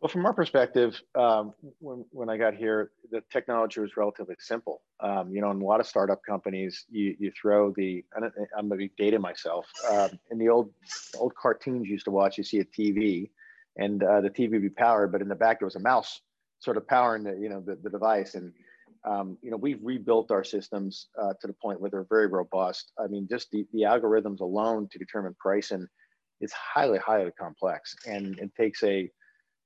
Well, 0.02 0.08
from 0.08 0.26
our 0.26 0.32
perspective, 0.32 1.00
um, 1.14 1.54
when, 1.78 2.04
when 2.10 2.28
I 2.28 2.36
got 2.36 2.54
here, 2.54 2.90
the 3.12 3.22
technology 3.30 3.78
was 3.78 3.96
relatively 3.96 4.34
simple. 4.40 4.82
Um, 4.98 5.30
you 5.32 5.40
know, 5.40 5.52
in 5.52 5.62
a 5.62 5.64
lot 5.64 5.78
of 5.78 5.86
startup 5.86 6.20
companies, 6.28 6.86
you, 6.90 7.14
you 7.20 7.30
throw 7.40 7.70
the, 7.70 8.04
I 8.12 8.26
am 8.58 8.68
going 8.68 8.70
to 8.70 8.76
be 8.88 8.90
dating 8.98 9.20
myself. 9.20 9.70
Um, 9.88 10.10
in 10.32 10.38
the 10.38 10.48
old 10.48 10.72
old 11.16 11.36
cartoons 11.36 11.86
you 11.86 11.92
used 11.92 12.06
to 12.06 12.10
watch, 12.10 12.36
you 12.36 12.42
see 12.42 12.58
a 12.58 12.64
TV 12.64 13.30
and 13.76 14.02
uh, 14.02 14.20
the 14.20 14.28
TV 14.28 14.50
would 14.50 14.62
be 14.62 14.70
powered, 14.70 15.12
but 15.12 15.22
in 15.22 15.28
the 15.28 15.36
back 15.36 15.60
there 15.60 15.66
was 15.66 15.76
a 15.76 15.80
mouse 15.80 16.20
sort 16.58 16.76
of 16.76 16.88
powering 16.88 17.22
the, 17.22 17.38
you 17.38 17.48
know, 17.48 17.60
the, 17.60 17.78
the 17.80 17.90
device. 17.90 18.34
And, 18.34 18.52
um, 19.08 19.38
you 19.40 19.52
know, 19.52 19.56
we've 19.56 19.78
rebuilt 19.80 20.32
our 20.32 20.42
systems 20.42 21.06
uh, 21.16 21.34
to 21.40 21.46
the 21.46 21.54
point 21.62 21.80
where 21.80 21.90
they're 21.90 22.06
very 22.10 22.26
robust. 22.26 22.90
I 22.98 23.06
mean, 23.06 23.28
just 23.30 23.52
the, 23.52 23.64
the 23.72 23.82
algorithms 23.82 24.40
alone 24.40 24.88
to 24.90 24.98
determine 24.98 25.36
pricing 25.38 25.86
is 26.40 26.52
highly, 26.52 26.98
highly 26.98 27.30
complex. 27.38 27.94
And 28.04 28.36
it 28.40 28.50
takes 28.56 28.82
a, 28.82 29.08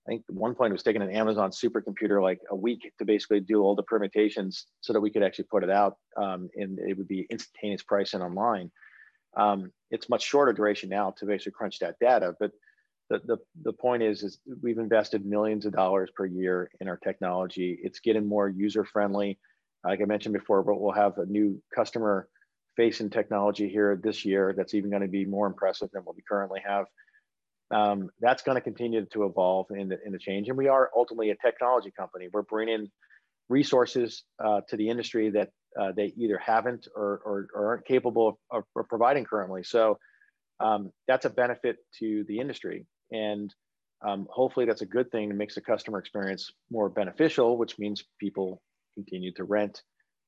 I 0.06 0.10
think 0.10 0.24
one 0.28 0.54
point 0.54 0.70
it 0.70 0.74
was 0.74 0.84
taking 0.84 1.02
an 1.02 1.10
Amazon 1.10 1.50
supercomputer 1.50 2.22
like 2.22 2.40
a 2.50 2.56
week 2.56 2.92
to 2.98 3.04
basically 3.04 3.40
do 3.40 3.62
all 3.62 3.74
the 3.74 3.82
permutations 3.82 4.66
so 4.80 4.92
that 4.92 5.00
we 5.00 5.10
could 5.10 5.24
actually 5.24 5.46
put 5.50 5.64
it 5.64 5.70
out 5.70 5.96
um, 6.16 6.48
and 6.54 6.78
it 6.78 6.96
would 6.96 7.08
be 7.08 7.26
instantaneous 7.28 7.82
pricing 7.82 8.22
online. 8.22 8.70
Um, 9.36 9.72
it's 9.90 10.08
much 10.08 10.22
shorter 10.22 10.52
duration 10.52 10.88
now 10.90 11.12
to 11.18 11.26
basically 11.26 11.52
crunch 11.52 11.80
that 11.80 11.96
data, 12.00 12.34
but 12.38 12.52
the, 13.10 13.20
the, 13.24 13.36
the 13.62 13.72
point 13.72 14.02
is, 14.02 14.22
is 14.22 14.38
we've 14.62 14.78
invested 14.78 15.26
millions 15.26 15.66
of 15.66 15.72
dollars 15.72 16.10
per 16.14 16.26
year 16.26 16.70
in 16.80 16.88
our 16.88 16.96
technology. 16.96 17.78
It's 17.82 18.00
getting 18.00 18.26
more 18.26 18.48
user 18.48 18.84
friendly. 18.84 19.38
Like 19.84 20.00
I 20.00 20.04
mentioned 20.04 20.34
before, 20.34 20.62
but 20.62 20.80
we'll 20.80 20.92
have 20.92 21.18
a 21.18 21.26
new 21.26 21.60
customer 21.74 22.28
facing 22.76 23.10
technology 23.10 23.68
here 23.68 23.98
this 24.02 24.24
year 24.24 24.54
that's 24.56 24.74
even 24.74 24.90
going 24.90 25.02
to 25.02 25.08
be 25.08 25.24
more 25.24 25.46
impressive 25.46 25.88
than 25.92 26.02
what 26.02 26.16
we 26.16 26.22
currently 26.28 26.60
have 26.66 26.86
um, 27.70 28.10
that's 28.20 28.42
going 28.42 28.56
to 28.56 28.60
continue 28.60 29.04
to 29.06 29.24
evolve 29.24 29.66
in 29.70 29.88
the, 29.88 29.98
in 30.04 30.12
the 30.12 30.18
change. 30.18 30.48
And 30.48 30.56
we 30.56 30.68
are 30.68 30.90
ultimately 30.96 31.30
a 31.30 31.36
technology 31.36 31.92
company. 31.96 32.28
We're 32.32 32.42
bringing 32.42 32.88
resources 33.48 34.24
uh, 34.44 34.60
to 34.68 34.76
the 34.76 34.88
industry 34.88 35.30
that 35.30 35.50
uh, 35.80 35.92
they 35.92 36.12
either 36.16 36.38
haven't 36.38 36.88
or, 36.94 37.20
or, 37.24 37.48
or 37.54 37.66
aren't 37.68 37.86
capable 37.86 38.38
of, 38.50 38.64
of, 38.74 38.88
providing 38.88 39.24
currently. 39.24 39.62
So 39.62 39.98
um, 40.60 40.90
that's 41.06 41.26
a 41.26 41.30
benefit 41.30 41.76
to 41.98 42.24
the 42.28 42.38
industry. 42.38 42.86
And 43.12 43.54
um, 44.06 44.26
hopefully 44.30 44.66
that's 44.66 44.82
a 44.82 44.86
good 44.86 45.10
thing 45.10 45.30
and 45.30 45.38
makes 45.38 45.54
the 45.54 45.60
customer 45.60 45.98
experience 45.98 46.50
more 46.70 46.88
beneficial, 46.88 47.58
which 47.58 47.78
means 47.78 48.04
people 48.18 48.62
continue 48.94 49.32
to 49.34 49.44
rent 49.44 49.82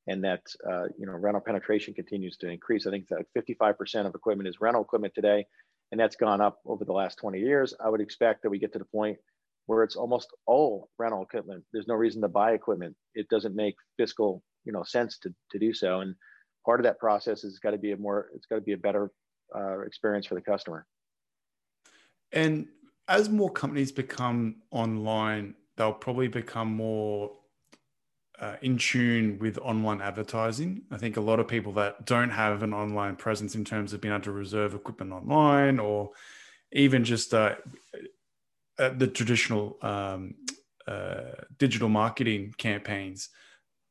and 0.07 0.25
that 0.25 0.41
uh, 0.69 0.85
you 0.99 1.07
know 1.07 1.13
rental 1.13 1.41
penetration 1.41 1.95
continues 1.95 2.37
to 2.39 2.49
increase. 2.49 2.87
I 2.87 2.91
think 2.91 3.09
that 3.09 3.27
55% 3.37 4.07
of 4.07 4.15
equipment 4.15 4.49
is 4.49 4.61
rental 4.61 4.83
equipment 4.83 5.15
today 5.15 5.47
and 5.91 6.01
that's 6.01 6.17
gone 6.17 6.41
up 6.41 6.59
over 6.67 6.85
the 6.85 6.93
last 6.93 7.17
20 7.19 7.39
years. 7.39 7.75
I 7.81 7.89
would 7.89 8.01
expect 8.01 8.43
that 8.43 8.51
we 8.51 8.59
get 8.59 8.73
to 8.75 8.79
the 8.79 8.85
point 8.85 9.19
where 9.67 9.83
it's 9.83 9.97
almost 9.97 10.29
all 10.47 10.89
rental 10.99 11.23
equipment. 11.23 11.65
There's 11.73 11.89
no 11.89 11.95
reason 11.95 12.23
to 12.23 12.29
buy 12.29 12.53
equipment. 12.53 12.97
It 13.15 13.29
doesn't 13.29 13.55
make 13.55 13.75
fiscal, 13.97 14.43
you 14.65 14.73
know, 14.73 14.83
sense 14.83 15.19
to, 15.19 15.35
to 15.51 15.59
do 15.59 15.73
so. 15.75 16.01
And 16.01 16.15
part 16.65 16.81
of 16.81 16.85
that 16.85 16.99
process 16.99 17.43
has 17.43 17.59
got 17.59 17.73
to 17.73 17.79
be 17.79 17.93
a 17.93 17.97
more, 17.97 18.29
it's 18.35 18.47
got 18.47 18.57
to 18.57 18.63
be 18.63 18.73
a 18.73 18.79
better 18.79 19.11
uh, 19.55 19.81
experience 19.81 20.27
for 20.27 20.35
the 20.35 20.41
customer. 20.41 20.87
And 22.33 22.67
as 23.09 23.29
more 23.29 23.51
companies 23.51 23.93
become 23.93 24.57
online, 24.71 25.55
they'll 25.77 25.93
probably 25.93 26.29
become 26.29 26.69
more 26.69 27.33
uh, 28.41 28.57
in 28.63 28.79
tune 28.79 29.39
with 29.39 29.59
online 29.59 30.01
advertising. 30.01 30.83
I 30.91 30.97
think 30.97 31.17
a 31.17 31.21
lot 31.21 31.41
of 31.41 31.49
people 31.49 31.73
that 31.73 32.07
don't 32.07 32.31
have 32.31 32.63
an 32.63 32.73
online 32.73 33.17
presence 33.17 33.55
in 33.55 33.65
terms 33.65 33.93
of 33.93 34.01
being 34.01 34.15
able 34.15 34.25
to 34.25 34.33
reserve 34.33 34.75
equipment 34.75 35.13
online 35.13 35.79
or 35.79 36.11
even 36.73 37.05
just 37.05 37.35
uh, 37.35 37.57
uh, 38.79 38.91
the 38.91 39.09
traditional 39.09 39.77
um, 39.83 40.35
uh, 40.87 41.33
digital 41.59 41.89
marketing 41.89 42.55
campaigns 42.59 43.31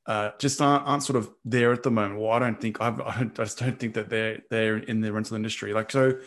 uh, 0.06 0.32
just 0.40 0.62
aren't, 0.62 0.88
aren't, 0.88 1.04
sort 1.04 1.18
of 1.18 1.30
there 1.44 1.74
at 1.74 1.84
the 1.84 1.92
moment. 1.92 2.20
Well, 2.20 2.32
I 2.32 2.40
don't 2.40 2.60
think 2.60 2.80
I've, 2.80 3.02
I 3.02 3.30
just 3.36 3.60
don't 3.60 3.78
think 3.78 3.94
that 3.96 4.10
they're 4.10 4.40
they're 4.50 4.78
in 4.78 5.02
the 5.02 5.12
rental 5.12 5.36
industry. 5.36 5.74
Like, 5.74 5.92
so 5.92 6.18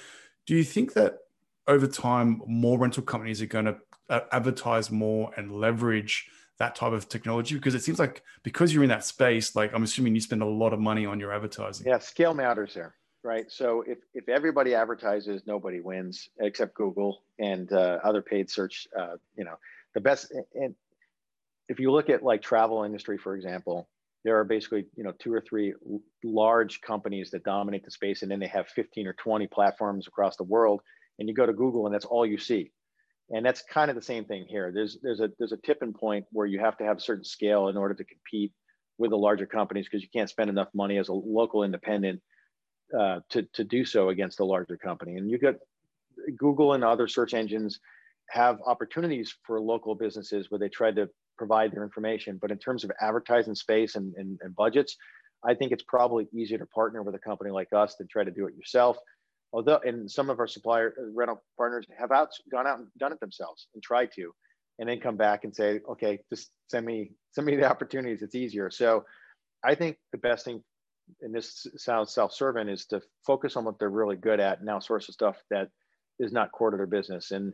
do 0.46 0.54
you 0.54 0.64
think 0.64 0.92
that 0.94 1.18
over 1.66 1.87
time 1.87 2.42
more 2.46 2.78
rental 2.78 3.02
companies 3.02 3.40
are 3.40 3.46
going 3.46 3.64
to 3.66 3.76
uh, 4.11 4.20
advertise 4.33 4.90
more 4.90 5.30
and 5.37 5.52
leverage 5.52 6.28
that 6.61 6.77
type 6.77 6.92
of 6.92 7.09
technology? 7.09 7.57
Because 7.57 7.75
it 7.75 7.83
seems 7.83 7.99
like 7.99 8.23
because 8.44 8.73
you're 8.73 8.85
in 8.85 8.90
that 8.90 9.05
space, 9.05 9.57
like 9.57 9.75
I'm 9.75 9.83
assuming 9.83 10.14
you 10.14 10.20
spend 10.20 10.42
a 10.42 10.46
lot 10.46 10.73
of 10.73 10.79
money 10.79 11.07
on 11.07 11.18
your 11.18 11.33
advertising. 11.33 11.87
Yeah, 11.87 11.99
scale 11.99 12.35
matters 12.35 12.75
there, 12.75 12.94
right? 13.25 13.51
So 13.51 13.83
if, 13.87 13.99
if 14.14 14.29
everybody 14.29 14.75
advertises, 14.75 15.42
nobody 15.46 15.81
wins 15.81 16.29
except 16.38 16.75
Google 16.75 17.23
and 17.38 17.73
uh, 17.73 17.99
other 18.05 18.23
paid 18.23 18.49
search. 18.51 18.87
Uh, 18.96 19.16
you 19.37 19.44
know, 19.44 19.57
the 19.94 20.01
best. 20.01 20.33
And 20.55 20.75
if 21.68 21.81
you 21.81 21.90
look 21.90 22.11
at 22.11 22.23
like 22.23 22.42
travel 22.42 22.85
industry, 22.85 23.16
for 23.16 23.35
example, 23.35 23.88
there 24.23 24.38
are 24.38 24.44
basically 24.44 24.85
you 24.96 25.03
know 25.03 25.12
two 25.18 25.33
or 25.33 25.40
three 25.40 25.73
large 26.23 26.83
companies 26.83 27.31
that 27.31 27.42
dominate 27.42 27.87
the 27.87 27.90
space, 27.90 28.20
and 28.20 28.31
then 28.31 28.38
they 28.38 28.49
have 28.49 28.68
15 28.68 29.07
or 29.07 29.14
20 29.14 29.46
platforms 29.46 30.07
across 30.07 30.37
the 30.37 30.44
world. 30.44 30.83
And 31.18 31.29
you 31.29 31.35
go 31.35 31.44
to 31.44 31.53
Google, 31.53 31.87
and 31.87 31.94
that's 31.94 32.07
all 32.07 32.25
you 32.25 32.38
see 32.38 32.70
and 33.31 33.47
that's 33.47 33.62
kind 33.62 33.90
of 33.90 33.97
the 33.97 34.03
same 34.03 34.25
thing 34.25 34.47
here. 34.49 34.73
There's 34.73 34.99
there's 35.03 35.21
a 35.21 35.31
there's 35.38 35.53
a 35.53 35.57
tipping 35.59 35.93
point 35.93 36.27
where 36.33 36.47
you 36.47 36.59
have 36.61 36.77
to 36.79 36.85
have 36.85 36.99
a 36.99 37.01
certain 37.01 37.25
scale 37.25 37.69
in 37.69 37.77
order 37.77 37.95
to 37.95 38.05
compete 38.05 38.53
with 38.99 39.11
the 39.11 39.16
larger 39.16 39.47
companies 39.47 39.87
because 39.87 40.03
you 40.03 40.09
can't 40.12 40.29
spend 40.29 40.51
enough 40.51 40.69
money 40.75 40.99
as 40.99 41.09
a 41.09 41.12
local 41.12 41.62
independent 41.62 42.21
uh, 42.99 43.21
to 43.31 43.43
to 43.55 43.64
do 43.64 43.85
so 43.85 44.09
against 44.09 44.38
the 44.38 44.45
larger 44.45 44.77
company. 44.77 45.16
And 45.16 45.31
you 45.31 45.38
got 45.38 45.55
Google 46.37 46.75
and 46.75 46.83
other 46.83 47.07
search 47.07 47.35
engines 47.35 47.81
have 48.29 48.59
opportunities 48.66 49.35
for 49.45 49.61
local 49.61 49.95
businesses 49.95 50.51
where 50.51 50.59
they 50.59 50.69
try 50.69 50.90
to 50.93 51.09
provide 51.38 51.73
their 51.73 51.83
information. 51.83 52.38
But 52.40 52.51
in 52.51 52.59
terms 52.59 52.85
of 52.85 52.93
advertising 53.01 53.55
space 53.55 53.97
and, 53.97 54.14
and, 54.14 54.38
and 54.43 54.55
budgets, 54.55 54.97
I 55.45 55.55
think 55.55 55.73
it's 55.73 55.83
probably 55.83 56.29
easier 56.33 56.59
to 56.59 56.66
partner 56.66 57.03
with 57.03 57.14
a 57.14 57.19
company 57.19 57.51
like 57.51 57.69
us 57.75 57.97
than 57.97 58.07
try 58.09 58.23
to 58.23 58.31
do 58.31 58.47
it 58.47 58.55
yourself 58.55 58.99
although 59.52 59.80
and 59.84 60.10
some 60.10 60.30
of 60.30 60.38
our 60.38 60.46
supplier 60.46 60.94
uh, 60.98 61.12
rental 61.14 61.42
partners 61.56 61.86
have 61.98 62.12
out 62.12 62.30
gone 62.50 62.66
out 62.66 62.78
and 62.78 62.88
done 62.98 63.12
it 63.12 63.20
themselves 63.20 63.68
and 63.74 63.82
tried 63.82 64.10
to 64.14 64.32
and 64.78 64.88
then 64.88 65.00
come 65.00 65.16
back 65.16 65.44
and 65.44 65.54
say 65.54 65.80
okay 65.88 66.18
just 66.30 66.50
send 66.68 66.86
me 66.86 67.12
send 67.32 67.46
me 67.46 67.56
the 67.56 67.68
opportunities. 67.68 68.22
It's 68.22 68.34
easier. 68.34 68.70
So 68.70 69.04
i 69.62 69.74
think 69.74 69.98
the 70.12 70.18
best 70.18 70.44
thing 70.46 70.62
and 71.20 71.34
this 71.34 71.66
sounds 71.76 72.14
self-serving 72.14 72.68
is 72.68 72.86
to 72.86 73.02
focus 73.26 73.56
on 73.56 73.64
what 73.64 73.78
they're 73.78 73.90
really 73.90 74.16
good 74.16 74.40
at 74.40 74.60
and 74.60 74.68
outsource 74.68 75.06
the 75.06 75.12
stuff 75.12 75.36
that 75.50 75.68
is 76.20 76.32
not 76.32 76.52
core 76.52 76.70
to 76.70 76.76
their 76.76 76.86
business. 76.86 77.32
And 77.32 77.52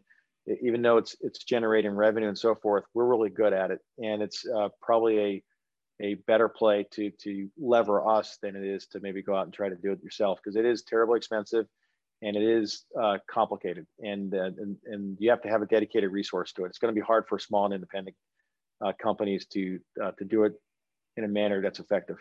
even 0.62 0.82
though 0.82 0.98
it's 0.98 1.16
it's 1.20 1.42
generating 1.42 1.92
revenue 1.92 2.28
and 2.28 2.38
so 2.38 2.54
forth 2.54 2.84
we're 2.94 3.06
really 3.06 3.30
good 3.30 3.52
at 3.52 3.70
it. 3.70 3.80
And 3.98 4.22
it's 4.22 4.46
uh, 4.46 4.68
probably 4.80 5.18
a 5.18 5.42
a 6.02 6.14
better 6.26 6.48
play 6.48 6.86
to 6.92 7.10
to 7.22 7.48
lever 7.58 8.06
us 8.06 8.38
than 8.42 8.54
it 8.54 8.64
is 8.64 8.86
to 8.88 9.00
maybe 9.00 9.22
go 9.22 9.34
out 9.34 9.44
and 9.44 9.52
try 9.52 9.68
to 9.68 9.76
do 9.76 9.92
it 9.92 10.02
yourself 10.02 10.38
because 10.42 10.56
it 10.56 10.66
is 10.66 10.82
terribly 10.82 11.16
expensive 11.16 11.66
and 12.22 12.36
it 12.36 12.42
is 12.42 12.84
uh, 13.00 13.18
complicated 13.30 13.86
and, 14.00 14.34
uh, 14.34 14.44
and, 14.44 14.76
and 14.86 15.16
you 15.20 15.30
have 15.30 15.42
to 15.42 15.48
have 15.48 15.62
a 15.62 15.66
dedicated 15.66 16.10
resource 16.10 16.52
to 16.52 16.64
it. 16.64 16.68
It's 16.68 16.78
going 16.78 16.94
to 16.94 16.98
be 16.98 17.04
hard 17.04 17.26
for 17.28 17.38
small 17.38 17.66
and 17.66 17.74
independent 17.74 18.16
uh, 18.84 18.92
companies 19.00 19.46
to 19.46 19.78
uh, 20.02 20.12
to 20.12 20.24
do 20.24 20.44
it 20.44 20.52
in 21.16 21.24
a 21.24 21.28
manner 21.28 21.62
that's 21.62 21.80
effective. 21.80 22.18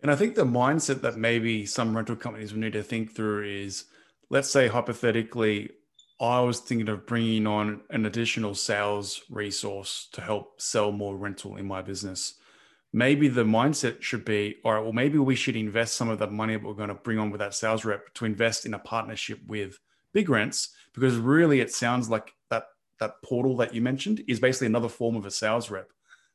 And 0.00 0.10
I 0.10 0.16
think 0.16 0.34
the 0.34 0.44
mindset 0.44 1.00
that 1.02 1.16
maybe 1.16 1.66
some 1.66 1.96
rental 1.96 2.16
companies 2.16 2.52
will 2.52 2.60
need 2.60 2.74
to 2.74 2.82
think 2.82 3.14
through 3.14 3.44
is, 3.44 3.84
let's 4.28 4.50
say 4.50 4.68
hypothetically, 4.68 5.70
I 6.20 6.40
was 6.40 6.60
thinking 6.60 6.88
of 6.88 7.06
bringing 7.06 7.46
on 7.46 7.80
an 7.90 8.06
additional 8.06 8.54
sales 8.54 9.22
resource 9.30 10.08
to 10.12 10.20
help 10.20 10.60
sell 10.60 10.92
more 10.92 11.16
rental 11.16 11.56
in 11.56 11.66
my 11.66 11.82
business 11.82 12.34
maybe 12.92 13.28
the 13.28 13.44
mindset 13.44 14.00
should 14.00 14.24
be 14.24 14.56
all 14.64 14.74
right 14.74 14.82
well 14.82 14.92
maybe 14.92 15.18
we 15.18 15.34
should 15.34 15.56
invest 15.56 15.96
some 15.96 16.08
of 16.08 16.18
the 16.18 16.26
money 16.26 16.54
that 16.54 16.64
we're 16.64 16.74
going 16.74 16.88
to 16.88 16.94
bring 16.94 17.18
on 17.18 17.30
with 17.30 17.40
that 17.40 17.54
sales 17.54 17.84
rep 17.84 18.12
to 18.14 18.24
invest 18.24 18.66
in 18.66 18.74
a 18.74 18.78
partnership 18.78 19.40
with 19.46 19.78
BigRentz 20.14 20.68
because 20.94 21.16
really 21.16 21.60
it 21.60 21.72
sounds 21.72 22.08
like 22.08 22.32
that 22.50 22.64
that 23.00 23.22
portal 23.22 23.56
that 23.56 23.74
you 23.74 23.82
mentioned 23.82 24.22
is 24.28 24.40
basically 24.40 24.68
another 24.68 24.88
form 24.88 25.16
of 25.16 25.26
a 25.26 25.30
sales 25.30 25.70
rep 25.70 25.90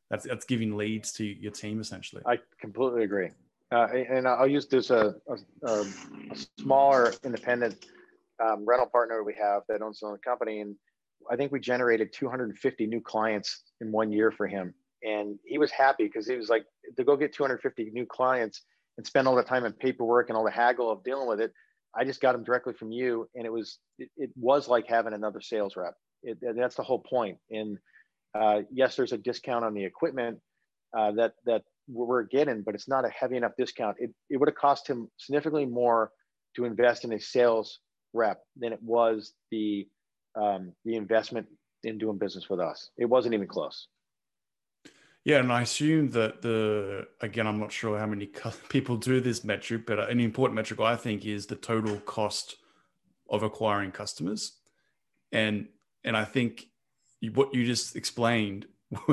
that's, 0.09 0.26
that's 0.26 0.45
giving 0.45 0.76
leads 0.76 1.11
to 1.13 1.23
your 1.23 1.51
team 1.51 1.80
essentially. 1.80 2.21
I 2.26 2.39
completely 2.59 3.03
agree. 3.03 3.30
Uh, 3.71 3.88
and 4.09 4.28
i'll 4.28 4.47
use 4.47 4.67
this 4.67 4.89
a, 4.89 5.15
a, 5.30 5.65
a 5.65 5.86
smaller 6.59 7.13
independent 7.23 7.86
um, 8.43 8.65
rental 8.65 8.88
partner 8.88 9.23
we 9.23 9.34
have 9.34 9.61
that 9.69 9.82
owns 9.82 10.03
a 10.03 10.17
company 10.17 10.59
and 10.59 10.76
i 11.32 11.38
think 11.38 11.53
we 11.53 11.59
generated 11.59 12.11
250 12.11 12.86
new 12.86 12.99
clients 12.99 13.63
in 13.80 13.89
one 13.89 14.11
year 14.11 14.30
for 14.30 14.45
him 14.45 14.73
and 15.04 15.38
he 15.45 15.58
was 15.58 15.72
happy 15.72 16.06
because 16.06 16.28
he 16.28 16.36
was 16.36 16.49
like 16.49 16.66
to 16.97 17.04
go 17.04 17.16
get 17.16 17.34
250 17.34 17.89
new 17.91 18.06
clients 18.06 18.64
and 18.97 19.06
spend 19.06 19.28
all 19.28 19.36
the 19.36 19.43
time 19.43 19.66
in 19.66 19.74
paperwork 19.74 20.30
and 20.30 20.38
all 20.38 20.43
the 20.43 20.52
haggle 20.52 20.91
of 20.91 21.04
dealing 21.04 21.28
with 21.28 21.39
it 21.39 21.52
i 21.95 22.04
just 22.04 22.22
got 22.22 22.34
them 22.34 22.43
directly 22.43 22.74
from 22.74 22.91
you 22.91 23.28
and 23.36 23.45
it 23.45 23.52
was 23.52 23.80
it, 23.97 24.10
it 24.18 24.30
was 24.36 24.68
like 24.68 24.88
having 24.88 25.14
another 25.14 25.41
sales 25.41 25.76
rep 25.76 25.93
it, 26.24 26.38
that's 26.56 26.76
the 26.76 26.84
whole 26.84 26.99
point. 26.99 27.38
point 27.49 27.60
and 27.60 27.78
uh, 28.34 28.62
yes 28.72 28.95
there's 28.95 29.12
a 29.12 29.18
discount 29.18 29.66
on 29.66 29.74
the 29.74 29.84
equipment 29.84 30.38
uh, 30.97 31.12
that 31.12 31.34
that 31.45 31.64
we're 31.88 32.24
getting 32.24 32.62
but 32.62 32.76
it's 32.76 32.88
not 32.88 33.06
a 33.06 33.10
heavy 33.10 33.38
enough 33.38 33.52
discount 33.58 33.97
it, 33.99 34.12
it 34.30 34.38
would 34.38 34.47
have 34.47 34.56
cost 34.56 34.88
him 34.88 35.10
significantly 35.18 35.66
more 35.66 36.12
to 36.56 36.66
invest 36.66 37.04
in 37.04 37.14
a 37.14 37.20
sales 37.20 37.80
rep 38.14 38.41
than 38.58 38.74
it 38.74 38.82
was 38.82 39.34
the 39.52 39.88
um, 40.39 40.72
the 40.86 40.95
investment 40.95 41.47
in 41.84 41.97
doing 41.97 42.18
business 42.18 42.49
with 42.49 42.60
us. 42.60 42.89
It 42.97 43.06
wasn't 43.06 43.34
even 43.34 43.47
close. 43.47 43.88
Yeah, 45.24 45.38
and 45.38 45.51
I 45.51 45.61
assume 45.61 46.09
that 46.11 46.41
the 46.41 47.07
again, 47.22 47.45
I'm 47.45 47.59
not 47.59 47.72
sure 47.72 47.97
how 47.99 48.07
many 48.07 48.26
people 48.69 48.97
do 48.97 49.22
this 49.22 49.43
metric, 49.43 49.86
but 49.86 49.99
an 50.09 50.19
important 50.19 50.55
metric 50.55 50.80
I 50.80 50.95
think 50.95 51.26
is 51.26 51.45
the 51.45 51.55
total 51.55 51.97
cost 51.99 52.55
of 53.30 53.43
acquiring 53.43 53.91
customers, 53.91 54.57
and 55.32 55.67
and 56.03 56.17
I 56.17 56.26
think 56.26 56.65
what 57.34 57.53
you 57.53 57.65
just 57.65 57.95
explained, 57.95 58.65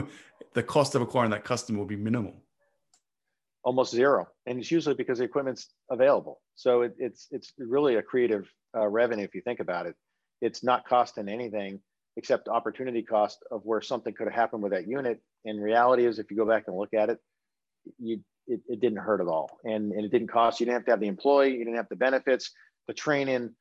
the 0.55 0.63
cost 0.63 0.95
of 0.95 1.03
acquiring 1.03 1.31
that 1.33 1.45
customer 1.45 1.79
will 1.79 1.87
be 1.87 1.97
minimal, 1.97 2.35
almost 3.63 3.93
zero, 3.93 4.29
and 4.47 4.59
it's 4.59 4.71
usually 4.71 4.95
because 4.95 5.19
the 5.19 5.25
equipment's 5.25 5.69
available. 5.91 6.41
So 6.55 6.83
it, 6.83 6.95
it's 6.99 7.29
it's 7.31 7.53
really 7.59 7.97
a 7.97 8.03
creative 8.03 8.51
uh, 8.75 8.87
revenue 8.87 9.25
if 9.25 9.35
you 9.35 9.43
think 9.43 9.61
about 9.61 9.85
it. 9.85 9.95
It's 10.41 10.65
not 10.65 10.89
costing 10.89 11.29
anything 11.29 11.81
except 12.17 12.49
opportunity 12.49 13.03
cost 13.03 13.39
of 13.53 13.61
where 13.65 13.81
something 13.81 14.13
could 14.13 14.27
have 14.27 14.35
happened 14.35 14.63
with 14.63 14.73
that 14.73 14.89
unit. 14.89 15.21
And 15.45 15.63
reality 15.63 16.07
is, 16.07 16.19
if 16.19 16.31
you 16.31 16.37
go 16.37 16.47
back 16.47 16.65
and 16.67 16.77
look 16.77 16.95
at 16.95 17.11
it, 17.11 17.19
you 17.99 18.21
it, 18.47 18.61
it 18.69 18.81
didn't 18.81 18.99
hurt 18.99 19.21
at 19.21 19.29
all, 19.29 19.59
and 19.65 19.93
and 19.93 20.05
it 20.05 20.11
didn't 20.11 20.29
cost. 20.29 20.61
You 20.61 20.67
didn't 20.67 20.79
have 20.79 20.87
to 20.87 20.91
have 20.93 21.01
the 21.01 21.09
employee, 21.09 21.53
you 21.53 21.59
didn't 21.59 21.77
have 21.77 21.89
the 21.89 21.97
benefits, 21.97 22.53
the 22.87 22.95
training, 22.95 23.55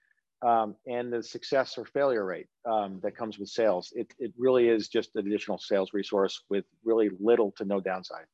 um, 0.45 0.75
and 0.85 1.11
the 1.11 1.21
success 1.21 1.77
or 1.77 1.85
failure 1.85 2.25
rate 2.25 2.47
um, 2.65 2.99
that 3.03 3.15
comes 3.15 3.37
with 3.39 3.49
sales. 3.49 3.93
It 3.95 4.13
it 4.19 4.33
really 4.37 4.69
is 4.69 4.87
just 4.87 5.15
an 5.15 5.25
additional 5.27 5.57
sales 5.57 5.93
resource 5.93 6.41
with 6.49 6.65
really 6.83 7.09
little 7.19 7.51
to 7.57 7.65
no 7.65 7.79
downside. 7.79 8.25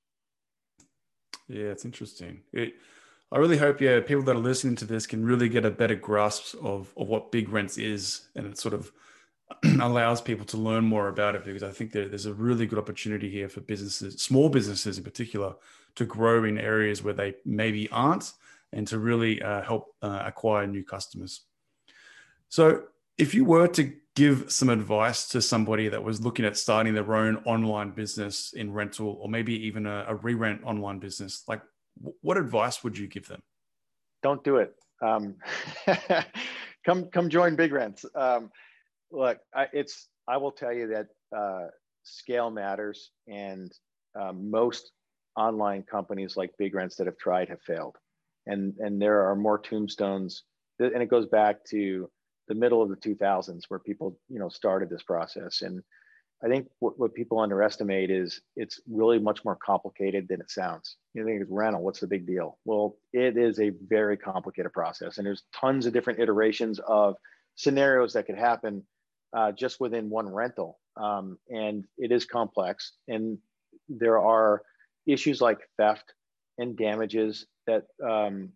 Yeah, 1.47 1.65
it's 1.65 1.85
interesting. 1.85 2.41
It, 2.53 2.75
I 3.31 3.39
really 3.39 3.57
hope, 3.57 3.81
yeah, 3.81 3.99
people 3.99 4.21
that 4.23 4.35
are 4.35 4.39
listening 4.39 4.75
to 4.77 4.85
this 4.85 5.07
can 5.07 5.25
really 5.25 5.49
get 5.49 5.65
a 5.65 5.71
better 5.71 5.95
grasp 5.95 6.55
of, 6.63 6.93
of 6.95 7.07
what 7.07 7.31
BigRentz 7.31 7.83
is 7.83 8.27
and 8.35 8.45
it 8.45 8.59
sort 8.59 8.75
of 8.75 8.91
allows 9.81 10.21
people 10.21 10.45
to 10.47 10.57
learn 10.57 10.85
more 10.85 11.07
about 11.07 11.35
it 11.35 11.45
because 11.45 11.63
I 11.63 11.71
think 11.71 11.91
there, 11.91 12.07
there's 12.07 12.25
a 12.25 12.33
really 12.33 12.65
good 12.65 12.79
opportunity 12.79 13.29
here 13.29 13.49
for 13.49 13.61
businesses, 13.61 14.21
small 14.21 14.49
businesses 14.49 14.97
in 14.97 15.03
particular, 15.03 15.55
to 15.95 16.05
grow 16.05 16.43
in 16.43 16.57
areas 16.57 17.03
where 17.03 17.13
they 17.13 17.35
maybe 17.45 17.89
aren't 17.89 18.31
and 18.71 18.87
to 18.87 18.97
really 18.97 19.41
uh, 19.41 19.61
help 19.61 19.95
uh, 20.01 20.23
acquire 20.25 20.65
new 20.65 20.83
customers. 20.83 21.41
So, 22.49 22.83
if 23.17 23.35
you 23.35 23.45
were 23.45 23.67
to 23.67 23.93
give 24.15 24.51
some 24.51 24.69
advice 24.69 25.27
to 25.29 25.41
somebody 25.41 25.87
that 25.87 26.03
was 26.03 26.21
looking 26.21 26.45
at 26.45 26.57
starting 26.57 26.93
their 26.93 27.15
own 27.15 27.37
online 27.45 27.91
business 27.91 28.53
in 28.53 28.71
rental 28.71 29.17
or 29.21 29.29
maybe 29.29 29.53
even 29.67 29.85
a, 29.85 30.05
a 30.07 30.15
re 30.15 30.33
rent 30.33 30.61
online 30.63 30.99
business, 30.99 31.43
like 31.47 31.61
what 32.21 32.37
advice 32.37 32.83
would 32.83 32.97
you 32.97 33.07
give 33.07 33.27
them? 33.27 33.41
Don't 34.21 34.43
do 34.43 34.57
it. 34.57 34.73
Um, 35.01 35.35
come, 36.85 37.05
come 37.05 37.29
join 37.29 37.55
BigRentz. 37.57 38.05
Um, 38.15 38.51
look, 39.13 39.37
I, 39.55 39.67
it's 39.71 40.09
I 40.27 40.37
will 40.37 40.51
tell 40.51 40.73
you 40.73 40.87
that 40.87 41.07
uh, 41.35 41.67
scale 42.03 42.49
matters, 42.49 43.11
and 43.27 43.71
um, 44.19 44.49
most 44.49 44.91
online 45.35 45.83
companies 45.83 46.35
like 46.35 46.51
BigRentz 46.61 46.97
that 46.97 47.07
have 47.07 47.17
tried 47.17 47.49
have 47.49 47.61
failed, 47.61 47.95
and 48.45 48.73
and 48.79 49.01
there 49.01 49.29
are 49.29 49.35
more 49.35 49.59
tombstones, 49.59 50.43
and 50.79 51.01
it 51.01 51.09
goes 51.09 51.27
back 51.27 51.63
to 51.65 52.09
the 52.49 52.55
middle 52.55 52.81
of 52.81 52.89
the 52.89 52.97
2000s 52.97 53.61
where 53.69 53.79
people 53.79 54.19
you 54.27 54.39
know 54.39 54.49
started 54.49 54.89
this 54.89 55.03
process 55.03 55.61
and 55.61 55.81
I 56.43 56.49
think 56.49 56.67
what, 56.79 56.99
what 56.99 57.13
people 57.13 57.39
underestimate 57.39 58.11
is 58.11 58.41
it's 58.57 58.81
really 58.85 59.17
much 59.17 59.45
more 59.45 59.55
complicated 59.55 60.27
than 60.27 60.41
it 60.41 60.51
sounds. 60.51 60.97
You 61.13 61.23
think 61.23 61.41
it's 61.41 61.49
rental, 61.49 61.81
what's 61.81 62.01
the 62.01 62.07
big 62.07 62.27
deal? 62.27 62.59
Well, 62.65 62.97
it 63.13 63.37
is 63.37 63.61
a 63.61 63.71
very 63.87 64.17
complicated 64.17 64.73
process, 64.73 65.17
and 65.17 65.25
there's 65.25 65.43
tons 65.55 65.85
of 65.85 65.93
different 65.93 66.19
iterations 66.19 66.79
of 66.85 67.15
scenarios 67.55 68.11
that 68.13 68.25
could 68.25 68.37
happen 68.37 68.83
uh, 69.35 69.51
just 69.51 69.79
within 69.79 70.09
one 70.09 70.29
rental. 70.29 70.79
Um, 70.95 71.37
and 71.49 71.85
it 71.97 72.11
is 72.11 72.25
complex. 72.25 72.93
And 73.07 73.37
there 73.89 74.19
are 74.19 74.61
issues 75.07 75.41
like 75.41 75.59
theft 75.77 76.13
and 76.57 76.77
damages 76.77 77.45
that 77.67 77.85
um, 78.03 78.49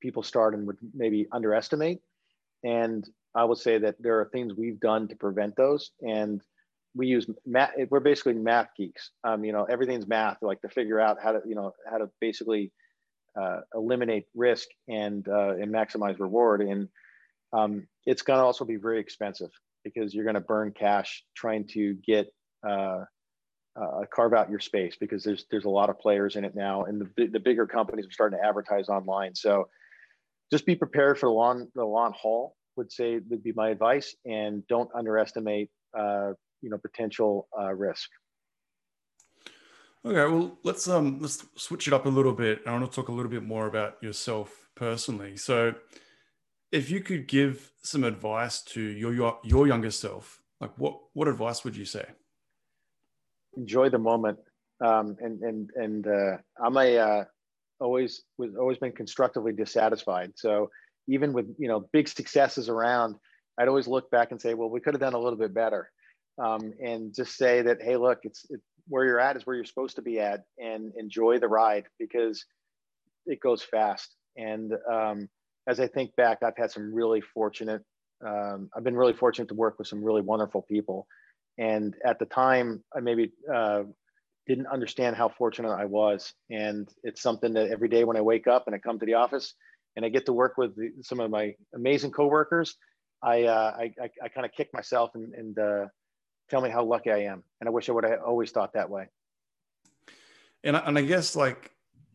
people 0.00 0.22
start 0.22 0.54
and 0.54 0.66
would 0.66 0.78
maybe 0.94 1.26
underestimate. 1.32 2.00
And 2.64 3.08
I 3.34 3.44
would 3.44 3.58
say 3.58 3.78
that 3.78 3.96
there 4.00 4.20
are 4.20 4.26
things 4.26 4.54
we've 4.54 4.80
done 4.80 5.08
to 5.08 5.16
prevent 5.16 5.56
those. 5.56 5.92
And 6.00 6.42
we 6.94 7.06
use 7.06 7.28
math. 7.44 7.72
We're 7.90 8.00
basically 8.00 8.34
math 8.34 8.68
geeks. 8.76 9.10
Um, 9.24 9.44
you 9.44 9.52
know, 9.52 9.64
everything's 9.64 10.06
math, 10.06 10.38
like 10.42 10.60
to 10.62 10.68
figure 10.68 11.00
out 11.00 11.18
how 11.22 11.32
to, 11.32 11.40
you 11.44 11.54
know, 11.54 11.72
how 11.90 11.98
to 11.98 12.08
basically 12.20 12.72
uh, 13.40 13.60
eliminate 13.74 14.26
risk 14.34 14.68
and 14.88 15.26
uh, 15.28 15.54
and 15.56 15.72
maximize 15.72 16.20
reward. 16.20 16.62
And 16.62 16.88
um, 17.52 17.86
it's 18.06 18.22
going 18.22 18.38
to 18.38 18.44
also 18.44 18.64
be 18.64 18.76
very 18.76 19.00
expensive 19.00 19.50
because 19.84 20.14
you're 20.14 20.24
going 20.24 20.34
to 20.34 20.40
burn 20.40 20.72
cash 20.72 21.22
trying 21.36 21.66
to 21.68 21.94
get 22.06 22.28
uh, 22.66 23.04
uh, 23.80 24.00
carve 24.14 24.32
out 24.32 24.50
your 24.50 24.60
space 24.60 24.96
because 24.98 25.24
there's 25.24 25.46
there's 25.50 25.64
a 25.64 25.70
lot 25.70 25.90
of 25.90 25.98
players 25.98 26.36
in 26.36 26.44
it 26.44 26.54
now, 26.54 26.84
and 26.84 27.00
the 27.16 27.26
the 27.26 27.40
bigger 27.40 27.66
companies 27.66 28.06
are 28.06 28.12
starting 28.12 28.38
to 28.38 28.46
advertise 28.46 28.88
online. 28.88 29.34
So 29.34 29.68
just 30.50 30.66
be 30.66 30.76
prepared 30.76 31.18
for 31.18 31.26
the 31.26 31.32
long 31.32 31.68
the 31.74 31.84
long 31.84 32.12
haul. 32.16 32.56
Would 32.76 32.90
say 32.90 33.20
would 33.30 33.42
be 33.42 33.52
my 33.52 33.68
advice, 33.68 34.14
and 34.24 34.66
don't 34.68 34.90
underestimate 34.96 35.70
uh, 35.96 36.32
you 36.62 36.70
know 36.70 36.78
potential 36.78 37.48
uh, 37.58 37.72
risk. 37.72 38.08
Okay, 40.06 40.30
well 40.30 40.58
let's 40.64 40.86
um 40.86 41.18
let's 41.20 41.44
switch 41.56 41.86
it 41.86 41.94
up 41.94 42.06
a 42.06 42.10
little 42.10 42.32
bit. 42.32 42.60
I 42.66 42.72
want 42.72 42.90
to 42.90 42.94
talk 42.94 43.08
a 43.08 43.12
little 43.12 43.30
bit 43.30 43.42
more 43.42 43.66
about 43.66 44.02
yourself 44.02 44.68
personally. 44.74 45.36
So 45.36 45.74
if 46.74 46.90
you 46.90 47.00
could 47.00 47.28
give 47.28 47.70
some 47.82 48.02
advice 48.02 48.60
to 48.60 48.80
your, 48.80 49.14
your 49.14 49.38
your 49.44 49.66
younger 49.68 49.92
self, 49.92 50.42
like 50.60 50.72
what 50.76 50.98
what 51.12 51.28
advice 51.28 51.62
would 51.64 51.76
you 51.76 51.84
say? 51.84 52.04
Enjoy 53.56 53.88
the 53.88 53.98
moment, 53.98 54.38
um, 54.84 55.16
and 55.20 55.40
and 55.42 55.70
and 55.76 56.06
uh, 56.08 56.36
I'm 56.60 56.76
a 56.76 56.98
uh, 56.98 57.24
always 57.78 58.24
was 58.38 58.56
always 58.56 58.78
been 58.78 58.90
constructively 58.90 59.52
dissatisfied. 59.52 60.32
So 60.34 60.68
even 61.06 61.32
with 61.32 61.46
you 61.58 61.68
know 61.68 61.88
big 61.92 62.08
successes 62.08 62.68
around, 62.68 63.14
I'd 63.56 63.68
always 63.68 63.86
look 63.86 64.10
back 64.10 64.32
and 64.32 64.40
say, 64.40 64.54
well, 64.54 64.68
we 64.68 64.80
could 64.80 64.94
have 64.94 65.00
done 65.00 65.14
a 65.14 65.18
little 65.18 65.38
bit 65.38 65.54
better, 65.54 65.92
um, 66.42 66.72
and 66.84 67.14
just 67.14 67.36
say 67.36 67.62
that, 67.62 67.82
hey, 67.82 67.96
look, 67.96 68.18
it's 68.24 68.46
it, 68.50 68.60
where 68.88 69.04
you're 69.04 69.20
at 69.20 69.36
is 69.36 69.46
where 69.46 69.54
you're 69.54 69.64
supposed 69.64 69.94
to 69.96 70.02
be 70.02 70.18
at, 70.18 70.42
and 70.58 70.92
enjoy 70.98 71.38
the 71.38 71.48
ride 71.48 71.84
because 72.00 72.44
it 73.26 73.38
goes 73.38 73.62
fast. 73.62 74.16
And 74.36 74.72
um, 74.92 75.28
as 75.66 75.80
I 75.80 75.86
think 75.86 76.14
back, 76.16 76.42
I've 76.42 76.56
had 76.56 76.70
some 76.70 76.94
really 76.94 77.20
fortunate, 77.20 77.82
um, 78.26 78.68
I've 78.76 78.84
been 78.84 78.96
really 78.96 79.12
fortunate 79.12 79.48
to 79.48 79.54
work 79.54 79.78
with 79.78 79.88
some 79.88 80.02
really 80.02 80.22
wonderful 80.22 80.62
people. 80.62 81.06
And 81.58 81.94
at 82.04 82.18
the 82.18 82.26
time, 82.26 82.82
I 82.94 83.00
maybe 83.00 83.32
uh, 83.52 83.84
didn't 84.46 84.66
understand 84.66 85.16
how 85.16 85.28
fortunate 85.28 85.72
I 85.72 85.84
was. 85.84 86.34
And 86.50 86.88
it's 87.02 87.22
something 87.22 87.52
that 87.54 87.70
every 87.70 87.88
day 87.88 88.04
when 88.04 88.16
I 88.16 88.20
wake 88.20 88.46
up 88.46 88.64
and 88.66 88.74
I 88.74 88.78
come 88.78 88.98
to 88.98 89.06
the 89.06 89.14
office 89.14 89.54
and 89.96 90.04
I 90.04 90.08
get 90.08 90.26
to 90.26 90.32
work 90.32 90.54
with 90.58 90.76
the, 90.76 90.90
some 91.02 91.20
of 91.20 91.30
my 91.30 91.54
amazing 91.74 92.10
coworkers, 92.10 92.76
I, 93.22 93.44
uh, 93.44 93.76
I, 93.78 93.92
I, 94.02 94.10
I 94.24 94.28
kind 94.28 94.44
of 94.44 94.52
kick 94.52 94.68
myself 94.74 95.12
and, 95.14 95.32
and 95.34 95.58
uh, 95.58 95.86
tell 96.50 96.60
me 96.60 96.70
how 96.70 96.84
lucky 96.84 97.10
I 97.10 97.22
am. 97.24 97.42
And 97.60 97.68
I 97.68 97.70
wish 97.70 97.88
I 97.88 97.92
would 97.92 98.04
have 98.04 98.20
always 98.26 98.50
thought 98.50 98.74
that 98.74 98.90
way. 98.90 99.08
And, 100.62 100.76
and 100.76 100.98
I 100.98 101.02
guess 101.02 101.36
like 101.36 101.70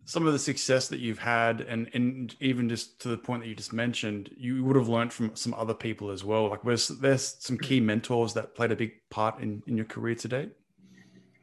some 0.10 0.26
of 0.26 0.34
the 0.34 0.40
success 0.40 0.88
that 0.88 1.00
you've 1.00 1.20
had 1.20 1.62
and 1.62 1.90
and 1.94 2.36
even 2.40 2.68
just 2.68 3.00
to 3.02 3.10
the 3.10 3.18
point 3.18 3.44
that 3.44 3.50
you 3.50 3.56
just 3.56 3.74
mentioned 3.74 4.30
you 4.36 4.64
would 4.64 4.76
have 4.76 4.90
learned 4.90 5.14
from 5.14 5.36
some 5.36 5.54
other 5.54 5.74
people 5.74 6.10
as 6.10 6.24
well. 6.24 6.50
Like 6.50 6.64
there's 6.64 6.88
there's 6.88 7.36
some 7.40 7.58
key 7.58 7.80
mentors 7.80 8.34
that 8.34 8.56
played 8.56 8.72
a 8.72 8.76
big 8.76 8.94
part 9.10 9.40
in 9.40 9.62
in 9.68 9.78
your 9.78 9.86
career 9.86 10.16
today 10.16 10.50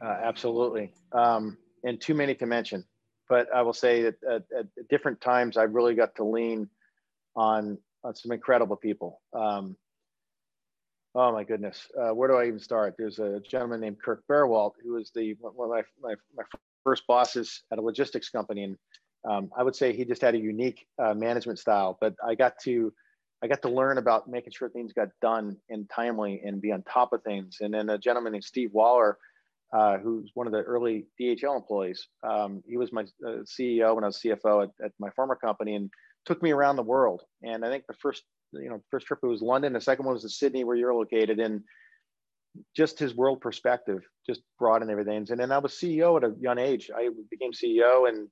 uh, 0.03 0.17
absolutely. 0.23 0.93
Um, 1.13 1.57
and 1.85 2.01
too 2.01 2.15
many 2.15 2.35
to 2.35 2.47
mention 2.47 2.85
but 3.29 3.49
i 3.55 3.61
will 3.61 3.73
say 3.73 4.03
that 4.03 4.15
at, 4.25 4.43
at, 4.57 4.89
different 4.89 5.21
times 5.21 5.57
i 5.57 5.63
really 5.65 5.95
got 5.95 6.15
to 6.15 6.25
lean 6.25 6.69
on 7.35 7.77
on 8.07 8.15
some 8.15 8.33
incredible 8.33 8.77
people. 8.77 9.21
Um, 9.33 9.77
oh 11.15 11.33
my 11.33 11.45
goodness. 11.45 11.89
Uh, 11.99 12.15
where 12.15 12.29
do 12.29 12.37
i 12.37 12.47
even 12.47 12.61
start? 12.61 12.95
There's 12.97 13.19
a 13.19 13.41
gentleman 13.41 13.81
named 13.81 14.01
kirk 14.03 14.23
Bearwalt, 14.31 14.73
who 14.83 14.93
was 14.93 15.11
the 15.15 15.35
one 15.41 15.71
of 15.71 15.71
my, 15.71 15.83
my, 16.11 16.15
my 16.37 16.45
first 16.87 17.07
bosses 17.09 17.63
at 17.73 17.79
a 17.79 17.83
logistics 17.83 18.31
company, 18.31 18.63
and 18.63 18.77
um, 19.29 19.51
I 19.59 19.65
would 19.65 19.75
say 19.75 19.93
he 19.93 20.05
just 20.05 20.23
had 20.23 20.37
a 20.37 20.39
unique 20.39 20.87
uh, 21.03 21.15
management 21.15 21.59
style. 21.59 21.99
But 22.01 22.15
I 22.25 22.37
got 22.37 22.55
to 22.63 22.93
I 23.43 23.49
got 23.49 23.61
to 23.63 23.69
learn 23.69 23.99
about 23.99 24.29
making 24.29 24.53
sure 24.57 24.69
things 24.69 24.93
got 24.93 25.09
done 25.21 25.57
and 25.69 25.91
timely 25.91 26.43
and 26.45 26.63
be 26.63 26.73
on 26.73 26.83
top 26.83 27.13
of 27.13 27.23
things. 27.23 27.59
And 27.61 27.75
then 27.75 27.91
a 27.91 27.99
gentleman 27.99 28.33
named 28.33 28.45
Steve 28.45 28.71
Waller, 28.73 29.19
uh, 29.75 29.99
who's 29.99 30.31
one 30.35 30.47
of 30.47 30.53
the 30.53 30.63
early 30.63 31.07
DHL 31.21 31.57
employees, 31.57 32.09
um, 32.23 32.63
he 32.67 32.77
was 32.77 32.93
my 32.93 33.03
uh, 33.27 33.43
CEO 33.45 33.95
when 33.95 34.05
I 34.05 34.09
was 34.09 34.21
CFO 34.25 34.65
at, 34.65 34.71
at, 34.85 34.93
my 34.99 35.11
former 35.11 35.37
company 35.37 35.75
and 35.75 35.91
took 36.25 36.43
me 36.43 36.53
around 36.53 36.77
the 36.77 36.83
world. 36.83 37.23
And 37.43 37.65
I 37.65 37.69
think 37.69 37.85
the 37.87 37.95
first 38.01 38.23
you 38.53 38.71
know 38.71 38.81
first 38.91 39.07
trip 39.07 39.19
was 39.23 39.43
London, 39.43 39.73
the 39.73 39.81
second 39.81 40.07
one 40.07 40.15
was 40.15 40.23
to 40.23 40.31
Sydney, 40.31 40.65
where 40.65 40.77
you're 40.77 40.95
located, 40.95 41.41
and 41.41 41.63
just 42.75 42.99
his 42.99 43.15
world 43.15 43.41
perspective 43.41 44.03
just 44.27 44.43
broadened 44.59 44.91
everything. 44.91 45.27
And 45.31 45.41
then 45.41 45.53
I 45.53 45.59
was 45.59 45.73
CEO 45.73 46.17
at 46.17 46.25
a 46.25 46.35
young 46.41 46.59
age. 46.59 46.91
I 46.95 47.09
became 47.31 47.53
CEO 47.53 48.09
and 48.09 48.29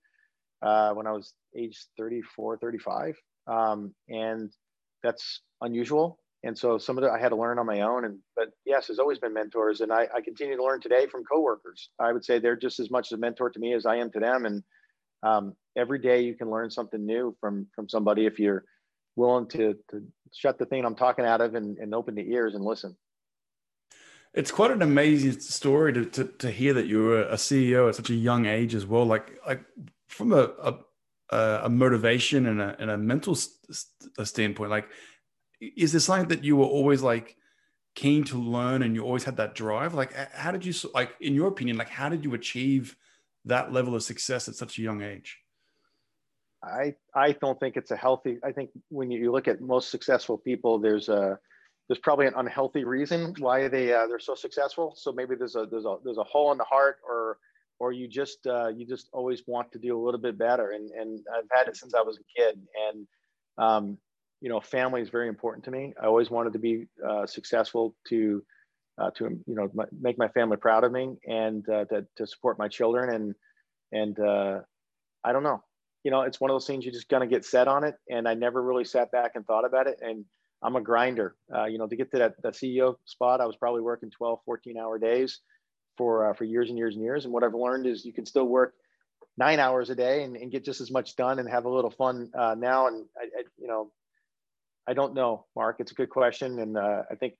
uh, 0.62 0.93
when 0.95 1.07
I 1.07 1.12
was 1.12 1.35
age 1.57 1.87
34, 1.99 2.59
35. 2.59 3.16
Um, 3.47 3.95
and 4.09 4.51
that's 5.03 5.41
unusual. 5.61 6.18
and 6.43 6.57
so 6.57 6.79
some 6.79 6.99
of 6.99 7.05
it 7.05 7.11
I 7.11 7.18
had 7.18 7.31
to 7.31 7.37
learn 7.37 7.59
on 7.59 7.66
my 7.66 7.83
own. 7.83 8.05
And 8.05 8.18
but 8.37 8.49
yes, 8.64 8.87
there's 8.87 8.99
always 8.99 9.18
been 9.18 9.35
mentors, 9.35 9.81
and 9.81 9.93
I, 9.93 10.09
I 10.14 10.20
continue 10.20 10.57
to 10.57 10.64
learn 10.64 10.81
today 10.81 11.07
from 11.07 11.25
coworkers. 11.25 11.91
I 11.99 12.12
would 12.12 12.25
say 12.25 12.39
they're 12.39 12.57
just 12.57 12.81
as 12.81 12.91
much 12.91 13.12
a 13.12 13.16
mentor 13.16 13.51
to 13.51 13.59
me 13.59 13.75
as 13.75 13.87
I 13.87 13.97
am 13.97 14.11
to 14.12 14.20
them. 14.20 14.47
And 14.47 14.62
um, 15.22 15.55
every 15.77 15.99
day 15.99 16.22
you 16.22 16.35
can 16.35 16.51
learn 16.51 16.70
something 16.70 17.05
new 17.05 17.37
from 17.41 17.66
from 17.75 17.89
somebody 17.89 18.27
if 18.27 18.39
you're 18.39 18.64
willing 19.16 19.49
to 19.49 19.75
to 19.91 20.03
shut 20.33 20.59
the 20.59 20.66
thing 20.66 20.85
I'm 20.85 20.97
talking 20.97 21.25
out 21.25 21.41
of 21.41 21.55
and, 21.55 21.79
and 21.79 21.95
open 21.95 22.14
the 22.14 22.31
ears 22.31 22.55
and 22.55 22.64
listen. 22.64 22.97
It's 24.35 24.51
quite 24.51 24.72
an 24.72 24.82
amazing 24.82 25.39
story 25.41 25.93
to, 25.93 26.05
to, 26.07 26.24
to 26.24 26.51
hear 26.51 26.74
that 26.74 26.87
you 26.87 27.05
were 27.05 27.22
a 27.22 27.35
CEO 27.37 27.89
at 27.89 27.95
such 27.95 28.11
a 28.11 28.14
young 28.14 28.47
age 28.47 28.74
as 28.74 28.85
well. 28.85 29.05
Like 29.05 29.39
like 29.47 29.64
from 30.09 30.32
a 30.32 30.51
a, 31.30 31.61
a 31.64 31.68
motivation 31.68 32.47
and 32.47 32.61
a, 32.61 32.76
and 32.80 32.91
a 32.91 32.99
mental 32.99 33.37
st- 33.37 34.26
standpoint, 34.26 34.70
like 34.70 34.89
is 35.61 35.93
there 35.93 36.01
something 36.01 36.28
that 36.28 36.45
you 36.45 36.57
were 36.57 36.66
always 36.66 37.01
like 37.01 37.37
keen 37.95 38.24
to 38.24 38.37
learn 38.37 38.82
and 38.82 38.97
you 38.97 39.05
always 39.05 39.22
had 39.22 39.37
that 39.37 39.55
drive? 39.55 39.95
Like 39.95 40.12
how 40.32 40.51
did 40.51 40.66
you 40.66 40.74
like 40.95 41.12
in 41.20 41.35
your 41.35 41.47
opinion, 41.47 41.76
like 41.76 41.89
how 41.89 42.09
did 42.09 42.24
you 42.24 42.35
achieve 42.35 42.97
that 43.45 43.72
level 43.72 43.95
of 43.95 44.03
success 44.03 44.49
at 44.49 44.57
such 44.57 44.78
a 44.78 44.82
young 44.82 45.01
age? 45.01 45.39
I 46.61 46.95
I 47.14 47.32
don't 47.32 47.61
think 47.61 47.76
it's 47.76 47.93
a 47.93 47.97
healthy. 47.97 48.39
I 48.43 48.51
think 48.51 48.70
when 48.89 49.12
you 49.12 49.30
look 49.30 49.47
at 49.47 49.61
most 49.61 49.91
successful 49.91 50.39
people, 50.39 50.80
there's 50.80 51.09
a 51.09 51.39
there's 51.89 51.99
probably 52.01 52.26
an 52.26 52.35
unhealthy 52.37 52.85
reason 52.85 53.35
why 53.39 53.68
they 53.68 53.93
uh, 53.93 54.07
they're 54.07 54.18
so 54.18 54.35
successful. 54.35 54.95
So 54.97 55.12
maybe 55.12 55.35
there's 55.35 55.57
a 55.57 55.66
there's 55.70 55.85
a 55.85 55.97
there's 56.05 56.18
a 56.18 56.24
hole 56.24 56.53
in 56.53 56.59
the 56.59 56.64
heart, 56.64 56.99
or 57.07 57.39
or 57.78 57.93
you 57.93 58.09
just 58.09 58.47
uh, 58.47 58.68
you 58.68 58.87
just 58.87 59.09
always 59.12 59.43
want 59.47 59.70
to 59.72 59.78
do 59.78 59.99
a 59.99 60.03
little 60.03 60.20
bit 60.20 60.39
better. 60.39 60.70
And 60.70 60.91
and 60.91 61.20
I've 61.37 61.49
had 61.53 61.68
it 61.68 61.76
since 61.76 61.95
I 61.95 62.01
was 62.01 62.18
a 62.18 62.41
kid. 62.41 62.61
And 62.89 63.07
um, 63.59 63.99
you 64.41 64.49
know, 64.49 64.61
family 64.61 65.03
is 65.03 65.11
very 65.11 65.28
important 65.28 65.64
to 65.64 65.70
me. 65.70 65.95
I 66.01 66.07
always 66.07 66.30
wanted 66.30 66.55
to 66.55 66.59
be 66.59 66.87
uh, 67.07 67.26
successful 67.26 67.95
to 68.09 68.43
uh, 68.99 69.11
to 69.16 69.24
you 69.47 69.55
know 69.55 69.70
make 70.01 70.16
my 70.18 70.28
family 70.28 70.57
proud 70.57 70.85
of 70.85 70.93
me 70.93 71.16
and 71.28 71.68
uh, 71.68 71.85
to 71.87 72.07
to 72.16 72.26
support 72.26 72.59
my 72.59 72.68
children. 72.68 73.14
And 73.14 73.35
and 73.93 74.18
uh, 74.18 74.61
I 75.22 75.32
don't 75.32 75.43
know, 75.43 75.62
you 76.03 76.11
know, 76.11 76.22
it's 76.22 76.41
one 76.41 76.51
of 76.51 76.55
those 76.55 76.66
things 76.66 76.87
you 76.87 76.93
just 76.93 77.09
gonna 77.09 77.26
get 77.26 77.45
set 77.45 77.68
on 77.68 77.85
it. 77.85 77.97
And 78.09 78.26
I 78.26 78.35
never 78.35 78.62
really 78.62 78.85
sat 78.85 79.11
back 79.12 79.32
and 79.35 79.47
thought 79.47 79.64
about 79.64 79.87
it. 79.87 79.99
And 80.01 80.24
I'm 80.65 80.77
a 80.77 80.81
grinder. 80.81 81.37
Uh, 81.55 81.67
you 81.67 81.79
know, 81.79 81.87
to 81.87 81.95
get 81.95 82.11
to 82.12 82.19
that, 82.19 82.43
that 82.43 82.55
CEO 82.55 82.97
spot, 83.05 83.41
I 83.41 83.47
was 83.47 83.57
probably 83.57 83.83
working 83.83 84.11
12, 84.11 84.41
14 84.45 84.79
hour 84.79 84.99
days 84.99 85.41
for 85.97 86.31
uh, 86.31 86.35
for 86.35 86.45
years 86.45 86.71
and 86.71 86.79
years 86.79 86.95
and 86.95 87.05
years. 87.05 87.25
And 87.25 87.35
what 87.35 87.45
I've 87.45 87.55
learned 87.55 87.87
is 87.87 88.05
you 88.05 88.12
can 88.15 88.27
still 88.27 88.47
work 88.47 88.75
nine 89.37 89.61
hours 89.61 89.91
a 89.91 89.95
day 89.95 90.23
and, 90.23 90.37
and 90.37 90.51
get 90.51 90.65
just 90.65 90.81
as 90.81 90.91
much 90.91 91.17
done 91.17 91.39
and 91.39 91.49
have 91.49 91.67
a 91.67 91.69
little 91.69 91.91
fun 91.91 92.31
uh, 92.37 92.55
now. 92.59 92.87
And 92.87 93.05
I, 93.17 93.25
I, 93.25 93.43
you 93.59 93.69
know, 93.69 93.93
I 94.89 94.95
don't 94.95 95.15
know, 95.15 95.47
Mark. 95.55 95.77
It's 95.81 95.93
a 95.93 95.95
good 95.95 96.11
question, 96.11 96.59
and 96.59 96.77
uh, 96.77 97.03
I 97.11 97.15
think 97.15 97.35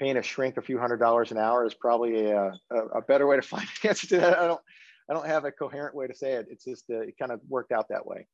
paying 0.00 0.16
a 0.16 0.22
shrink 0.22 0.56
a 0.56 0.62
few 0.62 0.78
hundred 0.78 0.98
dollars 0.98 1.30
an 1.30 1.38
hour 1.38 1.66
is 1.66 1.74
probably 1.74 2.30
a, 2.30 2.52
a, 2.70 2.76
a 2.96 3.02
better 3.02 3.26
way 3.26 3.36
to 3.36 3.42
find 3.46 3.66
the 3.82 3.88
answer 3.88 4.06
to 4.08 4.16
that. 4.18 4.38
I 4.38 4.46
don't 4.46 4.60
I 5.08 5.14
don't 5.14 5.26
have 5.26 5.44
a 5.44 5.52
coherent 5.52 5.94
way 5.94 6.06
to 6.06 6.14
say 6.14 6.32
it. 6.32 6.46
It's 6.50 6.64
just 6.64 6.84
uh, 6.90 7.00
it 7.00 7.18
kind 7.18 7.32
of 7.32 7.40
worked 7.48 7.72
out 7.72 7.88
that 7.90 8.06
way. 8.06 8.26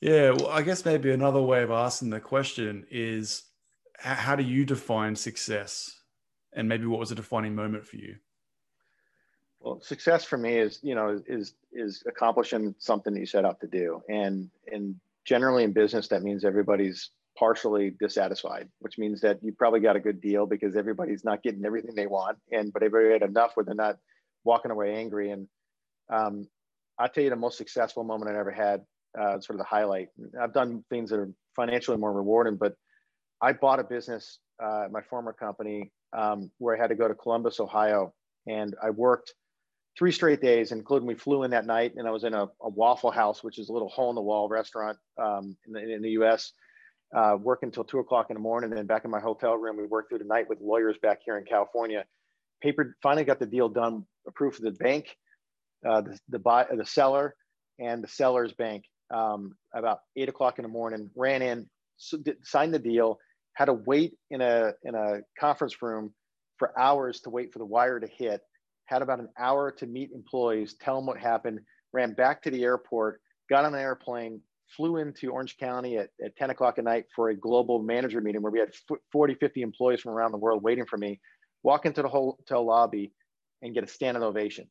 Yeah, 0.00 0.32
well, 0.32 0.48
I 0.48 0.62
guess 0.62 0.84
maybe 0.84 1.10
another 1.10 1.40
way 1.40 1.62
of 1.62 1.70
asking 1.70 2.10
the 2.10 2.20
question 2.20 2.86
is 2.90 3.44
how 3.98 4.36
do 4.36 4.42
you 4.42 4.64
define 4.64 5.16
success? 5.16 5.90
And 6.54 6.68
maybe 6.68 6.86
what 6.86 7.00
was 7.00 7.12
a 7.12 7.14
defining 7.14 7.54
moment 7.54 7.86
for 7.86 7.96
you? 7.96 8.16
Well, 9.60 9.80
success 9.80 10.24
for 10.24 10.36
me 10.36 10.58
is, 10.58 10.78
you 10.82 10.94
know, 10.94 11.20
is 11.26 11.54
is 11.72 12.02
accomplishing 12.06 12.74
something 12.78 13.12
that 13.14 13.20
you 13.20 13.26
set 13.26 13.44
out 13.44 13.60
to 13.60 13.66
do. 13.66 14.02
And 14.08 14.50
and 14.70 14.96
generally 15.24 15.64
in 15.64 15.72
business, 15.72 16.08
that 16.08 16.22
means 16.22 16.44
everybody's 16.44 17.10
partially 17.38 17.94
dissatisfied, 17.98 18.68
which 18.78 18.98
means 18.98 19.20
that 19.22 19.42
you 19.42 19.52
probably 19.52 19.80
got 19.80 19.96
a 19.96 20.00
good 20.00 20.20
deal 20.20 20.46
because 20.46 20.76
everybody's 20.76 21.24
not 21.24 21.42
getting 21.42 21.64
everything 21.64 21.94
they 21.94 22.06
want. 22.06 22.38
And 22.52 22.72
but 22.72 22.82
everybody 22.82 23.12
had 23.12 23.28
enough 23.28 23.52
where 23.54 23.64
they're 23.64 23.74
not 23.74 23.98
walking 24.44 24.70
away 24.70 24.94
angry. 24.94 25.30
And 25.30 25.48
um, 26.10 26.48
I'll 26.98 27.08
tell 27.08 27.24
you 27.24 27.30
the 27.30 27.36
most 27.36 27.58
successful 27.58 28.04
moment 28.04 28.30
I 28.30 28.38
ever 28.38 28.52
had 28.52 28.82
uh, 29.18 29.40
sort 29.40 29.50
of 29.50 29.58
the 29.58 29.64
highlight. 29.64 30.08
I've 30.40 30.52
done 30.52 30.84
things 30.90 31.10
that 31.10 31.18
are 31.18 31.30
financially 31.54 31.96
more 31.96 32.12
rewarding, 32.12 32.56
but 32.56 32.74
I 33.40 33.52
bought 33.52 33.80
a 33.80 33.84
business, 33.84 34.38
uh, 34.62 34.86
my 34.90 35.02
former 35.02 35.32
company, 35.32 35.92
um, 36.12 36.50
where 36.58 36.76
I 36.76 36.80
had 36.80 36.88
to 36.88 36.94
go 36.94 37.08
to 37.08 37.14
Columbus, 37.14 37.60
Ohio, 37.60 38.14
and 38.46 38.74
I 38.82 38.90
worked 38.90 39.34
three 39.98 40.12
straight 40.12 40.40
days, 40.40 40.72
including 40.72 41.08
we 41.08 41.14
flew 41.14 41.42
in 41.42 41.50
that 41.50 41.66
night, 41.66 41.94
and 41.96 42.06
I 42.06 42.10
was 42.10 42.24
in 42.24 42.34
a, 42.34 42.44
a 42.60 42.68
Waffle 42.68 43.10
House, 43.10 43.42
which 43.42 43.58
is 43.58 43.68
a 43.68 43.72
little 43.72 43.88
hole 43.88 44.10
in 44.10 44.14
the 44.14 44.22
wall 44.22 44.48
restaurant 44.48 44.98
um, 45.18 45.56
in, 45.66 45.72
the, 45.72 45.94
in 45.94 46.02
the 46.02 46.10
U.S. 46.10 46.52
Uh, 47.14 47.36
working 47.40 47.68
until 47.68 47.84
two 47.84 47.98
o'clock 47.98 48.26
in 48.30 48.34
the 48.34 48.40
morning, 48.40 48.70
and 48.70 48.78
then 48.78 48.86
back 48.86 49.04
in 49.04 49.10
my 49.10 49.20
hotel 49.20 49.56
room, 49.56 49.76
we 49.76 49.86
worked 49.86 50.10
through 50.10 50.18
the 50.18 50.24
night 50.24 50.48
with 50.48 50.60
lawyers 50.60 50.96
back 51.02 51.20
here 51.24 51.38
in 51.38 51.44
California. 51.44 52.04
Paper 52.62 52.96
finally 53.02 53.24
got 53.24 53.38
the 53.38 53.46
deal 53.46 53.68
done, 53.68 54.04
approved 54.26 54.56
for 54.56 54.62
the 54.62 54.72
bank, 54.72 55.16
uh, 55.86 56.02
the 56.02 56.18
the, 56.28 56.38
buy, 56.38 56.66
the 56.74 56.86
seller, 56.86 57.34
and 57.78 58.02
the 58.02 58.08
seller's 58.08 58.52
bank 58.52 58.84
um, 59.12 59.56
about 59.74 60.00
eight 60.16 60.28
o'clock 60.28 60.58
in 60.58 60.62
the 60.62 60.68
morning, 60.68 61.10
ran 61.16 61.42
in, 61.42 61.66
signed 62.42 62.74
the 62.74 62.78
deal, 62.78 63.18
had 63.54 63.66
to 63.66 63.72
wait 63.72 64.14
in 64.30 64.40
a, 64.40 64.72
in 64.84 64.94
a 64.94 65.20
conference 65.38 65.80
room 65.80 66.12
for 66.58 66.78
hours 66.78 67.20
to 67.20 67.30
wait 67.30 67.52
for 67.52 67.58
the 67.58 67.64
wire 67.64 68.00
to 68.00 68.06
hit, 68.06 68.40
had 68.86 69.02
about 69.02 69.20
an 69.20 69.28
hour 69.38 69.70
to 69.70 69.86
meet 69.86 70.10
employees, 70.12 70.74
tell 70.80 70.96
them 70.96 71.06
what 71.06 71.18
happened, 71.18 71.60
ran 71.92 72.12
back 72.12 72.42
to 72.42 72.50
the 72.50 72.62
airport, 72.62 73.20
got 73.50 73.64
on 73.64 73.74
an 73.74 73.80
airplane, 73.80 74.40
flew 74.76 74.96
into 74.96 75.30
Orange 75.30 75.56
County 75.58 75.96
at, 75.96 76.10
at 76.24 76.36
10 76.36 76.50
o'clock 76.50 76.78
at 76.78 76.84
night 76.84 77.04
for 77.14 77.28
a 77.28 77.36
global 77.36 77.82
manager 77.82 78.20
meeting 78.20 78.42
where 78.42 78.52
we 78.52 78.58
had 78.58 78.72
40, 79.12 79.34
50 79.34 79.62
employees 79.62 80.00
from 80.00 80.12
around 80.12 80.32
the 80.32 80.38
world 80.38 80.62
waiting 80.62 80.86
for 80.86 80.96
me, 80.96 81.20
walk 81.62 81.86
into 81.86 82.02
the 82.02 82.08
hotel 82.08 82.64
lobby 82.64 83.12
and 83.62 83.74
get 83.74 83.84
a 83.84 83.86
standing 83.86 84.22
ovation 84.22 84.68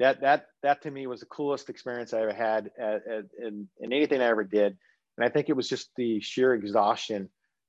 that 0.00 0.22
that 0.22 0.46
that 0.62 0.82
to 0.82 0.90
me 0.90 1.06
was 1.06 1.20
the 1.20 1.26
coolest 1.26 1.68
experience 1.68 2.12
I 2.12 2.22
ever 2.22 2.32
had 2.32 2.70
at, 2.78 3.06
at, 3.06 3.24
in, 3.38 3.68
in 3.78 3.92
anything 3.92 4.20
I 4.20 4.28
ever 4.28 4.44
did. 4.44 4.76
And 5.16 5.24
I 5.24 5.28
think 5.28 5.48
it 5.48 5.56
was 5.56 5.68
just 5.68 5.90
the 5.96 6.20
sheer 6.20 6.54
exhaustion 6.54 7.28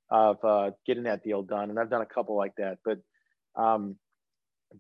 of 0.10 0.44
uh, 0.44 0.72
getting 0.88 1.04
that 1.04 1.24
deal 1.24 1.44
done. 1.44 1.70
And 1.70 1.78
I've 1.78 1.90
done 1.90 2.02
a 2.02 2.06
couple 2.06 2.36
like 2.36 2.56
that, 2.58 2.80
but 2.84 3.00
um, 3.56 3.98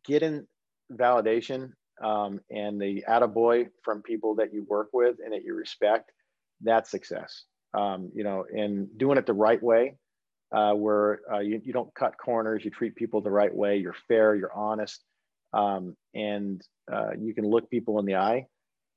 getting 0.05 0.47
validation 0.91 1.73
um, 2.01 2.39
and 2.49 2.81
the 2.81 3.03
attaboy 3.07 3.67
from 3.83 4.01
people 4.01 4.35
that 4.35 4.53
you 4.53 4.65
work 4.67 4.89
with 4.93 5.17
and 5.23 5.33
that 5.33 5.43
you 5.43 5.53
respect, 5.53 6.11
that's 6.61 6.89
success. 6.89 7.43
Um, 7.73 8.11
you 8.13 8.23
know, 8.23 8.45
and 8.53 8.87
doing 8.97 9.17
it 9.17 9.25
the 9.25 9.33
right 9.33 9.61
way, 9.61 9.95
uh, 10.53 10.73
where 10.73 11.21
uh, 11.31 11.39
you, 11.39 11.61
you 11.63 11.71
don't 11.71 11.93
cut 11.95 12.17
corners, 12.17 12.63
you 12.65 12.71
treat 12.71 12.95
people 12.95 13.21
the 13.21 13.31
right 13.31 13.53
way, 13.53 13.77
you're 13.77 13.95
fair, 14.07 14.35
you're 14.35 14.53
honest, 14.53 15.01
um, 15.53 15.95
and 16.13 16.61
uh, 16.91 17.11
you 17.19 17.33
can 17.33 17.49
look 17.49 17.69
people 17.69 17.99
in 17.99 18.05
the 18.05 18.15
eye, 18.15 18.47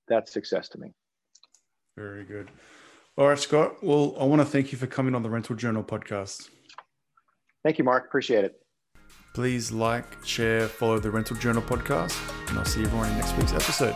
that's 0.08 0.32
success 0.32 0.68
to 0.70 0.78
me. 0.78 0.92
Very 1.96 2.24
good. 2.24 2.50
All 3.16 3.28
right, 3.28 3.38
Scott. 3.38 3.82
Well, 3.82 4.16
I 4.18 4.24
want 4.24 4.42
to 4.42 4.46
thank 4.46 4.72
you 4.72 4.78
for 4.78 4.86
coming 4.86 5.14
on 5.14 5.22
the 5.22 5.30
Rental 5.30 5.54
Journal 5.54 5.84
podcast. 5.84 6.48
Thank 7.62 7.78
you, 7.78 7.84
Mark. 7.84 8.06
Appreciate 8.06 8.44
it. 8.44 8.60
Please 9.34 9.72
like, 9.72 10.04
share, 10.24 10.68
follow 10.68 10.98
the 10.98 11.10
Rental 11.10 11.36
Journal 11.36 11.62
podcast, 11.62 12.16
and 12.48 12.58
I'll 12.58 12.64
see 12.64 12.82
everyone 12.82 13.10
in 13.10 13.18
next 13.18 13.36
week's 13.36 13.52
episode. 13.52 13.94